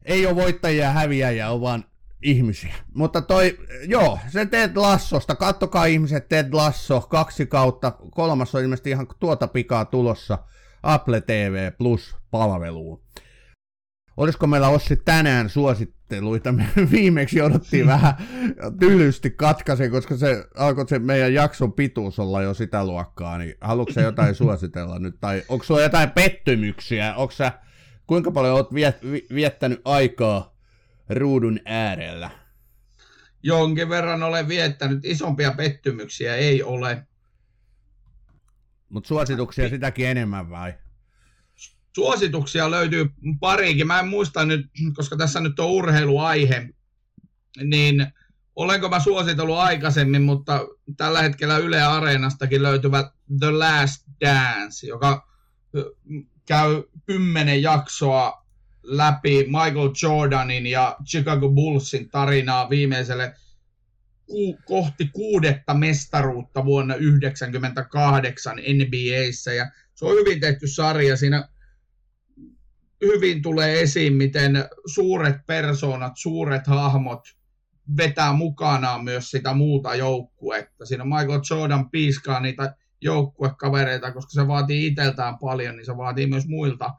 Ei 0.06 0.26
ole 0.26 0.36
voittajia 0.36 0.84
ja 0.84 0.92
häviäjiä, 0.92 1.50
on 1.50 1.62
vaan 1.62 1.86
ihmisiä. 2.24 2.74
Mutta 2.94 3.22
toi, 3.22 3.58
joo, 3.86 4.20
se 4.28 4.46
Ted 4.46 4.72
Lassosta, 4.76 5.36
kattokaa 5.36 5.86
ihmiset 5.86 6.30
Ted 6.30 6.54
Lasso, 6.54 7.02
kaksi 7.02 7.46
kautta, 7.46 7.92
kolmas 8.12 8.56
on 8.56 8.62
ilmeisesti 8.62 8.90
ihan 8.90 9.08
tuota 9.20 9.48
pikaa 9.48 9.86
tulossa 9.86 10.38
Apple 10.84 11.22
TV 11.22 11.72
Plus 11.78 12.16
palveluun. 12.32 13.04
Olisiko 14.18 14.48
meillä 14.48 14.70
Ossi 14.70 14.96
tänään 14.96 15.50
suositteluita? 15.50 16.52
Me 16.52 16.68
viimeksi 16.92 17.38
jouduttiin 17.38 17.88
vähän 17.88 18.14
tylysti 18.80 19.32
katkaisen, 19.32 19.92
koska 19.92 20.18
se 20.18 20.46
alkoi 20.58 20.88
se 20.88 21.00
meidän 21.00 21.34
jakson 21.34 21.74
pituus 21.74 22.20
olla 22.20 22.42
jo 22.42 22.54
sitä 22.54 22.86
luokkaa, 22.86 23.38
niin 23.38 23.56
haluatko 23.62 24.02
jotain 24.02 24.36
suositella 24.36 25.00
nyt? 25.00 25.16
Tai 25.20 25.44
onko 25.50 25.66
sulla 25.66 25.82
jotain 25.82 26.12
pettymyksiä? 26.12 27.16
Onko 27.16 27.32
sä, 27.32 27.52
kuinka 28.08 28.32
paljon 28.32 28.54
oot 28.54 28.74
viet, 28.74 28.98
viettänyt 29.34 29.82
aikaa 29.86 30.56
ruudun 31.10 31.60
äärellä? 31.66 32.30
Jonkin 33.44 33.90
verran 33.90 34.24
olen 34.24 34.48
viettänyt, 34.48 35.06
isompia 35.06 35.52
pettymyksiä 35.52 36.36
ei 36.36 36.64
ole. 36.64 37.08
Mutta 38.90 39.08
suosituksia 39.08 39.70
sitäkin 39.70 40.08
enemmän 40.08 40.50
vai? 40.50 40.74
Suosituksia 41.96 42.72
löytyy 42.72 43.06
parikin. 43.40 43.88
Mä 43.88 44.00
en 44.00 44.08
muista 44.08 44.46
nyt, 44.46 44.66
koska 44.96 45.18
tässä 45.18 45.40
nyt 45.40 45.60
on 45.60 45.72
urheiluaihe, 45.72 46.70
niin 47.64 48.08
olenko 48.56 48.90
mä 48.90 49.00
suositellut 49.00 49.58
aikaisemmin, 49.58 50.22
mutta 50.22 50.68
tällä 50.98 51.22
hetkellä 51.22 51.58
Yle 51.58 51.84
Areenastakin 51.84 52.64
löytyvät 52.64 53.06
The 53.40 53.52
Last 53.52 54.06
Dance, 54.22 54.88
joka 54.88 55.28
käy 56.46 56.84
kymmenen 57.06 57.62
jaksoa 57.62 58.46
läpi 58.84 59.46
Michael 59.46 59.90
Jordanin 60.04 60.68
ja 60.68 60.96
Chicago 61.06 61.50
Bullsin 61.50 62.10
tarinaa 62.10 62.70
viimeiselle 62.70 63.36
ku, 64.26 64.58
kohti 64.66 65.10
kuudetta 65.14 65.74
mestaruutta 65.74 66.66
vuonna 66.66 66.94
1998 66.94 68.58
NBAssä. 68.58 69.54
Ja 69.54 69.72
se 69.96 70.06
on 70.06 70.16
hyvin 70.16 70.40
tehty 70.40 70.68
sarja. 70.68 71.18
Siinä 71.18 71.50
hyvin 73.02 73.42
tulee 73.42 73.82
esiin, 73.82 74.14
miten 74.14 74.66
suuret 74.86 75.36
persoonat, 75.48 76.14
suuret 76.16 76.68
hahmot 76.68 77.22
vetää 77.98 78.34
mukanaan 78.34 79.04
myös 79.04 79.32
sitä 79.32 79.54
muuta 79.54 79.96
joukkuetta. 79.96 80.86
Siinä 80.86 81.04
Michael 81.06 81.42
Jordan 81.50 81.90
piiskaa 81.90 82.40
niitä 82.40 82.76
joukkuekavereita, 83.02 84.12
koska 84.12 84.32
se 84.32 84.48
vaatii 84.48 84.88
itseltään 84.88 85.38
paljon, 85.38 85.76
niin 85.76 85.86
se 85.86 85.98
vaatii 85.98 86.28
myös 86.28 86.48
muilta 86.48 86.94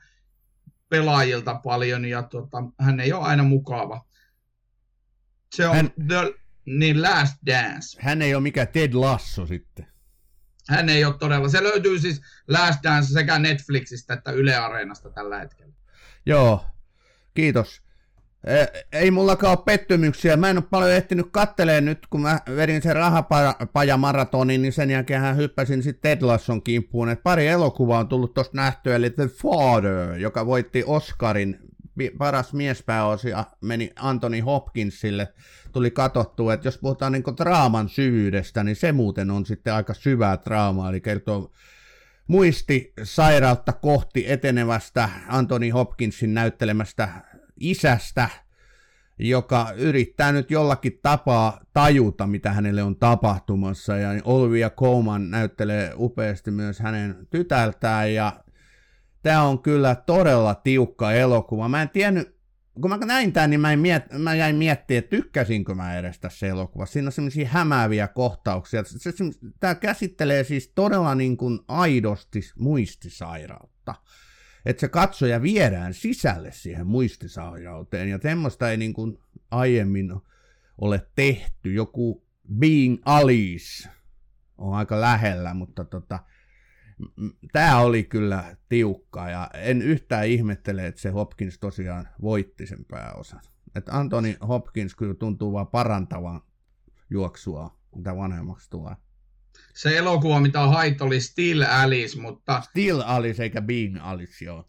pelaajilta 0.88 1.55
paljon, 1.55 2.05
ja 2.05 2.22
tota, 2.22 2.59
hän 2.80 3.00
ei 3.00 3.12
ole 3.12 3.24
aina 3.24 3.42
mukava. 3.42 4.07
Se 5.55 5.68
on 5.68 5.76
hän, 5.76 5.92
the, 6.09 6.34
niin 6.66 7.03
Last 7.03 7.36
Dance. 7.46 8.00
Hän 8.00 8.22
ei 8.22 8.34
ole 8.34 8.42
mikä 8.42 8.66
Ted 8.66 8.92
Lasso 8.94 9.46
sitten. 9.46 9.86
Hän 10.68 10.88
ei 10.88 11.05
ole 11.05 11.18
todella. 11.18 11.48
Se 11.48 11.62
löytyy 11.62 11.98
siis 11.98 12.20
Last 12.48 12.82
Dance 12.82 13.12
sekä 13.12 13.38
Netflixistä 13.38 14.14
että 14.14 14.30
Yle 14.32 14.57
Areenasta 14.57 15.11
tällä 15.11 15.38
hetkellä. 15.38 15.71
Joo, 16.26 16.64
kiitos. 17.34 17.82
Ei 18.92 19.10
mullakaan 19.10 19.58
ole 19.58 19.64
pettymyksiä. 19.64 20.36
Mä 20.36 20.50
en 20.50 20.58
ole 20.58 20.64
paljon 20.70 20.90
ehtinyt 20.90 21.26
katteleen 21.30 21.84
nyt, 21.84 22.06
kun 22.06 22.20
mä 22.20 22.40
vedin 22.56 22.82
sen 22.82 22.96
rahapajamaratonin, 22.96 24.62
niin 24.62 24.72
sen 24.72 24.90
jälkeen 24.90 25.36
hyppäsin 25.36 25.82
sitten 25.82 26.18
Ted 26.18 26.26
Lasson 26.26 26.62
kimppuun. 26.62 27.08
Et 27.08 27.22
pari 27.22 27.46
elokuvaa 27.46 27.98
on 27.98 28.08
tullut 28.08 28.34
tosta 28.34 28.56
nähtyä, 28.56 28.96
eli 28.96 29.10
The 29.10 29.26
Father, 29.26 30.14
joka 30.18 30.46
voitti 30.46 30.84
Oscarin 30.86 31.58
paras 32.18 32.52
miespääosia, 32.52 33.44
meni 33.60 33.90
Anthony 33.96 34.40
Hopkinsille. 34.40 35.28
Tuli 35.72 35.90
katsottua, 35.90 36.54
että 36.54 36.66
jos 36.66 36.78
puhutaan 36.78 37.12
niin 37.12 37.24
draaman 37.36 37.88
syvyydestä, 37.88 38.64
niin 38.64 38.76
se 38.76 38.92
muuten 38.92 39.30
on 39.30 39.46
sitten 39.46 39.74
aika 39.74 39.94
syvää 39.94 40.38
draamaa, 40.44 40.90
eli 40.90 41.00
kertoo 41.00 41.50
muistisairautta 42.26 43.72
kohti 43.72 44.24
etenevästä 44.32 45.08
Anthony 45.28 45.70
Hopkinsin 45.70 46.34
näyttelemästä 46.34 47.08
isästä, 47.60 48.28
joka 49.18 49.72
yrittää 49.76 50.32
nyt 50.32 50.50
jollakin 50.50 50.98
tapaa 51.02 51.60
tajuta, 51.72 52.26
mitä 52.26 52.52
hänelle 52.52 52.82
on 52.82 52.96
tapahtumassa. 52.96 53.96
Ja 53.96 54.08
Olivia 54.24 54.70
Colman 54.70 55.30
näyttelee 55.30 55.92
upeasti 55.96 56.50
myös 56.50 56.80
hänen 56.80 57.26
tytältään. 57.30 58.14
Ja 58.14 58.44
tämä 59.22 59.42
on 59.42 59.62
kyllä 59.62 59.94
todella 59.94 60.54
tiukka 60.54 61.12
elokuva. 61.12 61.68
Mä 61.68 61.82
en 61.82 61.90
tiennyt, 61.90 62.41
kun 62.80 62.90
mä 62.90 62.96
näin 62.96 63.32
tämän, 63.32 63.50
niin 63.50 63.60
mä, 63.60 63.76
miet, 63.76 64.02
mä 64.18 64.34
jäin 64.34 64.56
miettimään, 64.56 64.98
että 64.98 65.16
tykkäsinkö 65.16 65.74
mä 65.74 65.98
edes 65.98 66.18
tässä 66.18 66.46
elokuvassa. 66.46 66.92
Siinä 66.92 67.08
on 67.08 67.12
semmoisia 67.12 67.48
hämääviä 67.48 68.08
kohtauksia. 68.08 68.82
Tämä 69.60 69.74
käsittelee 69.74 70.44
siis 70.44 70.72
todella 70.74 71.14
niin 71.14 71.36
kuin 71.36 71.60
aidosti 71.68 72.40
muistisairautta 72.58 73.94
että 74.66 74.80
se 74.80 74.88
katsoja 74.88 75.42
viedään 75.42 75.94
sisälle 75.94 76.52
siihen 76.52 76.86
muistisairauteen, 76.86 78.08
ja 78.08 78.18
semmoista 78.22 78.70
ei 78.70 78.76
niin 78.76 78.92
kuin 78.92 79.18
aiemmin 79.50 80.12
ole 80.78 81.06
tehty. 81.14 81.72
Joku 81.72 82.26
Being 82.58 83.02
Alice 83.04 83.88
on 84.58 84.74
aika 84.74 85.00
lähellä, 85.00 85.54
mutta 85.54 85.84
tota, 85.84 86.18
tämä 87.53 87.80
oli 87.80 88.05
kyllä 88.05 88.57
tiukka, 88.68 89.30
ja 89.30 89.50
en 89.55 89.82
yhtään 89.82 90.26
ihmettele, 90.26 90.86
että 90.86 91.00
se 91.00 91.11
Hopkins 91.11 91.59
tosiaan 91.59 92.09
voitti 92.22 92.66
sen 92.66 92.84
pääosan. 92.84 93.40
Että 93.74 93.98
Anthony 93.98 94.36
Hopkins 94.48 94.94
kyllä 94.94 95.14
tuntuu 95.14 95.53
vaan 95.53 95.66
parantavan 95.66 96.40
juoksua, 97.11 97.78
mitä 97.94 98.16
vanhemmaksi 98.16 98.70
tulee 98.70 98.94
se 99.74 99.96
elokuva, 99.96 100.40
mitä 100.40 100.61
on 100.61 100.72
haittu, 100.72 101.05
oli 101.05 101.20
Still 101.20 101.62
Alice, 101.68 102.20
mutta... 102.20 102.61
Still 102.61 103.03
Alice 103.05 103.42
eikä 103.42 103.62
Being 103.62 103.98
Alice, 104.00 104.44
joo. 104.44 104.68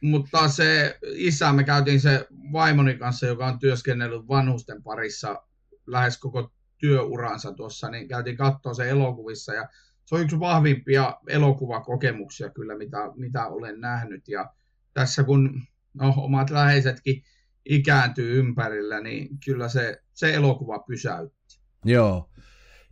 Mutta 0.00 0.48
se 0.48 0.98
isä, 1.14 1.52
me 1.52 1.64
käytiin 1.64 2.00
se 2.00 2.26
vaimoni 2.52 2.98
kanssa, 2.98 3.26
joka 3.26 3.46
on 3.46 3.58
työskennellyt 3.58 4.28
vanhusten 4.28 4.82
parissa 4.82 5.42
lähes 5.86 6.18
koko 6.18 6.52
työuransa 6.78 7.52
tuossa, 7.52 7.90
niin 7.90 8.08
käytiin 8.08 8.36
katsoa 8.36 8.74
se 8.74 8.88
elokuvissa 8.90 9.54
ja 9.54 9.68
se 10.06 10.14
on 10.14 10.20
yksi 10.20 10.40
vahvimpia 10.40 11.16
elokuvakokemuksia 11.28 12.50
kyllä, 12.50 12.78
mitä, 12.78 12.98
mitä 13.16 13.46
olen 13.46 13.80
nähnyt. 13.80 14.28
Ja 14.28 14.50
tässä 14.94 15.24
kun 15.24 15.62
no, 15.94 16.14
omat 16.16 16.50
läheisetkin 16.50 17.22
ikääntyy 17.64 18.38
ympärillä, 18.38 19.00
niin 19.00 19.28
kyllä 19.44 19.68
se, 19.68 20.02
se 20.14 20.34
elokuva 20.34 20.78
pysäytti. 20.78 21.60
Joo. 21.84 22.30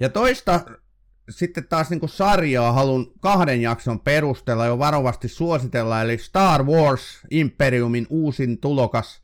Ja 0.01 0.09
toista 0.09 0.61
sitten 1.31 1.69
taas 1.69 1.91
niin 1.91 2.09
sarjaa 2.09 2.73
haluan 2.73 3.07
kahden 3.21 3.63
jakson 3.63 4.01
perusteella 4.01 4.67
jo 4.67 4.79
varovasti 4.79 5.29
suositella, 5.29 6.03
eli 6.03 6.19
Star 6.19 6.65
Wars 6.65 7.21
Imperiumin 7.31 8.07
uusin 8.11 8.61
tulokas, 8.61 9.23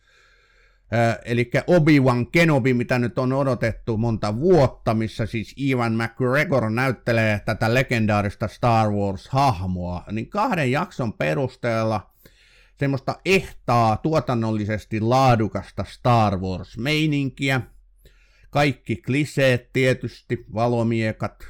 eli 1.25 1.51
Obi-Wan 1.67 2.27
Kenobi, 2.27 2.75
mitä 2.75 2.99
nyt 2.99 3.19
on 3.19 3.33
odotettu 3.33 3.97
monta 3.97 4.37
vuotta, 4.37 4.95
missä 4.95 5.27
siis 5.27 5.55
Ivan 5.61 5.93
McGregor 5.93 6.71
näyttelee 6.71 7.41
tätä 7.45 7.75
legendaarista 7.75 8.49
Star 8.49 8.87
Wars-hahmoa, 8.89 10.13
niin 10.13 10.31
kahden 10.31 10.71
jakson 10.71 11.13
perusteella 11.13 12.11
semmoista 12.79 13.17
ehtaa 13.25 13.97
tuotannollisesti 13.97 15.01
laadukasta 15.01 15.85
Star 15.89 16.39
Wars-meininkiä, 16.39 17.61
kaikki 18.51 18.97
kliseet 18.97 19.73
tietysti, 19.73 20.45
valomiekat, 20.55 21.45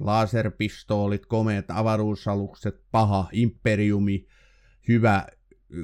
laserpistoolit, 0.00 1.26
komeat 1.26 1.64
avaruusalukset, 1.68 2.82
paha 2.90 3.28
imperiumi, 3.32 4.26
hyvä 4.88 5.26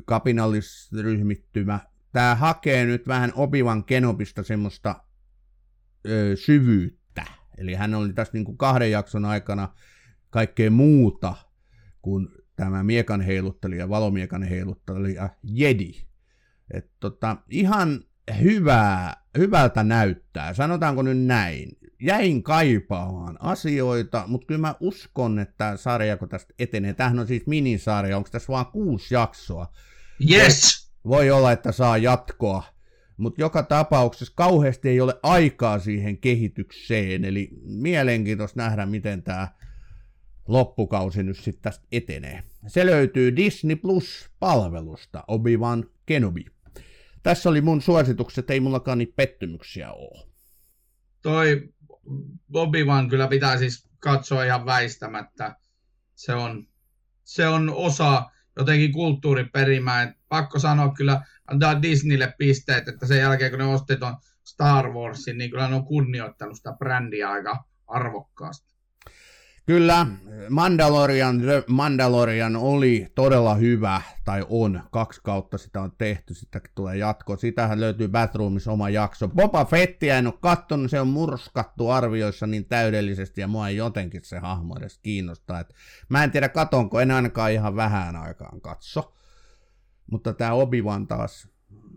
kapinallisryhmittymä. 0.04 1.80
Tämä 2.12 2.34
hakee 2.34 2.86
nyt 2.86 3.08
vähän 3.08 3.32
opivan 3.34 3.84
Kenobista 3.84 4.42
semmoista 4.42 5.04
ö, 6.08 6.36
syvyyttä. 6.36 7.24
Eli 7.58 7.74
hän 7.74 7.94
oli 7.94 8.12
tässä 8.12 8.32
niin 8.32 8.44
kuin 8.44 8.58
kahden 8.58 8.90
jakson 8.90 9.24
aikana 9.24 9.68
kaikkea 10.30 10.70
muuta 10.70 11.34
kuin 12.02 12.28
tämä 12.56 12.82
miekan 12.82 13.20
heiluttelija, 13.20 13.88
valomiekan 13.88 14.42
heiluttelija 14.42 15.28
Jedi. 15.42 15.92
Et 16.74 16.90
tota, 17.00 17.36
ihan 17.50 18.00
hyvää, 18.42 19.24
hyvältä 19.38 19.82
näyttää, 19.82 20.54
sanotaanko 20.54 21.02
nyt 21.02 21.18
näin 21.18 21.68
jäin 22.02 22.42
kaipaamaan 22.42 23.36
asioita, 23.40 24.24
mutta 24.26 24.46
kyllä 24.46 24.60
mä 24.60 24.74
uskon, 24.80 25.38
että 25.38 25.76
sarja, 25.76 26.16
kun 26.16 26.28
tästä 26.28 26.54
etenee, 26.58 26.94
tämähän 26.94 27.18
on 27.18 27.26
siis 27.26 27.46
minisarja, 27.46 28.16
onko 28.16 28.28
tässä 28.32 28.52
vaan 28.52 28.66
kuusi 28.66 29.14
jaksoa? 29.14 29.72
Yes! 30.30 30.89
Voi, 31.04 31.30
olla, 31.30 31.52
että 31.52 31.72
saa 31.72 31.96
jatkoa, 31.96 32.62
mutta 33.16 33.40
joka 33.40 33.62
tapauksessa 33.62 34.32
kauheasti 34.36 34.88
ei 34.88 35.00
ole 35.00 35.14
aikaa 35.22 35.78
siihen 35.78 36.18
kehitykseen, 36.18 37.24
eli 37.24 37.48
mielenkiintoista 37.62 38.60
nähdä, 38.62 38.86
miten 38.86 39.22
tämä 39.22 39.48
loppukausi 40.48 41.22
nyt 41.22 41.36
sitten 41.36 41.62
tästä 41.62 41.86
etenee. 41.92 42.42
Se 42.66 42.86
löytyy 42.86 43.36
Disney 43.36 43.76
Plus-palvelusta, 43.76 45.24
Obi-Wan 45.28 45.90
Kenobi. 46.06 46.46
Tässä 47.22 47.48
oli 47.48 47.60
mun 47.60 47.82
suositukset, 47.82 48.50
ei 48.50 48.60
mullakaan 48.60 48.98
niitä 48.98 49.12
pettymyksiä 49.16 49.92
ole. 49.92 50.26
Toi 51.22 51.72
Obi-Wan 52.54 53.08
kyllä 53.08 53.28
pitää 53.28 53.58
siis 53.58 53.88
katsoa 53.98 54.44
ihan 54.44 54.66
väistämättä. 54.66 55.56
Se 56.14 56.34
on, 56.34 56.66
se 57.24 57.48
on 57.48 57.70
osa 57.74 58.30
jotenkin 58.60 58.92
kulttuuriperimää. 58.92 60.02
Et 60.02 60.10
pakko 60.28 60.58
sanoa 60.58 60.92
kyllä, 60.94 61.22
antaa 61.46 61.82
Disneylle 61.82 62.34
pisteet, 62.38 62.88
että 62.88 63.06
sen 63.06 63.18
jälkeen 63.18 63.50
kun 63.50 63.58
ne 63.58 63.64
osti 63.64 63.96
ton 63.96 64.16
Star 64.44 64.92
Warsin, 64.92 65.38
niin 65.38 65.50
kyllä 65.50 65.68
ne 65.68 65.74
on 65.74 65.84
kunnioittanut 65.84 66.56
sitä 66.56 66.72
brändiä 66.78 67.30
aika 67.30 67.64
arvokkaasti. 67.86 68.69
Kyllä, 69.70 70.06
Mandalorian, 70.48 71.40
The 71.40 71.64
Mandalorian 71.68 72.56
oli 72.56 73.06
todella 73.14 73.54
hyvä, 73.54 74.02
tai 74.24 74.46
on, 74.48 74.82
kaksi 74.90 75.20
kautta 75.24 75.58
sitä 75.58 75.80
on 75.80 75.92
tehty, 75.98 76.34
sitä 76.34 76.60
tulee 76.74 76.96
jatko. 76.96 77.36
Sitähän 77.36 77.80
löytyy 77.80 78.08
Batroomissa 78.08 78.72
oma 78.72 78.90
jakso. 78.90 79.28
Boba 79.28 79.64
Fettiä 79.64 80.18
en 80.18 80.26
ole 80.26 80.34
kattonut, 80.40 80.90
se 80.90 81.00
on 81.00 81.08
murskattu 81.08 81.88
arvioissa 81.88 82.46
niin 82.46 82.64
täydellisesti, 82.64 83.40
ja 83.40 83.48
mua 83.48 83.68
ei 83.68 83.76
jotenkin 83.76 84.24
se 84.24 84.38
hahmo 84.38 84.76
edes 84.76 84.98
kiinnostaa. 84.98 85.60
Et 85.60 85.74
mä 86.08 86.24
en 86.24 86.30
tiedä, 86.30 86.48
katonko, 86.48 87.00
en 87.00 87.10
ainakaan 87.10 87.52
ihan 87.52 87.76
vähän 87.76 88.16
aikaan 88.16 88.60
katso. 88.60 89.14
Mutta 90.06 90.32
tämä 90.32 90.52
Obi-Wan 90.52 91.06
taas 91.06 91.48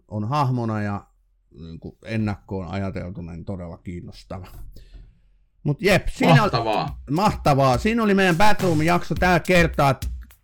on 0.07 0.29
hahmona 0.29 0.81
ja 0.81 1.07
niin 1.51 1.79
ennakkoon 2.05 2.67
ajateltuna 2.67 3.31
niin 3.31 3.45
todella 3.45 3.77
kiinnostava. 3.77 4.47
Mutta 5.63 5.85
jep, 5.85 6.07
siinä 6.07 6.35
Mahtavaa. 6.35 6.83
Oli, 6.83 7.15
mahtavaa. 7.15 7.77
Siinä 7.77 8.03
oli 8.03 8.13
meidän 8.13 8.37
Batroom-jakso 8.37 9.15
tällä 9.15 9.39
kertaa. 9.39 9.99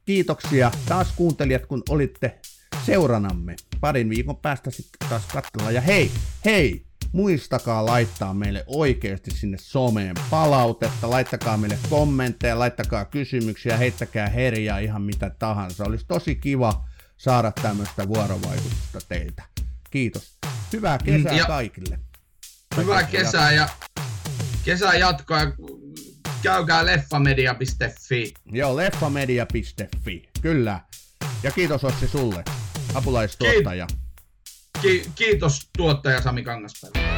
Kiitoksia 0.05 0.71
taas 0.87 1.11
kuuntelijat, 1.15 1.65
kun 1.65 1.83
olitte 1.89 2.39
seuranamme. 2.85 3.55
Parin 3.79 4.09
viikon 4.09 4.37
päästä 4.37 4.71
sitten 4.71 5.09
taas 5.09 5.25
katsellaan. 5.25 5.73
Ja 5.73 5.81
hei, 5.81 6.11
hei, 6.45 6.85
muistakaa 7.11 7.85
laittaa 7.85 8.33
meille 8.33 8.63
oikeasti 8.67 9.31
sinne 9.31 9.57
someen 9.61 10.15
palautetta, 10.29 11.09
laittakaa 11.09 11.57
meille 11.57 11.77
kommentteja, 11.89 12.59
laittakaa 12.59 13.05
kysymyksiä, 13.05 13.77
heittäkää 13.77 14.29
herjaa 14.29 14.79
ihan 14.79 15.01
mitä 15.01 15.29
tahansa. 15.39 15.83
Olisi 15.83 16.05
tosi 16.07 16.35
kiva 16.35 16.85
saada 17.17 17.51
tämmöistä 17.61 18.07
vuorovaikutusta 18.07 18.99
teiltä. 19.09 19.43
Kiitos. 19.91 20.37
Hyvää 20.73 20.97
kesää 20.97 21.33
ja 21.33 21.45
kaikille. 21.45 21.99
Hyvää 22.77 23.03
kesää 23.03 23.51
ja 23.51 23.69
kesää 24.65 24.93
jatkoa 24.93 25.39
ja 25.39 25.51
käykää 26.43 26.85
leffamedia.fi. 26.85 28.33
Joo, 28.51 28.77
leffamedia.fi, 28.77 30.29
kyllä. 30.41 30.79
Ja 31.43 31.51
kiitos 31.51 31.83
Ossi 31.83 32.07
sulle, 32.07 32.43
apulaistuottaja. 32.93 33.87
Ki- 34.81 34.81
ki- 34.81 35.11
kiitos 35.15 35.69
tuottaja 35.77 36.21
Sami 36.21 36.43
Kangaspää. 36.43 37.08